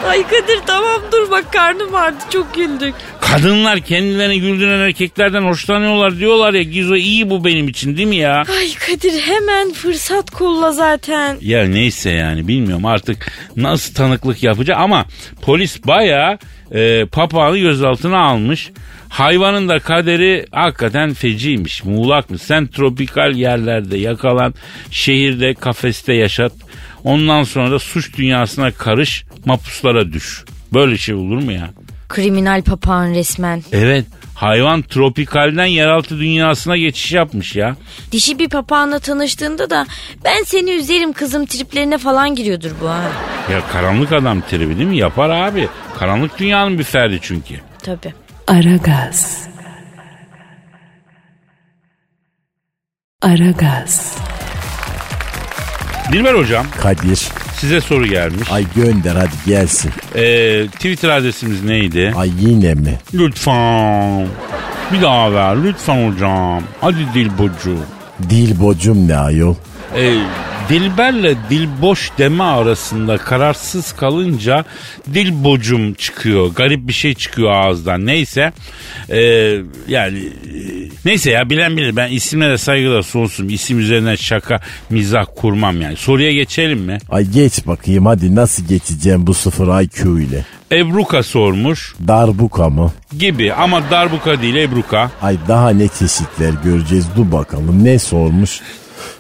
Ay 0.08 0.24
Kadir 0.24 0.60
tamam 0.66 1.02
dur 1.12 1.32
bak 1.32 1.54
karnım 1.54 1.96
ağrıdı 1.96 2.24
çok 2.30 2.56
güldük. 2.56 2.94
Kadınlar 3.22 3.80
kendilerini 3.80 4.42
güldüren 4.42 4.80
erkeklerden 4.80 5.44
hoşlanıyorlar 5.44 6.18
diyorlar 6.20 6.54
ya 6.54 6.62
Gizo 6.62 6.96
iyi 6.96 7.30
bu 7.30 7.46
benim 7.46 7.68
için 7.68 7.98
değil 7.98 8.08
mi 8.08 8.16
ya? 8.16 8.44
Ay 8.60 8.74
Kadir 8.88 9.22
hemen 9.22 9.74
fırsat 9.74 10.32
kolla 10.32 10.72
zaten. 10.72 11.38
Ya 11.42 11.64
neyse 11.68 12.10
yani 12.10 12.48
bilmiyorum 12.48 12.86
artık 12.86 13.32
nasıl 13.56 13.94
tanıklık 13.94 14.44
yapacak 14.44 14.78
ama 14.80 15.06
polis 15.42 15.88
bayağı 15.88 16.38
e, 16.72 17.06
papağanı 17.06 17.58
gözaltına 17.58 18.20
almış. 18.20 18.72
Hayvanın 19.10 19.70
da 19.70 19.80
kaderi 19.80 20.46
hakikaten 20.52 21.14
feciymiş, 21.14 21.84
muğlakmış. 21.84 22.42
Sen 22.42 22.68
tropikal 22.68 23.36
yerlerde 23.36 23.98
yakalan, 23.98 24.54
şehirde, 24.92 25.54
kafeste 25.54 26.14
yaşat. 26.14 26.54
Ondan 27.04 27.44
sonra 27.44 27.72
da 27.72 27.80
suç 27.80 28.18
dünyasına 28.18 28.72
karış, 28.72 29.24
mapuslara 29.46 30.12
düş. 30.14 30.44
Böyle 30.74 30.98
şey 30.98 31.16
olur 31.16 31.44
mu 31.44 31.52
ya? 31.52 31.70
Kriminal 32.10 32.62
papağan 32.62 33.10
resmen. 33.10 33.64
Evet, 33.72 34.06
hayvan 34.36 34.82
tropikalden 34.82 35.66
yeraltı 35.66 36.20
dünyasına 36.20 36.78
geçiş 36.78 37.12
yapmış 37.12 37.56
ya. 37.56 37.76
Dişi 38.12 38.40
bir 38.40 38.50
papağanla 38.50 39.00
tanıştığında 39.00 39.70
da 39.70 39.86
ben 40.26 40.44
seni 40.44 40.72
üzerim 40.72 41.14
kızım 41.14 41.46
triplerine 41.46 41.98
falan 41.98 42.36
giriyordur 42.36 42.72
bu 42.82 42.90
ha. 42.90 43.02
Ya 43.52 43.62
karanlık 43.72 44.12
adam 44.12 44.42
tribi 44.42 44.78
değil 44.78 44.90
mi? 44.90 44.98
Yapar 44.98 45.30
abi. 45.30 45.68
Karanlık 46.00 46.40
dünyanın 46.40 46.80
bir 46.80 46.84
ferdi 46.84 47.20
çünkü. 47.22 47.56
Tabii. 47.84 48.14
Aragaz. 48.48 49.48
Aragaz. 53.22 54.16
Dilber 56.12 56.34
hocam 56.34 56.65
Kadir. 56.82 57.28
size 57.60 57.82
soru 57.82 58.06
gelmiş. 58.06 58.52
Ay 58.52 58.65
gönder 58.76 59.15
hadi 59.15 59.32
gelsin. 59.45 59.91
Ee, 60.15 60.67
Twitter 60.67 61.10
adresimiz 61.10 61.63
neydi? 61.63 62.13
Ay 62.17 62.32
yine 62.39 62.74
mi? 62.74 63.00
Lütfen. 63.13 64.28
Bir 64.93 65.02
daha 65.02 65.34
ver 65.34 65.56
lütfen 65.63 66.12
hocam. 66.12 66.63
Hadi 66.82 66.97
Dilbocu. 67.13 67.78
Dil 68.30 68.60
bocum 68.60 69.08
ne 69.08 69.17
ayol? 69.17 69.56
Ee, 69.95 70.13
Dilberle 70.69 71.36
dilboş 71.50 72.12
deme 72.17 72.43
arasında 72.43 73.17
kararsız 73.17 73.91
kalınca 73.93 74.65
dilbocum 75.13 75.93
çıkıyor. 75.93 76.47
Garip 76.56 76.88
bir 76.88 76.93
şey 76.93 77.13
çıkıyor 77.13 77.52
ağızdan. 77.52 78.06
Neyse. 78.06 78.54
Ee, 79.10 79.17
yani 79.88 80.17
e, 80.19 80.60
neyse 81.06 81.32
ya 81.32 81.50
bilen 81.50 81.78
bilir. 81.78 81.95
Ben 81.95 82.12
isimlere 82.12 82.58
saygılar 82.58 83.02
sonsum. 83.02 83.50
İsim 83.50 83.80
üzerinden 83.80 84.15
şaka 84.15 84.60
mizah 84.89 85.26
kurmam 85.36 85.82
yani. 85.82 85.95
Soruya 85.95 86.32
geçelim 86.34 86.80
mi? 86.80 86.97
Ay 87.10 87.26
geç 87.26 87.67
bakayım 87.67 88.06
hadi 88.06 88.36
nasıl 88.36 88.67
geçeceğim 88.67 89.28
bu 89.28 89.34
sıfır 89.34 89.82
IQ 89.82 90.19
ile? 90.21 90.45
Ebruka 90.71 91.24
sormuş 91.24 91.95
Darbuka 92.08 92.69
mı? 92.69 92.91
gibi 93.19 93.54
ama 93.54 93.91
darbuka 93.91 94.41
değil 94.41 94.56
Ebruka. 94.56 95.12
Ay 95.21 95.38
daha 95.47 95.69
ne 95.69 95.88
çeşitler 95.88 96.54
göreceğiz 96.63 97.06
dur 97.17 97.32
bakalım 97.32 97.84
ne 97.84 98.00
sormuş? 98.00 98.60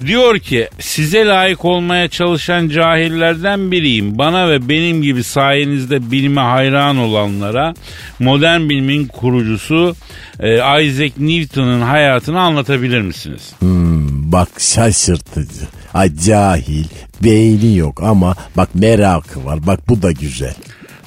Diyor 0.05 0.39
ki 0.39 0.69
size 0.79 1.25
layık 1.25 1.65
olmaya 1.65 2.07
çalışan 2.07 2.69
cahillerden 2.69 3.71
biriyim. 3.71 4.17
Bana 4.17 4.49
ve 4.49 4.69
benim 4.69 5.01
gibi 5.01 5.23
sayenizde 5.23 6.11
bilime 6.11 6.41
hayran 6.41 6.97
olanlara 6.97 7.73
modern 8.19 8.69
bilimin 8.69 9.07
kurucusu 9.07 9.95
e, 10.39 10.55
Isaac 10.85 11.11
Newton'un 11.17 11.81
hayatını 11.81 12.41
anlatabilir 12.41 13.01
misiniz? 13.01 13.41
Hmm, 13.59 14.31
bak 14.31 14.49
şaşırtıcı. 14.59 15.67
Ay 15.93 16.15
cahil, 16.15 16.85
beyni 17.23 17.77
yok 17.77 18.03
ama 18.03 18.35
bak 18.57 18.69
merakı 18.75 19.45
var. 19.45 19.67
Bak 19.67 19.89
bu 19.89 20.01
da 20.01 20.11
güzel. 20.11 20.53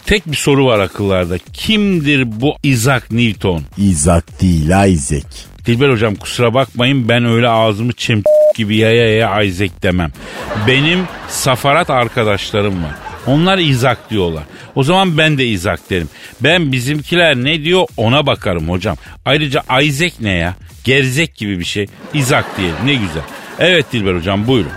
Tek 0.06 0.26
bir 0.26 0.37
soru 0.37 0.66
var 0.66 0.78
akıllarda. 0.78 1.38
Kimdir 1.52 2.40
bu 2.40 2.54
Isaac 2.62 3.02
Newton? 3.10 3.62
Isaac 3.78 4.24
değil 4.40 4.92
Isaac. 4.92 5.53
Dilber 5.66 5.90
hocam 5.90 6.14
kusura 6.14 6.55
bakmayın 6.55 7.09
ben 7.09 7.24
öyle 7.24 7.48
ağzımı 7.48 7.92
çim 7.92 8.22
gibi 8.57 8.77
yaya 8.77 9.09
yaya 9.09 9.42
Isaac 9.42 9.72
demem. 9.83 10.11
Benim 10.66 11.05
safarat 11.29 11.90
arkadaşlarım 11.90 12.85
var. 12.85 12.94
Onlar 13.27 13.59
izak 13.59 14.11
diyorlar. 14.11 14.42
O 14.74 14.83
zaman 14.83 15.18
ben 15.18 15.38
de 15.38 15.46
izak 15.46 15.90
derim. 15.90 16.09
Ben 16.40 16.72
bizimkiler 16.72 17.37
ne 17.37 17.64
diyor 17.64 17.87
ona 17.96 18.27
bakarım 18.27 18.68
hocam. 18.68 18.96
Ayrıca 19.24 19.62
Isaac 19.83 20.12
ne 20.20 20.31
ya? 20.31 20.55
Gerzek 20.85 21.37
gibi 21.37 21.59
bir 21.59 21.64
şey. 21.64 21.87
İzak 22.14 22.57
diyelim 22.57 22.77
ne 22.85 22.94
güzel. 22.94 23.22
Evet 23.59 23.92
Dilber 23.92 24.14
hocam 24.14 24.46
buyurun. 24.46 24.72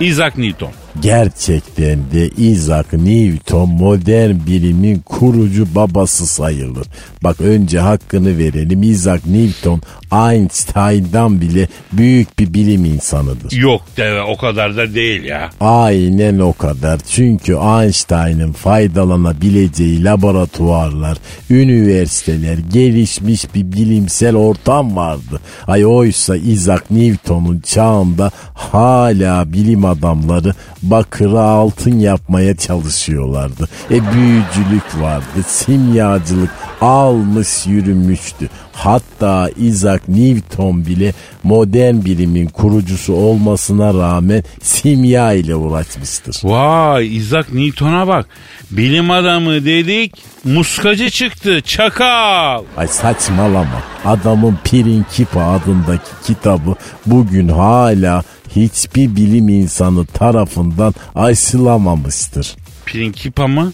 Isaac 0.00 0.36
Newton. 0.38 0.72
Gerçekten 1.00 1.98
de 2.12 2.28
Isaac 2.28 2.86
Newton 2.92 3.68
modern 3.68 4.46
bilimin 4.46 4.98
kurucu 4.98 5.74
babası 5.74 6.26
sayılır. 6.26 6.86
Bak 7.22 7.40
önce 7.40 7.78
hakkını 7.78 8.38
verelim. 8.38 8.82
Isaac 8.82 9.26
Newton 9.26 9.82
Einstein'dan 10.14 11.40
bile 11.40 11.68
büyük 11.92 12.38
bir 12.38 12.54
bilim 12.54 12.84
insanıdır. 12.84 13.52
Yok 13.52 13.82
deve 13.96 14.22
o 14.22 14.36
kadar 14.36 14.76
da 14.76 14.94
değil 14.94 15.24
ya. 15.24 15.50
Aynen 15.60 16.38
o 16.38 16.52
kadar. 16.52 17.00
Çünkü 17.10 17.52
Einstein'ın 17.52 18.52
faydalanabileceği 18.52 20.04
laboratuvarlar, 20.04 21.18
üniversiteler, 21.50 22.58
gelişmiş 22.72 23.54
bir 23.54 23.72
bilimsel 23.72 24.36
ortam 24.36 24.96
vardı. 24.96 25.40
Ay 25.66 25.86
oysa 25.86 26.36
Isaac 26.36 26.82
Newton'un 26.90 27.60
çağında 27.60 28.30
hala 28.54 29.52
bilim 29.52 29.84
adamları 29.84 30.54
bakırı 30.82 31.40
altın 31.40 31.98
yapmaya 31.98 32.56
çalışıyorlardı. 32.56 33.68
E 33.90 34.12
büyücülük 34.12 35.02
vardı, 35.02 35.42
simyacılık 35.46 36.50
almış 36.80 37.66
yürümüştü. 37.66 38.48
Hatta 38.74 39.50
Isaac 39.56 40.00
Newton 40.08 40.86
bile 40.86 41.12
modern 41.42 42.04
bilimin 42.04 42.46
kurucusu 42.46 43.12
olmasına 43.14 43.94
rağmen 43.94 44.44
simya 44.62 45.32
ile 45.32 45.54
uğraşmıştır. 45.54 46.40
Vay 46.44 47.16
Isaac 47.16 47.46
Newton'a 47.52 48.06
bak. 48.08 48.26
Bilim 48.70 49.10
adamı 49.10 49.64
dedik 49.64 50.12
muskacı 50.44 51.10
çıktı 51.10 51.60
çakal. 51.60 52.62
Ay 52.76 52.88
saçmalama. 52.88 53.82
Adamın 54.04 54.58
Pirinkipa 54.64 55.40
adındaki 55.42 56.10
kitabı 56.26 56.74
bugün 57.06 57.48
hala 57.48 58.22
hiçbir 58.56 59.16
bilim 59.16 59.48
insanı 59.48 60.06
tarafından 60.06 60.94
aşılamamıştır. 61.14 62.56
Prinkipa 62.86 63.46
mı? 63.48 63.72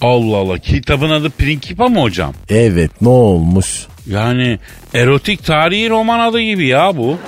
Allah 0.00 0.36
Allah 0.36 0.58
kitabın 0.58 1.10
adı 1.10 1.30
Prinkipa 1.30 1.88
mı 1.88 2.00
hocam? 2.02 2.32
Evet 2.48 2.90
ne 3.02 3.08
olmuş? 3.08 3.86
Yani 4.06 4.58
erotik 4.94 5.44
tarihi 5.44 5.90
roman 5.90 6.18
adı 6.18 6.40
gibi 6.40 6.66
ya 6.66 6.96
bu. 6.96 7.18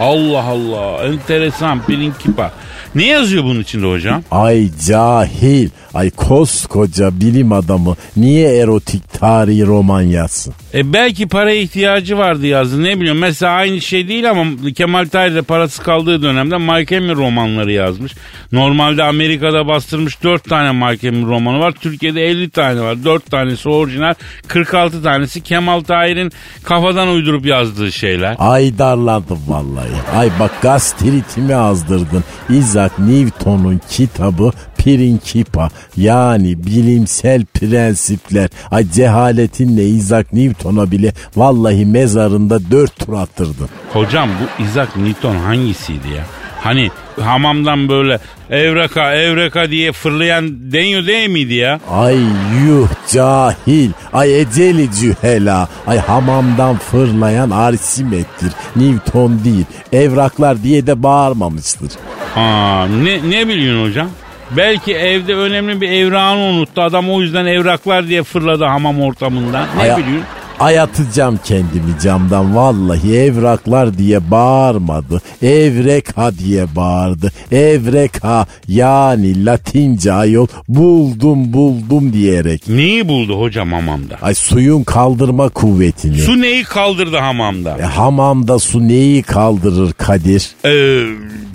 Allah 0.00 0.42
Allah 0.42 1.04
enteresan 1.04 1.82
Prinkipa. 1.82 2.52
Ne 2.94 3.06
yazıyor 3.06 3.44
bunun 3.44 3.60
içinde 3.60 3.86
hocam? 3.86 4.22
Ay 4.30 4.68
cahil. 4.86 5.68
Ay 5.94 6.10
koskoca 6.10 7.20
bilim 7.20 7.52
adamı 7.52 7.96
niye 8.16 8.56
erotik 8.56 9.12
tarihi 9.20 9.66
roman 9.66 10.02
yazsın? 10.02 10.54
E 10.74 10.92
belki 10.92 11.28
paraya 11.28 11.60
ihtiyacı 11.60 12.18
vardı 12.18 12.46
yazdı 12.46 12.82
ne 12.82 13.00
bileyim. 13.00 13.18
Mesela 13.18 13.52
aynı 13.52 13.80
şey 13.80 14.08
değil 14.08 14.30
ama 14.30 14.44
Kemal 14.76 15.06
Tahir 15.06 15.34
de 15.34 15.42
parası 15.42 15.82
kaldığı 15.82 16.22
dönemde 16.22 16.58
Mike 16.58 16.96
Emil 16.96 17.14
romanları 17.14 17.72
yazmış. 17.72 18.12
Normalde 18.52 19.02
Amerika'da 19.02 19.66
bastırmış 19.66 20.22
4 20.22 20.44
tane 20.44 20.86
Mike 20.86 21.08
Emil 21.08 21.26
romanı 21.26 21.60
var. 21.60 21.72
Türkiye'de 21.72 22.26
50 22.26 22.50
tane 22.50 22.80
var. 22.80 23.04
4 23.04 23.30
tanesi 23.30 23.68
orijinal 23.68 24.14
46 24.48 25.02
tanesi 25.02 25.40
Kemal 25.40 25.80
Tahir'in 25.80 26.32
kafadan 26.64 27.08
uydurup 27.08 27.46
yazdığı 27.46 27.92
şeyler. 27.92 28.36
Ay 28.38 28.78
darlandım 28.78 29.38
vallahi. 29.48 30.16
Ay 30.16 30.30
bak 30.40 30.62
gastritimi 30.62 31.54
azdırdın. 31.54 32.24
Isaac 32.50 32.92
Newton'un 32.98 33.80
kitabı 33.90 34.52
Prinkipa 34.84 35.68
yani 35.96 36.64
bilimsel 36.66 37.44
prensipler. 37.44 38.48
Ay 38.70 38.90
cehaletinle 38.90 39.86
Isaac 39.86 40.26
Newton'a 40.32 40.90
bile 40.90 41.12
vallahi 41.36 41.86
mezarında 41.86 42.70
dört 42.70 42.98
tur 42.98 43.12
attırdın. 43.12 43.68
Hocam 43.92 44.28
bu 44.28 44.62
Isaac 44.64 44.88
Newton 44.96 45.36
hangisiydi 45.36 46.08
ya? 46.16 46.24
Hani 46.60 46.90
hamamdan 47.20 47.88
böyle 47.88 48.18
evreka 48.50 49.14
evreka 49.14 49.70
diye 49.70 49.92
fırlayan 49.92 50.72
deniyor 50.72 51.06
değil 51.06 51.28
miydi 51.28 51.54
ya? 51.54 51.80
Ay 51.90 52.18
yuh 52.66 52.88
cahil. 53.12 53.90
Ay 54.12 54.40
eceli 54.40 54.88
cühela. 55.00 55.68
Ay 55.86 55.98
hamamdan 55.98 56.76
fırlayan 56.76 57.50
Arsimet'tir. 57.50 58.52
Newton 58.76 59.40
değil. 59.44 59.64
Evraklar 59.92 60.62
diye 60.62 60.86
de 60.86 61.02
bağırmamıştır. 61.02 61.90
Aa, 62.36 62.86
ne, 62.86 63.30
ne 63.30 63.48
biliyorsun 63.48 63.90
hocam? 63.90 64.08
Belki 64.56 64.94
evde 64.94 65.34
önemli 65.34 65.80
bir 65.80 65.88
evrağını 65.90 66.40
unuttu. 66.40 66.82
Adam 66.82 67.10
o 67.10 67.20
yüzden 67.20 67.46
evraklar 67.46 68.08
diye 68.08 68.22
fırladı 68.22 68.64
hamam 68.64 69.00
ortamından. 69.00 69.66
Ne 69.76 69.82
Ay- 69.82 69.96
biliyorsun? 70.02 70.26
Ay 70.60 70.80
atacağım 70.80 71.40
kendimi 71.44 71.98
camdan 72.02 72.56
vallahi 72.56 73.16
evraklar 73.16 73.98
diye 73.98 74.30
bağırmadı. 74.30 75.20
Evreka 75.42 76.38
diye 76.38 76.66
bağırdı. 76.76 77.32
Evreka 77.52 78.46
yani 78.68 79.44
latince 79.44 80.12
ayol 80.12 80.46
buldum 80.68 81.52
buldum 81.52 82.12
diyerek. 82.12 82.68
Neyi 82.68 83.08
buldu 83.08 83.40
hocam 83.40 83.72
hamamda? 83.72 84.18
Ay 84.22 84.34
suyun 84.34 84.82
kaldırma 84.84 85.48
kuvvetini. 85.48 86.16
Su 86.18 86.40
neyi 86.40 86.62
kaldırdı 86.64 87.16
hamamda? 87.16 87.78
E, 87.78 87.82
hamamda 87.82 88.58
su 88.58 88.88
neyi 88.88 89.22
kaldırır 89.22 89.92
Kadir? 89.92 90.50
Ee, 90.64 91.04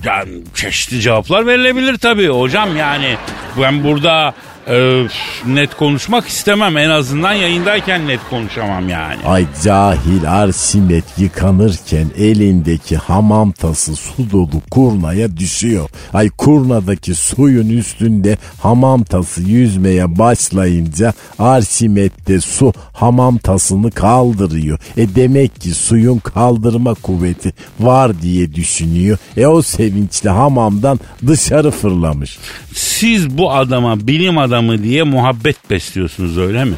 yani 0.03 0.41
çeşitli 0.55 1.01
cevaplar 1.01 1.45
verilebilir 1.45 1.97
tabii. 1.97 2.27
Hocam 2.27 2.77
yani 2.77 3.17
ben 3.61 3.83
burada 3.83 4.33
e, 4.69 5.07
net 5.45 5.75
konuşmak 5.75 6.27
istemem 6.27 6.77
en 6.77 6.89
azından 6.89 7.33
yayındayken 7.33 8.07
net 8.07 8.19
konuşamam 8.29 8.89
yani. 8.89 9.17
Ay 9.25 9.45
cahil 9.63 10.31
Arsimet 10.31 11.03
yıkanırken 11.17 12.07
elindeki 12.17 12.97
hamam 12.97 13.51
tası 13.51 13.95
su 13.95 14.31
dolu 14.31 14.61
kurnaya 14.71 15.37
düşüyor. 15.37 15.89
Ay 16.13 16.29
kurnadaki 16.29 17.15
suyun 17.15 17.69
üstünde 17.69 18.37
hamam 18.61 19.03
tası 19.03 19.41
yüzmeye 19.41 20.17
başlayınca 20.17 21.13
Arsimet 21.39 22.27
de 22.27 22.41
su 22.41 22.73
hamam 22.93 23.37
tasını 23.37 23.91
kaldırıyor. 23.91 24.79
E 24.97 25.15
demek 25.15 25.61
ki 25.61 25.69
suyun 25.69 26.17
kaldırma 26.17 26.93
kuvveti 26.93 27.53
var 27.79 28.21
diye 28.21 28.53
düşünüyor. 28.53 29.17
E 29.37 29.47
o 29.47 29.61
sevinçle 29.61 30.29
hamamdan 30.29 30.99
dışarı 31.27 31.71
fırlamış. 31.71 32.37
Siz 32.73 33.37
bu 33.37 33.51
adama 33.51 34.07
bilim 34.07 34.37
adamı 34.37 34.56
diye 34.83 35.03
muhabbet 35.03 35.69
besliyorsunuz 35.69 36.37
öyle 36.37 36.65
mi? 36.65 36.75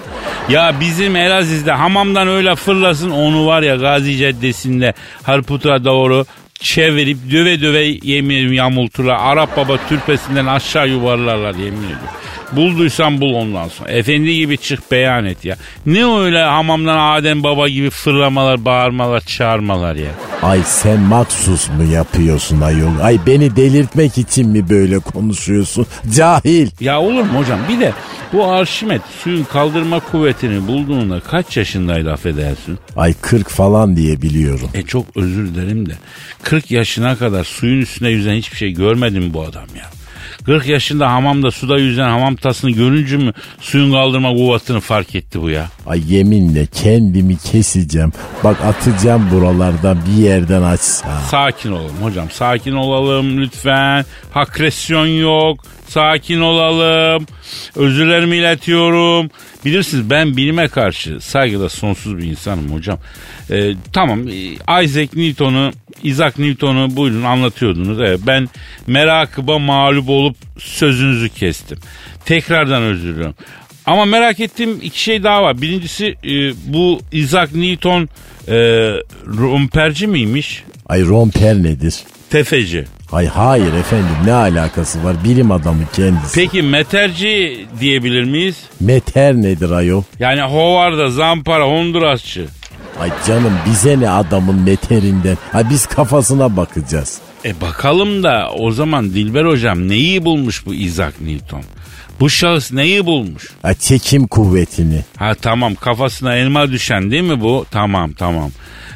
Ya 0.50 0.76
bizim 0.80 1.16
Elaziz'de 1.16 1.72
hamamdan 1.72 2.28
öyle 2.28 2.56
fırlasın 2.56 3.10
onu 3.10 3.46
var 3.46 3.62
ya 3.62 3.76
Gazi 3.76 4.18
Caddesi'nde 4.18 4.94
Harput'a 5.24 5.84
doğru 5.86 6.26
çevirip 6.60 7.18
döve 7.32 7.62
döve 7.62 7.84
yemin 8.04 8.54
yamulturlar. 8.54 9.18
Arap 9.20 9.58
baba 9.58 9.78
türpesinden 9.90 10.46
aşağı 10.46 10.90
yuvarlarlar 10.90 11.56
yemin 11.56 11.78
ediyorum. 11.84 12.08
Bulduysan 12.52 13.22
bul 13.22 13.34
ondan 13.34 13.68
sonra. 13.68 13.90
Efendi 13.92 14.36
gibi 14.36 14.58
çık 14.58 14.92
beyan 14.92 15.26
et 15.26 15.46
ya. 15.46 15.56
Ne 15.86 16.06
öyle 16.06 16.44
hamamdan 16.44 17.16
Adem 17.18 17.44
baba 17.44 17.70
gibi 17.70 17.90
fırlamalar, 17.90 18.66
bağırmalar, 18.66 19.22
çağırmalar 19.22 19.96
ya. 19.96 20.12
Ay 20.44 20.62
sen 20.66 21.00
maksus 21.00 21.70
mu 21.70 21.84
yapıyorsun 21.94 22.62
ayol? 22.62 23.00
Ay 23.02 23.20
beni 23.28 23.56
delirtmek 23.56 24.18
için 24.18 24.50
mi 24.50 24.70
böyle 24.70 25.00
konuşuyorsun? 25.00 25.86
Cahil. 26.16 26.68
Ya 26.80 27.02
olur 27.02 27.24
mu 27.24 27.40
hocam? 27.40 27.60
Bir 27.70 27.80
de 27.80 27.94
bu 28.34 28.46
Arşimet 28.46 29.02
suyun 29.24 29.44
kaldırma 29.44 30.00
kuvvetini 30.00 30.68
bulduğunda 30.68 31.20
kaç 31.20 31.58
yaşındaydı 31.58 32.12
affedersin? 32.12 32.80
Ay 32.96 33.14
40 33.22 33.50
falan 33.50 33.96
diye 33.96 34.22
biliyorum. 34.22 34.70
E 34.74 34.82
çok 34.84 35.06
özür 35.16 35.48
dilerim 35.56 35.90
de 35.90 35.94
40 36.44 36.72
yaşına 36.72 37.16
kadar 37.16 37.44
suyun 37.44 37.82
üstünde 37.82 38.10
yüzen 38.10 38.34
hiçbir 38.36 38.58
şey 38.58 38.72
görmedim 38.72 39.34
bu 39.34 39.42
adam 39.42 39.66
ya. 39.78 39.90
40 40.46 40.68
yaşında 40.68 41.12
hamamda 41.12 41.52
suda 41.52 41.78
yüzen 41.78 42.10
hamam 42.10 42.36
tasını 42.36 42.72
görünce 42.72 43.18
mü 43.18 43.34
suyun 43.62 43.92
kaldırma 43.92 44.30
kuvvetini 44.34 44.80
fark 44.80 45.16
etti 45.16 45.42
bu 45.42 45.50
ya? 45.50 45.68
Ay 45.88 46.14
yeminle 46.14 46.66
kendimi 46.66 47.38
keseceğim. 47.38 48.12
Bak 48.44 48.58
atacağım 48.66 49.28
buralardan 49.32 49.98
bir 50.08 50.24
yerden 50.24 50.62
açsa. 50.62 51.22
Sakin 51.32 51.72
olalım 51.72 51.96
hocam 52.02 52.32
sakin 52.32 52.74
olalım 52.74 53.38
lütfen. 53.42 54.06
Agresyon 54.36 55.08
yok. 55.08 55.66
Sakin 55.88 56.40
olalım. 56.42 57.26
Özürlerimi 57.76 58.36
iletiyorum. 58.38 59.30
Bilirsiniz 59.66 60.10
ben 60.10 60.38
bilime 60.38 60.68
karşı 60.68 61.20
saygıda 61.22 61.70
sonsuz 61.70 62.18
bir 62.18 62.24
insanım 62.24 62.72
hocam. 62.74 63.00
Ee, 63.52 63.74
tamam 63.94 64.28
Isaac 64.84 65.14
Newton'u 65.14 65.72
Isaac 66.04 66.40
Newton'u 66.40 66.96
buyurun 66.96 67.24
anlatıyordunuz. 67.24 68.00
Evet, 68.00 68.20
ben 68.28 68.50
merakıma 68.88 69.60
mağlup 69.60 70.10
olup 70.10 70.36
sözünüzü 70.58 71.30
kestim. 71.30 71.78
Tekrardan 72.26 72.84
özür 72.84 73.14
diliyorum. 73.14 73.36
Ama 73.86 74.06
merak 74.06 74.40
ettiğim 74.40 74.80
iki 74.82 75.02
şey 75.04 75.24
daha 75.24 75.44
var. 75.44 75.62
Birincisi 75.62 76.16
e, 76.24 76.54
bu 76.74 77.00
Isaac 77.12 77.56
Newton 77.56 78.10
e, 78.48 78.56
romperci 79.28 80.08
miymiş? 80.08 80.64
Ay 80.90 81.06
romper 81.06 81.56
nedir? 81.56 81.96
Tefeci. 82.30 82.86
Ay 83.12 83.28
hayır 83.28 83.74
efendim 83.74 84.16
ne 84.26 84.34
alakası 84.34 85.04
var 85.04 85.16
bilim 85.24 85.52
adamı 85.52 85.84
kendisi. 85.96 86.36
Peki 86.36 86.62
meterci 86.62 87.66
diyebilir 87.80 88.24
miyiz? 88.24 88.58
Meter 88.80 89.36
nedir 89.36 89.72
ayol? 89.72 90.04
Yani 90.20 90.42
Hovarda, 90.42 91.10
Zampara, 91.10 91.64
Hondurasçı. 91.66 92.46
Ay 93.00 93.12
canım 93.28 93.54
bize 93.66 94.00
ne 94.00 94.10
adamın 94.10 94.56
meterinden. 94.56 95.38
Ay 95.54 95.70
biz 95.70 95.86
kafasına 95.86 96.58
bakacağız. 96.58 97.20
E 97.46 97.62
bakalım 97.62 98.24
da 98.24 98.50
o 98.60 98.72
zaman 98.72 99.10
Dilber 99.10 99.46
hocam 99.46 99.88
neyi 99.88 100.26
bulmuş 100.26 100.66
bu 100.66 100.74
Isaac 100.74 101.14
Newton? 101.22 101.64
Bu 102.20 102.30
şahıs 102.30 102.72
neyi 102.72 103.06
bulmuş? 103.06 103.50
Ay 103.64 103.76
çekim 103.76 104.28
kuvvetini. 104.28 105.04
Ha 105.18 105.34
tamam 105.42 105.76
kafasına 105.76 106.36
elma 106.36 106.72
düşen 106.72 107.12
değil 107.12 107.24
mi 107.24 107.42
bu? 107.42 107.66
Tamam 107.72 108.14
tamam. 108.14 108.52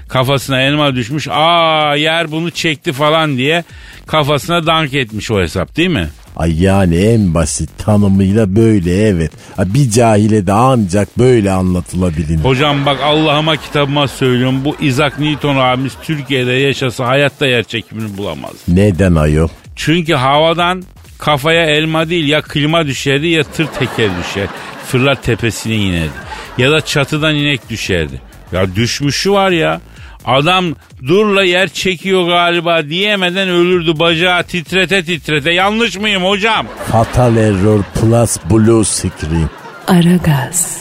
Kafasına 0.10 0.62
elma 0.62 0.95
düşmüş. 0.95 1.28
Aa 1.32 1.95
yer 1.95 2.32
bunu 2.32 2.51
çekti 2.51 2.93
falan 2.93 3.38
diye 3.38 3.64
kafasına 4.08 4.68
dank 4.68 4.93
etmiş 4.93 5.32
o 5.32 5.41
hesap 5.41 5.76
değil 5.76 5.89
mi? 5.89 6.10
Ay 6.36 6.63
yani 6.63 6.95
en 6.97 7.34
basit 7.34 7.69
tanımıyla 7.77 8.55
böyle 8.55 9.07
evet. 9.07 9.31
Bir 9.59 9.91
cahile 9.91 10.47
de 10.47 10.53
ancak 10.53 11.17
böyle 11.17 11.51
anlatılabilir. 11.51 12.43
Hocam 12.43 12.86
bak 12.86 12.99
Allah'ıma 13.03 13.57
kitabıma 13.57 14.07
söylüyorum 14.07 14.65
bu 14.65 14.75
Isaac 14.81 15.19
Newton 15.19 15.55
abimiz 15.55 15.93
Türkiye'de 16.03 16.51
yaşasa 16.51 17.07
hayatta 17.07 17.45
yer 17.45 17.63
çekimini 17.63 18.17
bulamaz. 18.17 18.51
Neden 18.67 19.15
ayol? 19.15 19.47
Çünkü 19.75 20.13
havadan 20.13 20.84
kafaya 21.17 21.65
elma 21.65 22.09
değil 22.09 22.27
ya 22.27 22.41
klima 22.41 22.88
düşerdi 22.88 23.27
ya 23.27 23.43
tır 23.43 23.65
teker 23.65 24.09
düşer. 24.23 24.47
Fırlar 24.88 25.21
tepesine 25.21 25.75
inerdi. 25.75 26.11
Ya 26.57 26.71
da 26.71 26.81
çatıdan 26.81 27.36
inek 27.36 27.69
düşerdi. 27.69 28.21
Ya 28.51 28.75
düşmüşü 28.75 29.31
var 29.31 29.51
ya. 29.51 29.81
Adam 30.26 30.76
durla 31.07 31.43
yer 31.43 31.69
çekiyor 31.69 32.28
galiba 32.28 32.89
diyemeden 32.89 33.49
ölürdü 33.49 33.99
bacağı 33.99 34.43
titrete 34.43 35.03
titrete. 35.03 35.51
Yanlış 35.51 35.97
mıyım 35.97 36.24
hocam? 36.24 36.67
Fatal 36.91 37.38
error 37.38 37.84
plus 37.84 38.38
blue 38.49 38.84
screen. 38.86 39.49
Aragaz. 39.88 40.78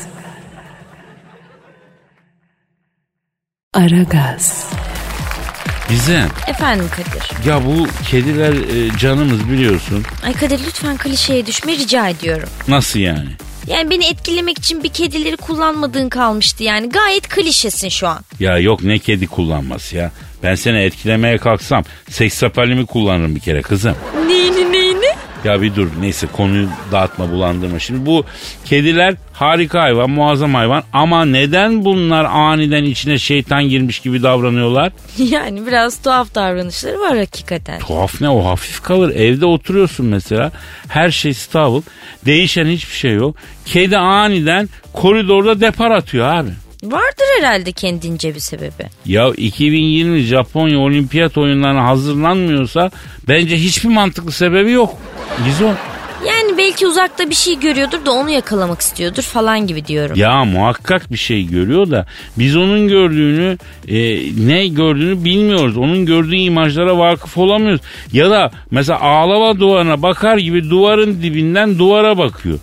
Aragaz. 3.74 4.66
Gizem 5.88 6.28
Efendim 6.48 6.86
Kadir. 6.96 7.48
ya 7.48 7.66
bu 7.66 7.86
kediler 8.10 8.52
e, 8.52 8.98
canımız 8.98 9.50
biliyorsun. 9.50 10.04
Ay 10.26 10.32
Kadir 10.32 10.60
lütfen 10.66 10.96
klişeye 10.96 11.46
düşme 11.46 11.72
rica 11.72 12.08
ediyorum. 12.08 12.48
Nasıl 12.68 12.98
yani? 13.00 13.28
Yani 13.66 13.90
beni 13.90 14.06
etkilemek 14.06 14.58
için 14.58 14.84
bir 14.84 14.88
kedileri 14.88 15.36
kullanmadığın 15.36 16.08
kalmıştı 16.08 16.64
yani. 16.64 16.88
Gayet 16.88 17.28
klişesin 17.28 17.88
şu 17.88 18.08
an. 18.08 18.20
Ya 18.40 18.58
yok 18.58 18.82
ne 18.82 18.98
kedi 18.98 19.26
kullanması 19.26 19.96
ya. 19.96 20.10
Ben 20.42 20.54
seni 20.54 20.78
etkilemeye 20.78 21.38
kalksam 21.38 21.84
seks 22.10 22.34
sapalimi 22.38 22.86
kullanırım 22.86 23.34
bir 23.34 23.40
kere 23.40 23.62
kızım. 23.62 23.94
Neyini 24.26 24.72
neyini? 24.72 24.91
Ya 25.44 25.62
bir 25.62 25.74
dur 25.74 25.88
neyse 26.00 26.26
konuyu 26.32 26.68
dağıtma 26.92 27.30
bulandırma. 27.30 27.78
Şimdi 27.78 28.06
bu 28.06 28.24
kediler 28.64 29.14
harika 29.32 29.80
hayvan 29.82 30.10
muazzam 30.10 30.54
hayvan 30.54 30.82
ama 30.92 31.24
neden 31.24 31.84
bunlar 31.84 32.24
aniden 32.24 32.84
içine 32.84 33.18
şeytan 33.18 33.64
girmiş 33.64 33.98
gibi 34.00 34.22
davranıyorlar? 34.22 34.92
Yani 35.18 35.66
biraz 35.66 36.02
tuhaf 36.02 36.34
davranışları 36.34 37.00
var 37.00 37.18
hakikaten. 37.18 37.78
Tuhaf 37.80 38.20
ne 38.20 38.28
o 38.28 38.44
hafif 38.44 38.82
kalır 38.82 39.14
evde 39.14 39.46
oturuyorsun 39.46 40.06
mesela 40.06 40.52
her 40.88 41.10
şey 41.10 41.34
stable 41.34 41.82
değişen 42.26 42.66
hiçbir 42.66 42.94
şey 42.94 43.12
yok. 43.14 43.36
Kedi 43.66 43.98
aniden 43.98 44.68
koridorda 44.92 45.60
depar 45.60 45.90
atıyor 45.90 46.26
abi. 46.26 46.50
Vardır 46.82 47.24
herhalde 47.38 47.72
kendince 47.72 48.34
bir 48.34 48.40
sebebi. 48.40 48.86
Ya 49.06 49.28
2020 49.36 50.20
Japonya 50.20 50.78
olimpiyat 50.78 51.38
oyunlarına 51.38 51.86
hazırlanmıyorsa 51.86 52.90
bence 53.28 53.56
hiçbir 53.56 53.88
mantıklı 53.88 54.32
sebebi 54.32 54.70
yok. 54.70 54.94
Gizon. 55.44 55.74
Yani 56.26 56.58
belki 56.58 56.86
uzakta 56.86 57.30
bir 57.30 57.34
şey 57.34 57.60
görüyordur 57.60 58.06
da 58.06 58.12
onu 58.12 58.30
yakalamak 58.30 58.80
istiyordur 58.80 59.22
falan 59.22 59.66
gibi 59.66 59.86
diyorum. 59.86 60.16
Ya 60.16 60.44
muhakkak 60.44 61.12
bir 61.12 61.16
şey 61.16 61.46
görüyor 61.46 61.90
da 61.90 62.06
biz 62.38 62.56
onun 62.56 62.88
gördüğünü 62.88 63.58
e, 63.88 63.96
ne 64.46 64.66
gördüğünü 64.66 65.24
bilmiyoruz. 65.24 65.76
Onun 65.76 66.06
gördüğü 66.06 66.36
imajlara 66.36 66.98
vakıf 66.98 67.38
olamıyoruz. 67.38 67.80
Ya 68.12 68.30
da 68.30 68.50
mesela 68.70 69.00
ağlama 69.00 69.60
duvarına 69.60 70.02
bakar 70.02 70.38
gibi 70.38 70.70
duvarın 70.70 71.22
dibinden 71.22 71.78
duvara 71.78 72.18
bakıyor. 72.18 72.58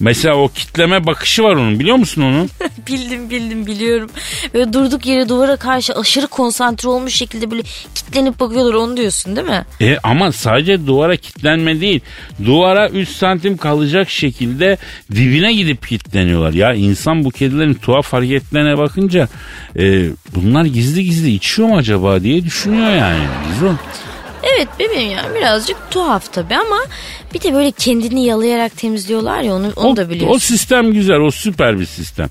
Mesela 0.00 0.34
o 0.36 0.48
kitleme 0.48 1.06
bakışı 1.06 1.42
var 1.42 1.52
onun 1.56 1.78
biliyor 1.80 1.96
musun 1.96 2.22
onu? 2.22 2.46
bildim 2.86 3.30
bildim 3.30 3.66
biliyorum. 3.66 4.10
Böyle 4.54 4.72
durduk 4.72 5.06
yere 5.06 5.28
duvara 5.28 5.56
karşı 5.56 5.92
aşırı 5.94 6.26
konsantre 6.26 6.88
olmuş 6.88 7.14
şekilde 7.14 7.50
böyle 7.50 7.62
kitlenip 7.94 8.40
bakıyorlar 8.40 8.74
onu 8.74 8.96
diyorsun 8.96 9.36
değil 9.36 9.46
mi? 9.46 9.64
E 9.80 9.98
ama 10.02 10.32
sadece 10.32 10.86
duvara 10.86 11.16
kitlenme 11.16 11.80
değil. 11.80 12.00
Duvara 12.44 12.88
3 12.88 13.08
santim 13.08 13.56
kalacak 13.56 14.10
şekilde 14.10 14.78
dibine 15.12 15.52
gidip 15.52 15.88
kilitleniyorlar. 15.88 16.52
Ya 16.52 16.74
insan 16.74 17.24
bu 17.24 17.30
kedilerin 17.30 17.74
tuhaf 17.74 18.12
hareketlerine 18.12 18.78
bakınca 18.78 19.28
e, 19.78 20.04
bunlar 20.34 20.64
gizli 20.64 21.04
gizli 21.04 21.30
içiyor 21.34 21.68
mu 21.68 21.76
acaba 21.76 22.22
diye 22.22 22.44
düşünüyor 22.44 22.90
yani. 22.90 23.24
Gizon. 23.52 23.78
Evet 24.42 24.68
bebeğim 24.78 25.10
ya 25.10 25.24
birazcık 25.38 25.76
tuhaf 25.90 26.32
tabii 26.32 26.54
ama 26.56 26.78
bir 27.34 27.40
de 27.42 27.54
böyle 27.54 27.70
kendini 27.70 28.24
yalayarak 28.26 28.76
temizliyorlar 28.76 29.42
ya 29.42 29.54
onu, 29.54 29.72
onu 29.76 29.88
O, 29.88 29.96
da 29.96 30.02
o 30.04 30.10
biliyorsun. 30.10 30.38
sistem 30.38 30.92
güzel 30.92 31.16
o 31.20 31.30
süper 31.30 31.80
bir 31.80 31.86
sistem. 31.86 32.28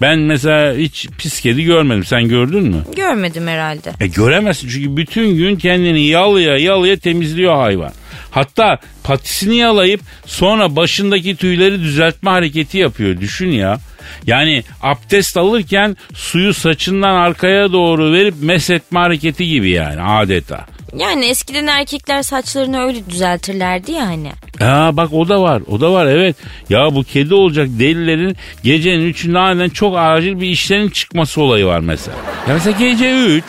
Ben 0.00 0.18
mesela 0.18 0.74
hiç 0.74 1.06
pis 1.18 1.40
kedi 1.40 1.64
görmedim. 1.64 2.04
Sen 2.04 2.28
gördün 2.28 2.62
mü? 2.64 2.82
Görmedim 2.96 3.46
herhalde. 3.46 3.92
E 4.00 4.06
göremezsin 4.06 4.68
çünkü 4.68 4.96
bütün 4.96 5.36
gün 5.36 5.56
kendini 5.56 6.06
yalıya 6.06 6.56
yalıya 6.58 6.96
temizliyor 6.98 7.56
hayvan. 7.56 7.92
Hatta 8.30 8.78
patisini 9.04 9.56
yalayıp 9.56 10.00
sonra 10.26 10.76
başındaki 10.76 11.36
tüyleri 11.36 11.80
düzeltme 11.80 12.30
hareketi 12.30 12.78
yapıyor. 12.78 13.20
Düşün 13.20 13.50
ya. 13.50 13.78
Yani 14.26 14.62
abdest 14.82 15.36
alırken 15.36 15.96
suyu 16.14 16.54
saçından 16.54 17.14
arkaya 17.14 17.72
doğru 17.72 18.12
verip 18.12 18.34
mesetme 18.40 18.98
hareketi 19.00 19.46
gibi 19.48 19.70
yani 19.70 20.02
adeta. 20.02 20.66
Yani 20.96 21.24
eskiden 21.24 21.66
erkekler 21.66 22.22
saçlarını 22.22 22.80
öyle 22.80 23.10
düzeltirlerdi 23.10 23.92
ya 23.92 24.06
hani. 24.06 24.32
Aa 24.60 24.96
bak 24.96 25.12
o 25.12 25.28
da 25.28 25.42
var 25.42 25.62
o 25.70 25.80
da 25.80 25.92
var 25.92 26.06
evet. 26.06 26.36
Ya 26.68 26.94
bu 26.94 27.04
kedi 27.04 27.34
olacak 27.34 27.68
delilerin 27.78 28.36
gecenin 28.64 29.06
üçünde 29.06 29.38
aniden 29.38 29.68
çok 29.68 29.98
acil 29.98 30.40
bir 30.40 30.48
işlerin 30.48 30.88
çıkması 30.88 31.42
olayı 31.42 31.66
var 31.66 31.80
mesela. 31.80 32.16
Ya 32.48 32.54
mesela 32.54 32.78
gece 32.78 33.10
üç 33.10 33.44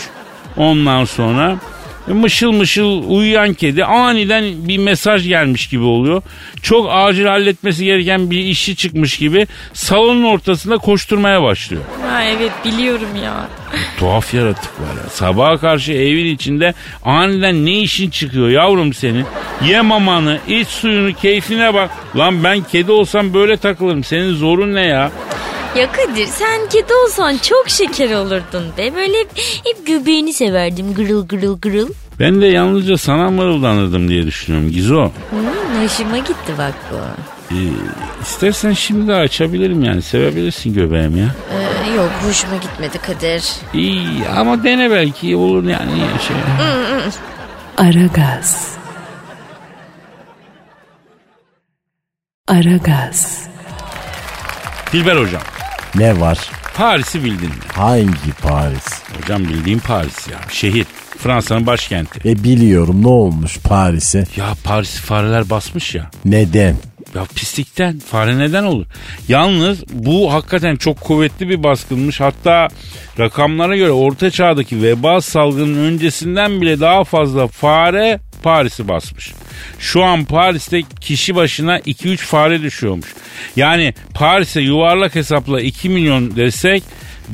ondan 0.57 1.05
sonra 1.05 1.57
mışıl 2.07 2.51
mışıl 2.51 3.03
uyuyan 3.07 3.53
kedi 3.53 3.85
aniden 3.85 4.43
bir 4.67 4.77
mesaj 4.77 5.27
gelmiş 5.27 5.67
gibi 5.67 5.83
oluyor. 5.83 6.21
Çok 6.61 6.87
acil 6.91 7.25
halletmesi 7.25 7.85
gereken 7.85 8.31
bir 8.31 8.39
işi 8.39 8.75
çıkmış 8.75 9.17
gibi 9.17 9.47
salonun 9.73 10.23
ortasında 10.23 10.77
koşturmaya 10.77 11.43
başlıyor. 11.43 11.83
Ha 12.09 12.23
evet 12.23 12.51
biliyorum 12.65 13.15
ya. 13.23 13.47
Tuhaf 13.99 14.33
yaratık 14.33 14.79
var 14.81 15.03
ya. 15.03 15.09
Sabaha 15.09 15.57
karşı 15.57 15.93
evin 15.93 16.25
içinde 16.35 16.73
aniden 17.03 17.65
ne 17.65 17.79
işin 17.79 18.09
çıkıyor 18.09 18.49
yavrum 18.49 18.93
senin? 18.93 19.25
Ye 19.67 19.81
mamanı, 19.81 20.39
iç 20.47 20.67
suyunu, 20.67 21.13
keyfine 21.13 21.73
bak. 21.73 21.89
Lan 22.15 22.43
ben 22.43 22.61
kedi 22.61 22.91
olsam 22.91 23.33
böyle 23.33 23.57
takılırım. 23.57 24.03
Senin 24.03 24.33
zorun 24.33 24.75
ne 24.75 24.85
ya? 24.85 25.11
Ya 25.75 25.91
Kadir 25.91 26.27
sen 26.27 26.69
kedi 26.69 26.93
olsan 26.93 27.37
çok 27.37 27.69
şeker 27.69 28.13
olurdun 28.15 28.63
be. 28.77 28.95
Böyle 28.95 29.17
hep, 29.19 29.29
hep 29.65 29.87
göbeğini 29.87 30.33
severdim 30.33 30.93
gırıl 30.93 31.27
gırıl 31.27 31.59
gırıl. 31.61 31.89
Ben 32.19 32.41
de 32.41 32.45
yalnızca 32.45 32.97
sana 32.97 33.29
mırıldanırdım 33.29 34.09
diye 34.09 34.25
düşünüyorum 34.25 34.71
Gizo. 34.71 35.11
Hmm, 35.29 35.83
hoşuma 35.83 36.17
gitti 36.17 36.53
bak 36.57 36.73
bu. 36.91 36.95
Ee, 37.55 37.57
istersen 38.21 38.73
şimdi 38.73 39.07
de 39.07 39.13
açabilirim 39.15 39.83
yani. 39.83 40.01
Sevebilirsin 40.01 40.73
göbeğim 40.73 41.17
ya. 41.17 41.27
Ee, 41.53 41.95
yok 41.95 42.09
hoşuma 42.27 42.55
gitmedi 42.55 42.97
Kadir. 42.97 43.43
İyi 43.73 44.27
ama 44.37 44.63
dene 44.63 44.91
belki 44.91 45.35
olur 45.35 45.63
yani 45.63 45.99
ya 45.99 46.07
şey. 46.27 46.35
Aragaz. 47.77 48.75
Aragaz. 52.47 53.47
Dilber 54.93 55.15
hocam. 55.15 55.41
Ne 55.95 56.19
var? 56.19 56.37
Paris'i 56.77 57.23
bildin 57.23 57.49
mi? 57.49 57.55
Hangi 57.73 58.31
Paris? 58.41 58.85
Hocam 59.21 59.43
bildiğim 59.43 59.79
Paris 59.79 60.27
ya. 60.27 60.37
Şehir. 60.51 60.85
Fransa'nın 61.17 61.65
başkenti. 61.65 62.29
E 62.29 62.43
biliyorum 62.43 63.03
ne 63.03 63.07
olmuş 63.07 63.57
Paris'e? 63.59 64.25
Ya 64.37 64.45
Paris 64.63 64.95
fareler 64.99 65.49
basmış 65.49 65.95
ya. 65.95 66.09
Neden? 66.25 66.75
Ya 67.15 67.25
pislikten 67.35 67.99
fare 67.99 68.37
neden 68.37 68.63
olur? 68.63 68.85
Yalnız 69.27 69.83
bu 69.93 70.33
hakikaten 70.33 70.75
çok 70.75 71.01
kuvvetli 71.01 71.49
bir 71.49 71.63
baskınmış. 71.63 72.19
Hatta 72.19 72.67
rakamlara 73.19 73.77
göre 73.77 73.91
orta 73.91 74.29
çağdaki 74.31 74.83
veba 74.83 75.21
salgının 75.21 75.77
öncesinden 75.77 76.61
bile 76.61 76.79
daha 76.79 77.03
fazla 77.03 77.47
fare 77.47 78.19
Paris'i 78.43 78.87
basmış. 78.87 79.33
Şu 79.79 80.03
an 80.03 80.25
Paris'te 80.25 80.81
kişi 81.01 81.35
başına 81.35 81.79
2-3 81.79 82.17
fare 82.17 82.61
düşüyormuş. 82.61 83.07
Yani 83.55 83.93
Paris'e 84.13 84.61
yuvarlak 84.61 85.15
hesapla 85.15 85.61
2 85.61 85.89
milyon 85.89 86.35
desek 86.35 86.83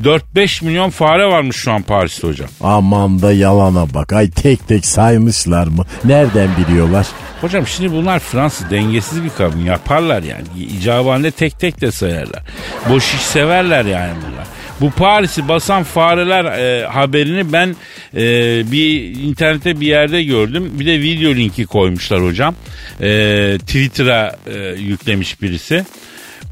4-5 0.04 0.66
milyon 0.66 0.90
fare 0.90 1.26
varmış 1.26 1.56
şu 1.56 1.72
an 1.72 1.82
Paris'te 1.82 2.28
hocam. 2.28 2.50
Aman 2.62 3.22
da 3.22 3.34
yalana 3.34 3.94
bak. 3.94 4.14
Ay 4.14 4.30
tek 4.30 4.68
tek 4.68 4.86
saymışlar 4.86 5.68
mı? 5.68 5.86
Nereden 6.04 6.50
biliyorlar? 6.58 7.08
Hocam 7.42 7.68
şimdi 7.68 7.92
bunlar 7.92 8.20
Fransız 8.20 8.70
dengesiz 8.70 9.24
bir 9.24 9.30
kabin 9.30 9.66
yaparlar 9.66 10.24
yani. 10.24 10.44
İcabında 10.80 11.32
tek 11.32 11.60
tek 11.60 11.82
de 11.82 11.92
sayarlar. 11.92 12.44
Boş 12.90 13.14
iş 13.14 13.22
severler 13.22 13.86
yani 13.86 14.14
bunlar. 14.28 14.48
Bu 14.82 14.92
Paris'i 14.92 15.48
basan 15.48 15.84
fareler 15.84 16.46
e, 16.46 16.88
haberini 16.88 17.54
ben 17.54 17.76
e, 18.16 18.22
bir 18.72 19.16
internette 19.16 19.80
bir 19.80 19.88
yerde 19.88 20.24
gördüm. 20.24 20.72
Bir 20.80 20.86
de 20.86 21.02
video 21.02 21.36
linki 21.36 21.66
koymuşlar 21.66 22.24
hocam. 22.24 22.56
E, 23.02 23.58
Twitter'a 23.60 24.36
e, 24.48 24.82
yüklemiş 24.82 25.42
birisi. 25.42 25.86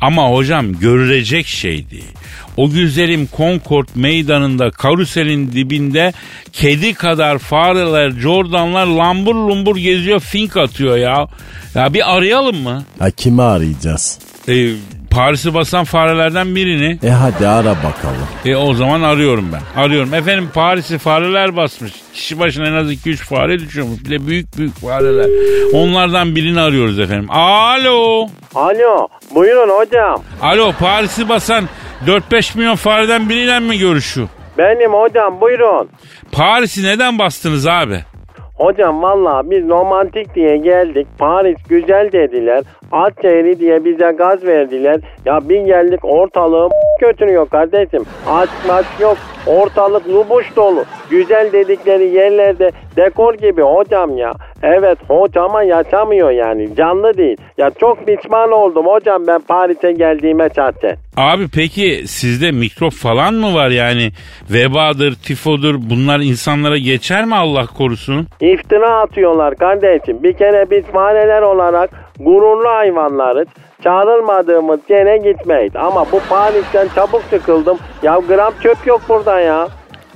Ama 0.01 0.31
hocam 0.31 0.79
görülecek 0.79 1.47
şey 1.47 1.89
değil. 1.89 2.11
O 2.57 2.69
güzelim 2.69 3.29
Concord 3.37 3.87
meydanında 3.95 4.71
karuselin 4.71 5.51
dibinde 5.51 6.13
kedi 6.53 6.93
kadar 6.93 7.37
fareler, 7.37 8.11
Jordanlar 8.11 8.85
lambur 8.85 9.35
lumbur 9.35 9.77
geziyor 9.77 10.19
fink 10.19 10.57
atıyor 10.57 10.97
ya. 10.97 11.27
Ya 11.75 11.93
bir 11.93 12.15
arayalım 12.15 12.57
mı? 12.57 12.83
Ha 12.99 13.11
kimi 13.11 13.41
arayacağız? 13.41 14.19
E, 14.49 14.71
Paris'i 15.15 15.53
basan 15.53 15.83
farelerden 15.83 16.55
birini. 16.55 16.99
E 17.03 17.09
hadi 17.09 17.47
ara 17.47 17.69
bakalım. 17.69 18.27
E 18.45 18.55
o 18.55 18.73
zaman 18.73 19.01
arıyorum 19.01 19.49
ben. 19.53 19.81
Arıyorum. 19.81 20.13
Efendim 20.13 20.49
Paris'i 20.53 20.97
fareler 20.97 21.55
basmış. 21.55 21.91
Kişi 22.13 22.39
başına 22.39 22.67
en 22.67 22.73
az 22.73 22.91
2-3 22.91 23.15
fare 23.15 23.59
düşüyormuş. 23.59 24.05
Bir 24.05 24.09
de 24.09 24.27
büyük 24.27 24.57
büyük 24.57 24.75
fareler. 24.75 25.25
Onlardan 25.73 26.35
birini 26.35 26.61
arıyoruz 26.61 26.99
efendim. 26.99 27.31
Alo. 27.31 28.27
Alo 28.55 29.07
buyurun 29.35 29.69
hocam. 29.69 30.23
Alo 30.41 30.71
Paris'i 30.79 31.29
basan 31.29 31.69
4-5 32.05 32.57
milyon 32.57 32.75
fareden 32.75 33.29
biriyle 33.29 33.59
mi 33.59 33.77
görüşüyor? 33.77 34.27
Benim 34.57 34.93
hocam 34.93 35.41
buyurun. 35.41 35.89
Paris'i 36.31 36.83
neden 36.83 37.19
bastınız 37.19 37.67
abi? 37.67 38.03
Hocam 38.57 39.01
valla 39.01 39.49
biz 39.49 39.69
romantik 39.69 40.35
diye 40.35 40.57
geldik. 40.57 41.07
Paris 41.19 41.57
güzel 41.69 42.11
dediler. 42.11 42.63
At 42.91 43.13
şehri 43.21 43.59
diye 43.59 43.85
bize 43.85 44.11
gaz 44.11 44.43
verdiler. 44.45 44.99
Ya 45.25 45.49
bir 45.49 45.61
geldik 45.61 45.99
ortalığı 46.05 46.69
götürüyor 47.01 47.49
kardeşim. 47.49 48.03
Aç 48.29 48.49
maç 48.67 48.85
yok. 48.99 49.17
Ortalık 49.47 50.09
lubuş 50.09 50.55
dolu. 50.55 50.83
Güzel 51.09 51.51
dedikleri 51.51 52.07
yerlerde 52.07 52.71
dekor 52.97 53.33
gibi 53.33 53.61
hocam 53.61 54.17
ya. 54.17 54.31
Evet 54.63 54.97
hocama 55.07 55.63
yaşamıyor 55.63 56.31
yani. 56.31 56.75
Canlı 56.75 57.17
değil. 57.17 57.37
Ya 57.57 57.71
çok 57.79 58.07
pişman 58.07 58.51
oldum 58.51 58.85
hocam 58.85 59.27
ben 59.27 59.39
Paris'e 59.39 59.91
geldiğime 59.91 60.49
çarşı. 60.49 60.95
Abi 61.17 61.47
peki 61.55 62.03
sizde 62.07 62.51
mikrop 62.51 62.93
falan 62.93 63.33
mı 63.33 63.53
var 63.55 63.69
yani? 63.69 64.09
Vebadır, 64.49 65.15
tifodur 65.15 65.75
bunlar 65.89 66.19
insanlara 66.19 66.77
geçer 66.77 67.25
mi 67.25 67.35
Allah 67.35 67.65
korusun? 67.77 68.27
İftira 68.41 68.99
atıyorlar 68.99 69.55
kardeşim. 69.55 70.23
Bir 70.23 70.33
kere 70.33 70.65
biz 70.71 70.85
fareler 70.85 71.41
olarak 71.41 71.89
gururlu 72.19 72.69
hayvanlarız. 72.69 73.47
Çağrılmadığımız 73.83 74.79
yere 74.89 75.17
gitmeyiz. 75.17 75.75
Ama 75.75 76.05
bu 76.11 76.19
Paris'ten 76.29 76.87
çabuk 76.95 77.21
sıkıldım. 77.29 77.77
Ya 78.03 78.19
gram 78.27 78.53
çöp 78.63 78.87
yok 78.87 79.01
burada 79.09 79.39
ya. 79.39 79.67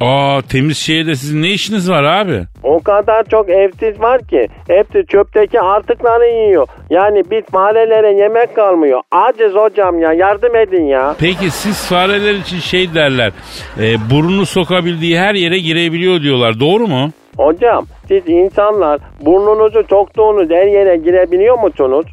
Aa 0.01 0.41
temiz 0.49 0.77
şehirde 0.77 1.15
sizin 1.15 1.41
ne 1.41 1.47
işiniz 1.49 1.89
var 1.91 2.03
abi? 2.03 2.43
O 2.63 2.79
kadar 2.79 3.23
çok 3.23 3.49
evsiz 3.49 4.01
var 4.01 4.21
ki 4.27 4.47
hepsi 4.67 5.05
çöpteki 5.07 5.61
artıkları 5.61 6.25
yiyor. 6.27 6.67
Yani 6.89 7.23
biz 7.31 7.43
farelere 7.51 8.21
yemek 8.21 8.55
kalmıyor. 8.55 9.01
Aciz 9.11 9.53
hocam 9.53 9.99
ya 9.99 10.13
yardım 10.13 10.55
edin 10.55 10.83
ya. 10.83 11.15
Peki 11.19 11.51
siz 11.51 11.85
fareler 11.89 12.33
için 12.33 12.59
şey 12.59 12.93
derler. 12.93 13.31
E, 13.79 13.95
burnunu 14.11 14.45
sokabildiği 14.45 15.19
her 15.19 15.33
yere 15.35 15.59
girebiliyor 15.59 16.21
diyorlar. 16.21 16.59
Doğru 16.59 16.87
mu? 16.87 17.09
Hocam 17.37 17.85
siz 18.07 18.23
insanlar 18.27 18.99
burnunuzu 19.21 19.83
soktuğunuz 19.89 20.49
her 20.49 20.67
yere 20.67 20.97
girebiliyor 20.97 21.59
musunuz? 21.59 22.05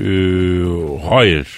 Ee, 0.00 0.04
hayır. 1.10 1.48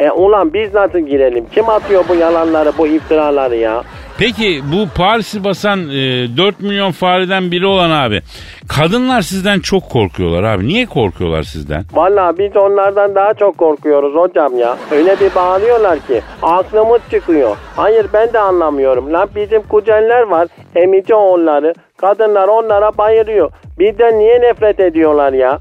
E 0.00 0.10
ulan 0.10 0.54
biz 0.54 0.74
nasıl 0.74 0.98
girelim? 0.98 1.44
Kim 1.54 1.68
atıyor 1.68 2.04
bu 2.08 2.14
yalanları 2.14 2.72
bu 2.78 2.86
iftiraları 2.86 3.56
ya? 3.56 3.82
Peki 4.18 4.62
bu 4.72 4.88
Paris'i 4.94 5.44
basan 5.44 5.88
e, 5.88 5.92
4 6.36 6.60
milyon 6.60 6.92
fareden 6.92 7.50
biri 7.50 7.66
olan 7.66 7.90
abi. 7.90 8.22
Kadınlar 8.68 9.22
sizden 9.22 9.60
çok 9.60 9.90
korkuyorlar 9.90 10.42
abi. 10.42 10.68
Niye 10.68 10.86
korkuyorlar 10.86 11.42
sizden? 11.42 11.84
Valla 11.92 12.38
biz 12.38 12.56
onlardan 12.56 13.14
daha 13.14 13.34
çok 13.34 13.58
korkuyoruz 13.58 14.14
hocam 14.14 14.58
ya. 14.58 14.76
Öyle 14.90 15.16
bir 15.20 15.34
bağırıyorlar 15.34 15.98
ki 16.06 16.22
aklımız 16.42 17.00
çıkıyor. 17.10 17.56
Hayır 17.76 18.06
ben 18.12 18.32
de 18.32 18.38
anlamıyorum. 18.38 19.12
Lan 19.12 19.28
bizim 19.36 19.62
kuzenler 19.62 20.22
var 20.22 20.48
emici 20.76 21.14
oğulları. 21.14 21.74
Kadınlar 21.96 22.48
onlara 22.48 22.98
bayılıyor. 22.98 23.50
Bizden 23.78 24.18
niye 24.18 24.40
nefret 24.40 24.80
ediyorlar 24.80 25.32
ya? 25.32 25.58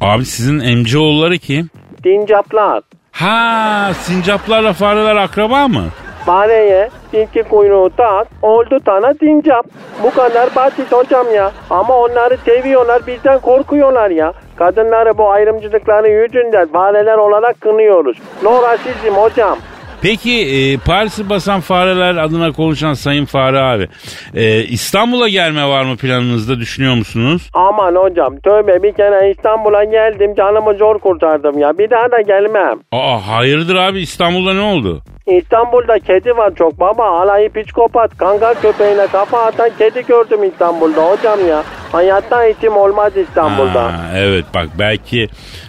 Abi 0.00 0.24
sizin 0.24 0.60
emcioğulları 0.60 1.38
kim? 1.38 1.70
Sincaplar. 2.04 2.80
Ha 3.12 3.90
sincaplarla 4.02 4.72
fareler 4.72 5.16
akraba 5.16 5.68
mı? 5.68 5.84
Fareye 6.28 6.88
tilki 7.10 7.42
kuyruğu 7.42 7.90
tak 7.96 8.26
oldu 8.42 8.80
tane 8.84 9.14
sincap. 9.14 9.66
Bu 10.02 10.10
kadar 10.10 10.56
basit 10.56 10.92
hocam 10.92 11.26
ya. 11.34 11.50
Ama 11.70 11.98
onları 11.98 12.36
seviyorlar 12.36 13.06
bizden 13.06 13.38
korkuyorlar 13.38 14.10
ya. 14.10 14.32
Kadınları 14.56 15.18
bu 15.18 15.30
ayrımcılıkları 15.30 16.08
yüzünden 16.08 16.66
fareler 16.66 17.18
olarak 17.18 17.60
kınıyoruz. 17.60 18.18
No 18.42 18.62
rasizm 18.62 19.14
hocam. 19.14 19.58
Peki 20.02 20.32
e, 20.32 20.76
Paris'i 20.78 21.28
basan 21.30 21.60
fareler 21.60 22.16
adına 22.16 22.52
konuşan 22.52 22.94
Sayın 22.94 23.24
Fare 23.24 23.60
abi. 23.60 23.88
E, 24.34 24.64
İstanbul'a 24.64 25.28
gelme 25.28 25.68
var 25.68 25.84
mı 25.84 25.96
planınızda 25.96 26.58
düşünüyor 26.60 26.94
musunuz? 26.94 27.50
Aman 27.54 27.94
hocam 27.94 28.40
tövbe 28.40 28.82
bir 28.82 28.92
kere 28.92 29.30
İstanbul'a 29.30 29.84
geldim 29.84 30.34
canımı 30.34 30.74
zor 30.78 30.98
kurtardım 30.98 31.58
ya. 31.58 31.78
Bir 31.78 31.90
daha 31.90 32.10
da 32.12 32.20
gelmem. 32.20 32.78
Aa 32.92 33.28
hayırdır 33.28 33.74
abi 33.76 34.00
İstanbul'da 34.00 34.54
ne 34.54 34.60
oldu? 34.60 35.02
İstanbul'da 35.26 35.98
kedi 35.98 36.30
var 36.36 36.52
çok 36.58 36.80
baba. 36.80 37.20
Alayı 37.20 37.52
psikopat. 37.52 38.18
Kangal 38.18 38.54
köpeğine 38.54 39.06
kafa 39.06 39.42
atan 39.42 39.70
kedi 39.78 40.06
gördüm 40.06 40.44
İstanbul'da 40.44 41.02
hocam 41.10 41.48
ya. 41.48 41.62
Hayatta 41.92 42.46
isim 42.46 42.76
olmaz 42.76 43.16
İstanbul'da. 43.16 43.84
Ha, 43.84 44.10
evet 44.16 44.44
bak 44.54 44.66
belki 44.78 45.28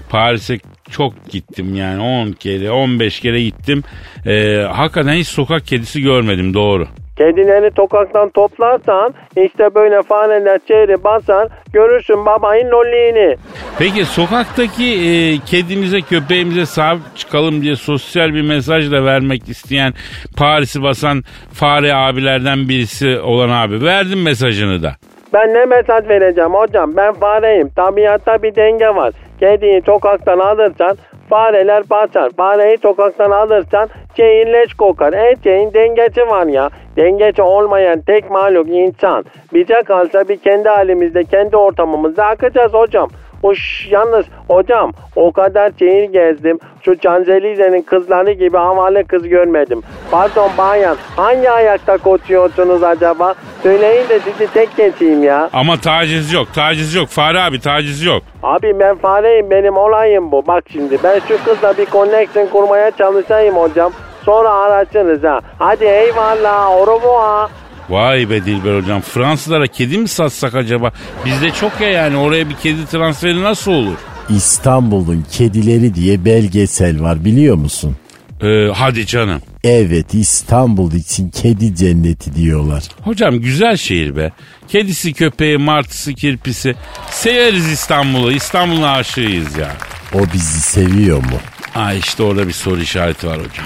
Paris'e 0.10 0.58
çok 0.92 1.30
gittim 1.30 1.76
yani 1.76 2.02
10 2.02 2.32
kere 2.32 2.72
15 2.72 3.20
kere 3.20 3.42
gittim. 3.42 3.84
Ee, 4.26 4.66
hakikaten 4.72 5.14
hiç 5.14 5.28
sokak 5.28 5.66
kedisi 5.66 6.02
görmedim 6.02 6.54
doğru. 6.54 6.88
Kedileri 7.18 7.72
sokaktan 7.76 8.30
toplarsan 8.30 9.14
işte 9.38 9.76
böyle 9.76 10.02
fareler 10.02 10.60
çeyre 10.68 11.04
basar 11.04 11.48
görürsün 11.74 12.26
babayın 12.26 12.72
lolliğini. 12.72 13.36
Peki 13.80 14.06
sokaktaki 14.06 14.86
e, 14.86 15.38
kedimize 15.46 16.02
köpeğimize 16.02 16.66
sahip 16.66 17.02
çıkalım 17.16 17.62
diye 17.62 17.76
sosyal 17.76 18.34
bir 18.34 18.42
mesaj 18.42 18.92
da 18.92 19.06
vermek 19.06 19.50
isteyen 19.50 19.94
Paris'i 20.38 20.84
basan 20.84 21.24
fare 21.54 21.94
abilerden 21.94 22.70
birisi 22.70 23.20
olan 23.20 23.50
abi 23.50 23.82
verdim 23.82 24.22
mesajını 24.22 24.84
da. 24.84 24.96
Ben 25.34 25.54
ne 25.54 25.66
mesaj 25.66 26.10
vereceğim 26.10 26.54
hocam 26.54 26.96
ben 26.96 27.14
fareyim 27.14 27.70
tabiatta 27.70 28.44
bir 28.44 28.56
denge 28.56 28.88
var. 28.88 29.14
Kediyi 29.40 29.82
sokaktan 29.82 30.40
alırsan 30.40 30.98
fareler 31.30 31.90
basar. 31.90 32.30
Fareyi 32.38 32.78
sokaktan 32.78 33.32
alırsan 33.32 33.90
şeyin 34.18 34.54
leş 34.54 34.74
kokar. 34.74 35.14
Her 35.14 35.36
şeyin 35.44 35.74
dengesi 35.74 36.22
var 36.22 36.46
ya. 36.46 36.70
Dengesi 36.98 37.42
olmayan 37.42 38.02
tek 38.02 38.32
mahluk 38.32 38.70
insan. 38.70 39.26
Bize 39.54 39.82
kalsa 39.86 40.30
bir 40.30 40.38
kendi 40.38 40.70
halimizde 40.70 41.24
kendi 41.24 41.58
ortamımızda 41.58 42.26
akacağız 42.26 42.74
hocam. 42.74 43.10
Uş, 43.44 43.88
yalnız 43.92 44.26
hocam 44.48 44.92
o 45.16 45.32
kadar 45.32 45.72
şehir 45.80 46.04
gezdim. 46.04 46.60
Şu 46.86 47.00
Canzelize'nin 47.00 47.82
kızları 47.82 48.32
gibi 48.32 48.58
havalı 48.58 49.04
kız 49.08 49.28
görmedim. 49.28 49.82
Pardon 50.12 50.50
bayan 50.58 50.98
hangi 51.16 51.52
ayakta 51.52 51.98
koşuyorsunuz 51.98 52.84
acaba? 52.84 53.34
Söyleyin 53.64 54.10
de 54.10 54.20
sizi 54.20 54.54
tek 54.54 54.78
geçeyim 54.78 55.24
ya. 55.24 55.50
Ama 55.54 55.78
taciz 55.78 56.34
yok 56.34 56.48
taciz 56.56 56.96
yok 56.96 57.08
fare 57.08 57.40
abi 57.42 57.60
taciz 57.60 58.04
yok. 58.04 58.24
Abi 58.44 58.80
ben 58.80 58.96
fareyim 58.96 59.52
benim 59.52 59.78
olayım 59.78 60.32
bu. 60.32 60.48
Bak 60.48 60.64
şimdi 60.72 60.98
ben 61.04 61.20
şu 61.28 61.44
kızla 61.44 61.78
bir 61.78 61.86
connection 61.86 62.48
kurmaya 62.48 62.92
çalışayım 62.92 63.56
hocam. 63.56 63.92
Sonra 64.26 64.50
araşırız 64.54 65.24
ha. 65.24 65.40
Hadi 65.60 65.86
eyvallah 65.86 66.66
au 66.66 66.88
revoir. 66.88 67.50
Vay 67.90 68.30
be 68.30 68.46
Dilber 68.46 68.82
hocam 68.82 69.02
Fransızlara 69.02 69.68
kedi 69.68 69.98
mi 69.98 70.08
satsak 70.08 70.56
acaba? 70.56 70.92
Bizde 71.26 71.52
çok 71.52 71.82
ya 71.82 71.90
yani 71.90 72.18
oraya 72.18 72.50
bir 72.50 72.56
kedi 72.56 72.86
transferi 72.86 73.44
nasıl 73.44 73.72
olur? 73.72 73.96
İstanbul'un 74.30 75.26
kedileri 75.32 75.96
diye 75.96 76.26
belgesel 76.26 77.02
var 77.02 77.26
biliyor 77.26 77.56
musun? 77.56 77.96
Ee, 78.42 78.68
hadi 78.76 79.06
canım. 79.06 79.42
Evet 79.64 80.14
İstanbul 80.14 80.92
için 80.92 81.30
kedi 81.30 81.76
cenneti 81.76 82.36
diyorlar. 82.36 82.84
Hocam 83.02 83.40
güzel 83.40 83.78
şehir 83.78 84.16
be. 84.16 84.32
Kedisi, 84.68 85.14
köpeği, 85.14 85.58
martısı, 85.58 86.14
kirpisi. 86.14 86.76
Severiz 87.12 87.68
İstanbul'u. 87.72 88.32
İstanbul'un 88.32 88.82
aşığıyız 88.84 89.58
ya. 89.58 89.72
O 90.14 90.20
bizi 90.34 90.62
seviyor 90.62 91.18
mu? 91.18 91.38
Aa 91.76 91.94
işte 91.94 92.24
orada 92.24 92.48
bir 92.48 92.54
soru 92.54 92.82
işareti 92.82 93.28
var 93.28 93.38
hocam. 93.38 93.66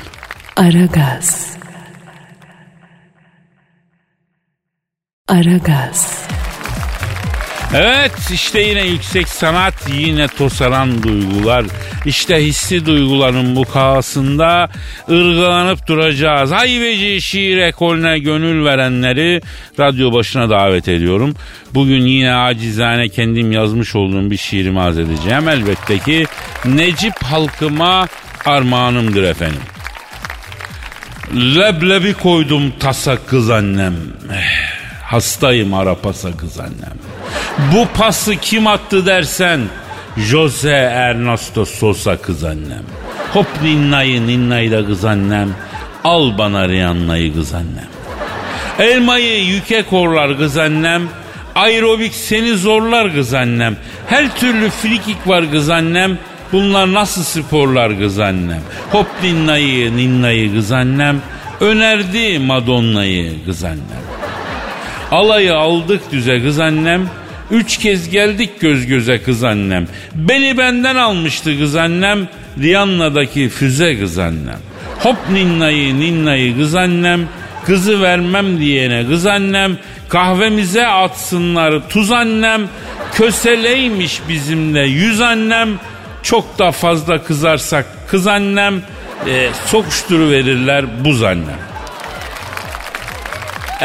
Aragaz. 0.55 1.53
Aragaz. 5.27 6.27
Evet 7.75 8.31
işte 8.33 8.61
yine 8.61 8.87
yüksek 8.87 9.27
sanat 9.27 9.73
yine 9.93 10.27
tosaran 10.27 11.03
duygular 11.03 11.65
İşte 12.05 12.45
hissi 12.45 12.85
duyguların 12.85 13.55
bu 13.55 13.65
kaosunda 13.65 14.69
ırgalanıp 15.09 15.87
duracağız. 15.87 16.51
Hayveci 16.51 17.21
şiir 17.21 17.57
ekolüne 17.57 18.19
gönül 18.19 18.65
verenleri 18.65 19.41
radyo 19.79 20.13
başına 20.13 20.49
davet 20.49 20.87
ediyorum. 20.87 21.35
Bugün 21.73 22.01
yine 22.05 22.35
acizane 22.35 23.09
kendim 23.09 23.51
yazmış 23.51 23.95
olduğum 23.95 24.31
bir 24.31 24.37
şiirimi 24.37 24.81
arz 24.81 24.97
edeceğim. 24.97 25.49
Elbette 25.49 25.99
ki 25.99 26.25
Necip 26.65 27.23
halkıma 27.23 28.07
armağanımdır 28.45 29.23
efendim. 29.23 29.61
Leblebi 31.35 32.13
koydum 32.13 32.73
tasa 32.79 33.17
kız 33.25 33.49
annem. 33.49 33.93
Eh, 34.33 34.82
hastayım 35.13 35.73
arapasa 35.73 36.37
kız 36.37 36.59
annem. 36.59 36.97
Bu 37.73 37.87
pası 37.97 38.35
kim 38.35 38.67
attı 38.67 39.05
dersen 39.05 39.61
Jose 40.17 40.71
Ernesto 40.93 41.65
Sosa 41.65 42.17
kız 42.17 42.43
annem. 42.43 42.83
Hop 43.33 43.47
ninnayı 43.63 44.27
ninnayı 44.27 44.71
da 44.71 44.85
kız 44.85 45.05
annem. 45.05 45.49
Al 46.03 46.37
bana 46.37 46.69
Rihanna'yı 46.69 47.33
kız 47.33 47.53
annem. 47.53 47.87
Elmayı 48.79 49.45
yüke 49.45 49.83
korlar 49.83 50.37
kız 50.37 50.57
annem. 50.57 51.01
Aerobik 51.55 52.13
seni 52.13 52.57
zorlar 52.57 53.13
kız 53.13 53.33
annem. 53.33 53.77
Her 54.07 54.35
türlü 54.35 54.69
frikik 54.69 55.27
var 55.27 55.51
kız 55.51 55.69
annem. 55.69 56.17
Bunlar 56.51 56.93
nasıl 56.93 57.23
sporlar 57.23 57.99
kız 57.99 58.19
annem? 58.19 58.61
Hop 58.91 59.07
ninnayı 59.23 59.97
ninnayı 59.97 60.53
kız 60.53 60.71
annem. 60.71 61.21
Önerdi 61.61 62.39
Madonna'yı 62.39 63.45
kız 63.45 63.63
annem. 63.63 64.12
Alayı 65.13 65.55
aldık 65.55 66.11
düze 66.11 66.41
kız 66.41 66.59
annem. 66.59 67.09
Üç 67.51 67.77
kez 67.77 68.09
geldik 68.09 68.49
göz 68.59 68.85
göze 68.85 69.21
kız 69.21 69.43
annem. 69.43 69.87
Beni 70.15 70.57
benden 70.57 70.95
almıştı 70.95 71.59
kız 71.59 71.75
annem. 71.75 72.27
Rihanna'daki 72.59 73.49
füze 73.49 73.99
kız 73.99 74.19
annem. 74.19 74.57
Hop 74.99 75.17
ninnayı 75.31 75.99
ninnayı 75.99 76.57
kız 76.57 76.75
annem. 76.75 77.27
Kızı 77.65 78.01
vermem 78.01 78.59
diyene 78.59 79.07
kız 79.07 79.25
annem. 79.25 79.77
Kahvemize 80.09 80.87
atsınlar 80.87 81.89
tuz 81.89 82.11
annem. 82.11 82.61
Köseleymiş 83.13 84.21
bizimle 84.29 84.81
yüz 84.81 85.21
annem. 85.21 85.69
Çok 86.23 86.59
da 86.59 86.71
fazla 86.71 87.23
kızarsak 87.23 87.85
kız 88.07 88.27
annem. 88.27 88.81
E, 89.29 89.49
sokuşturu 89.65 90.29
verirler 90.29 90.85
buz 91.05 91.23
annem. 91.23 91.72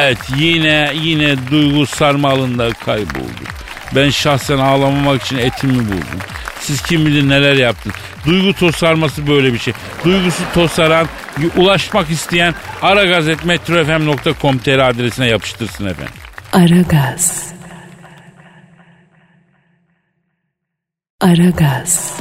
Evet 0.01 0.19
yine 0.37 0.91
yine 0.95 1.37
duygu 1.51 1.87
sarmalında 1.87 2.73
kaybolduk. 2.73 3.49
Ben 3.95 4.11
şahsen 4.11 4.59
ağlamamak 4.59 5.23
için 5.23 5.39
etimi 5.39 5.79
buldum. 5.79 6.21
Siz 6.61 6.83
kim 6.83 7.07
bilir 7.07 7.29
neler 7.29 7.55
yaptınız. 7.55 7.97
Duygu 8.27 8.53
tosarması 8.53 9.27
böyle 9.27 9.53
bir 9.53 9.59
şey. 9.59 9.75
Duygusu 10.05 10.43
tosaran, 10.55 11.07
ulaşmak 11.57 12.11
isteyen 12.11 12.55
aragazetmetrofm.com.tr 12.83 14.79
adresine 14.79 15.27
yapıştırsın 15.27 15.87
efendim. 15.87 16.15
Aragaz. 16.53 17.53
Aragaz. 21.21 22.13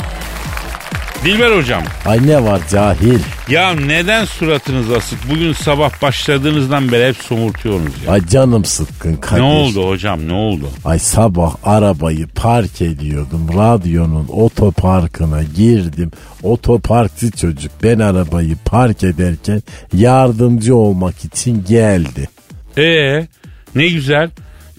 Dilber 1.25 1.57
hocam. 1.57 1.83
Ay 2.05 2.27
ne 2.27 2.43
var 2.43 2.61
cahil. 2.71 3.19
Ya 3.49 3.73
neden 3.73 4.25
suratınız 4.25 4.91
asık? 4.91 5.19
Bugün 5.31 5.53
sabah 5.53 6.01
başladığınızdan 6.01 6.91
beri 6.91 7.07
hep 7.07 7.15
somurtuyorsunuz 7.15 7.93
ya. 8.05 8.11
Ay 8.11 8.27
canım 8.27 8.65
sıkkın 8.65 9.15
Kadir. 9.15 9.41
Ne 9.41 9.45
oldu 9.45 9.89
hocam 9.89 10.27
ne 10.27 10.33
oldu? 10.33 10.69
Ay 10.85 10.99
sabah 10.99 11.55
arabayı 11.63 12.27
park 12.27 12.81
ediyordum. 12.81 13.49
Radyonun 13.57 14.27
otoparkına 14.27 15.43
girdim. 15.43 16.11
Otoparkçı 16.43 17.31
çocuk 17.31 17.71
ben 17.83 17.99
arabayı 17.99 18.55
park 18.65 19.03
ederken 19.03 19.61
yardımcı 19.93 20.75
olmak 20.75 21.25
için 21.25 21.65
geldi. 21.67 22.29
Ee 22.77 23.27
ne 23.75 23.87
güzel. 23.87 24.29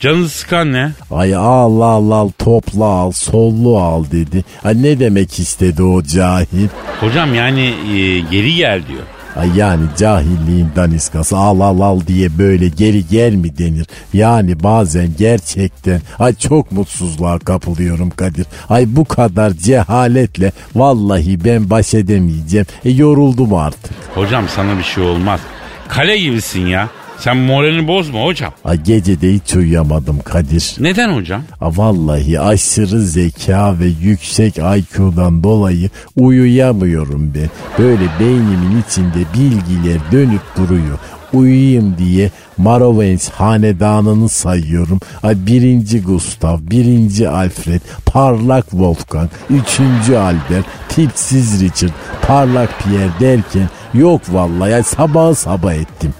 Canınızı 0.01 0.39
sıkan 0.39 0.73
ne? 0.73 0.91
Ay 1.11 1.35
al 1.35 1.81
al 1.81 2.11
al 2.11 2.31
topla 2.39 2.85
al 2.85 3.13
sollu 3.13 3.79
al 3.79 4.05
dedi. 4.13 4.45
Ay 4.65 4.83
ne 4.83 5.01
demek 5.01 5.39
istedi 5.39 5.83
o 5.83 6.03
cahil? 6.03 6.69
Hocam 7.01 7.35
yani 7.35 7.75
e, 7.93 8.21
geri 8.21 8.55
gel 8.55 8.83
diyor. 8.89 9.03
Ay 9.37 9.49
yani 9.57 9.83
cahilliğin 9.99 10.69
daniskası 10.77 11.37
al 11.37 11.61
al 11.61 11.81
al 11.81 12.01
diye 12.07 12.39
böyle 12.39 12.69
geri 12.69 13.07
gel 13.09 13.35
mi 13.35 13.59
denir? 13.59 13.87
Yani 14.13 14.63
bazen 14.63 15.09
gerçekten 15.19 16.01
ay 16.19 16.35
çok 16.35 16.73
mutsuzluğa 16.73 17.39
kapılıyorum 17.39 18.11
Kadir. 18.11 18.47
Ay 18.69 18.85
bu 18.89 19.05
kadar 19.05 19.53
cehaletle 19.53 20.53
vallahi 20.75 21.45
ben 21.45 21.71
baş 21.71 21.95
edemeyeceğim. 21.95 22.67
E, 22.85 22.91
yoruldum 22.91 23.55
artık. 23.55 23.93
Hocam 24.15 24.45
sana 24.49 24.79
bir 24.79 24.85
şey 24.85 25.05
olmaz. 25.05 25.41
Kale 25.89 26.19
gibisin 26.19 26.67
ya. 26.67 26.89
Sen 27.21 27.37
moralini 27.37 27.89
bozma 27.89 28.25
hocam. 28.25 28.53
Ay 28.65 28.83
gece 28.83 29.21
de 29.21 29.33
hiç 29.35 29.55
uyuyamadım 29.55 30.19
Kadir. 30.25 30.77
Neden 30.81 31.15
hocam? 31.17 31.43
A, 31.61 31.77
vallahi 31.77 32.41
aşırı 32.41 33.03
zeka 33.03 33.79
ve 33.79 33.87
yüksek 34.03 34.59
IQ'dan 34.59 35.43
dolayı 35.43 35.91
uyuyamıyorum 36.17 37.33
ben. 37.35 37.51
Böyle 37.79 38.05
beynimin 38.21 38.85
içinde 38.89 39.19
bilgiler 39.35 39.99
dönüp 40.13 40.43
duruyor. 40.57 40.99
Uyuyayım 41.33 41.99
diye 41.99 42.31
Marovens 42.59 43.29
hanedanını 43.31 44.29
sayıyorum. 44.29 45.01
Ay 45.23 45.37
birinci 45.47 46.03
Gustav, 46.03 46.59
birinci 46.61 47.29
Alfred, 47.29 47.81
parlak 48.07 48.71
Wolfgang, 48.71 49.31
üçüncü 49.51 50.17
Albert, 50.17 50.67
tipsiz 50.89 51.61
Richard, 51.63 51.93
parlak 52.23 52.71
Pierre 52.79 53.11
derken 53.21 53.69
yok 53.95 54.21
vallahi 54.29 54.75
ay 54.75 54.83
sabah 54.83 55.35
sabah 55.35 55.75
ettim. 55.75 56.15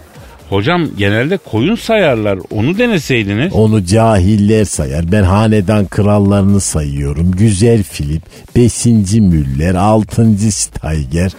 Hocam 0.51 0.89
genelde 0.99 1.37
koyun 1.37 1.75
sayarlar. 1.75 2.39
Onu 2.51 2.79
deneseydiniz. 2.79 3.53
Onu 3.53 3.85
cahiller 3.85 4.65
sayar. 4.65 5.13
Ben 5.13 5.23
hanedan 5.23 5.87
krallarını 5.87 6.61
sayıyorum. 6.61 7.31
Güzel 7.31 7.83
Filip, 7.83 8.23
beşinci 8.57 9.21
Müller, 9.21 9.75
altıncı 9.75 10.53
Steiger. 10.53 11.33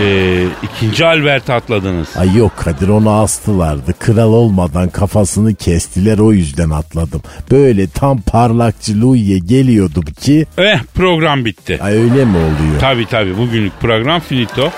Ee, 0.00 0.44
ikinci 0.62 1.06
Albert 1.06 1.50
atladınız. 1.50 2.08
Ay 2.16 2.36
yok 2.36 2.52
Kadir 2.56 2.88
onu 2.88 3.10
astılardı. 3.10 3.92
Kral 3.98 4.32
olmadan 4.32 4.88
kafasını 4.88 5.54
kestiler 5.54 6.18
o 6.18 6.32
yüzden 6.32 6.70
atladım. 6.70 7.22
Böyle 7.50 7.86
tam 7.86 8.20
parlakçı 8.20 9.00
Louis'e 9.02 9.38
geliyordum 9.38 10.04
ki. 10.04 10.46
Eh 10.58 10.78
program 10.94 11.44
bitti. 11.44 11.78
Ay 11.82 11.92
öyle 11.94 12.24
mi 12.24 12.36
oluyor? 12.36 12.80
Tabi 12.80 13.06
tabi 13.06 13.38
bugünlük 13.38 13.80
program 13.80 14.20
finito. 14.20 14.70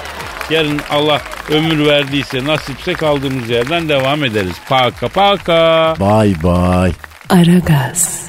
Yarın 0.51 0.81
Allah 0.91 1.21
ömür 1.51 1.87
verdiyse 1.87 2.45
nasipse 2.45 2.93
kaldığımız 2.93 3.51
yerden 3.51 3.89
devam 3.89 4.25
ederiz. 4.25 4.57
Paka 4.69 5.09
paka. 5.09 5.95
Bye 6.01 6.35
bye. 6.43 6.93
Aragaz. 7.29 8.29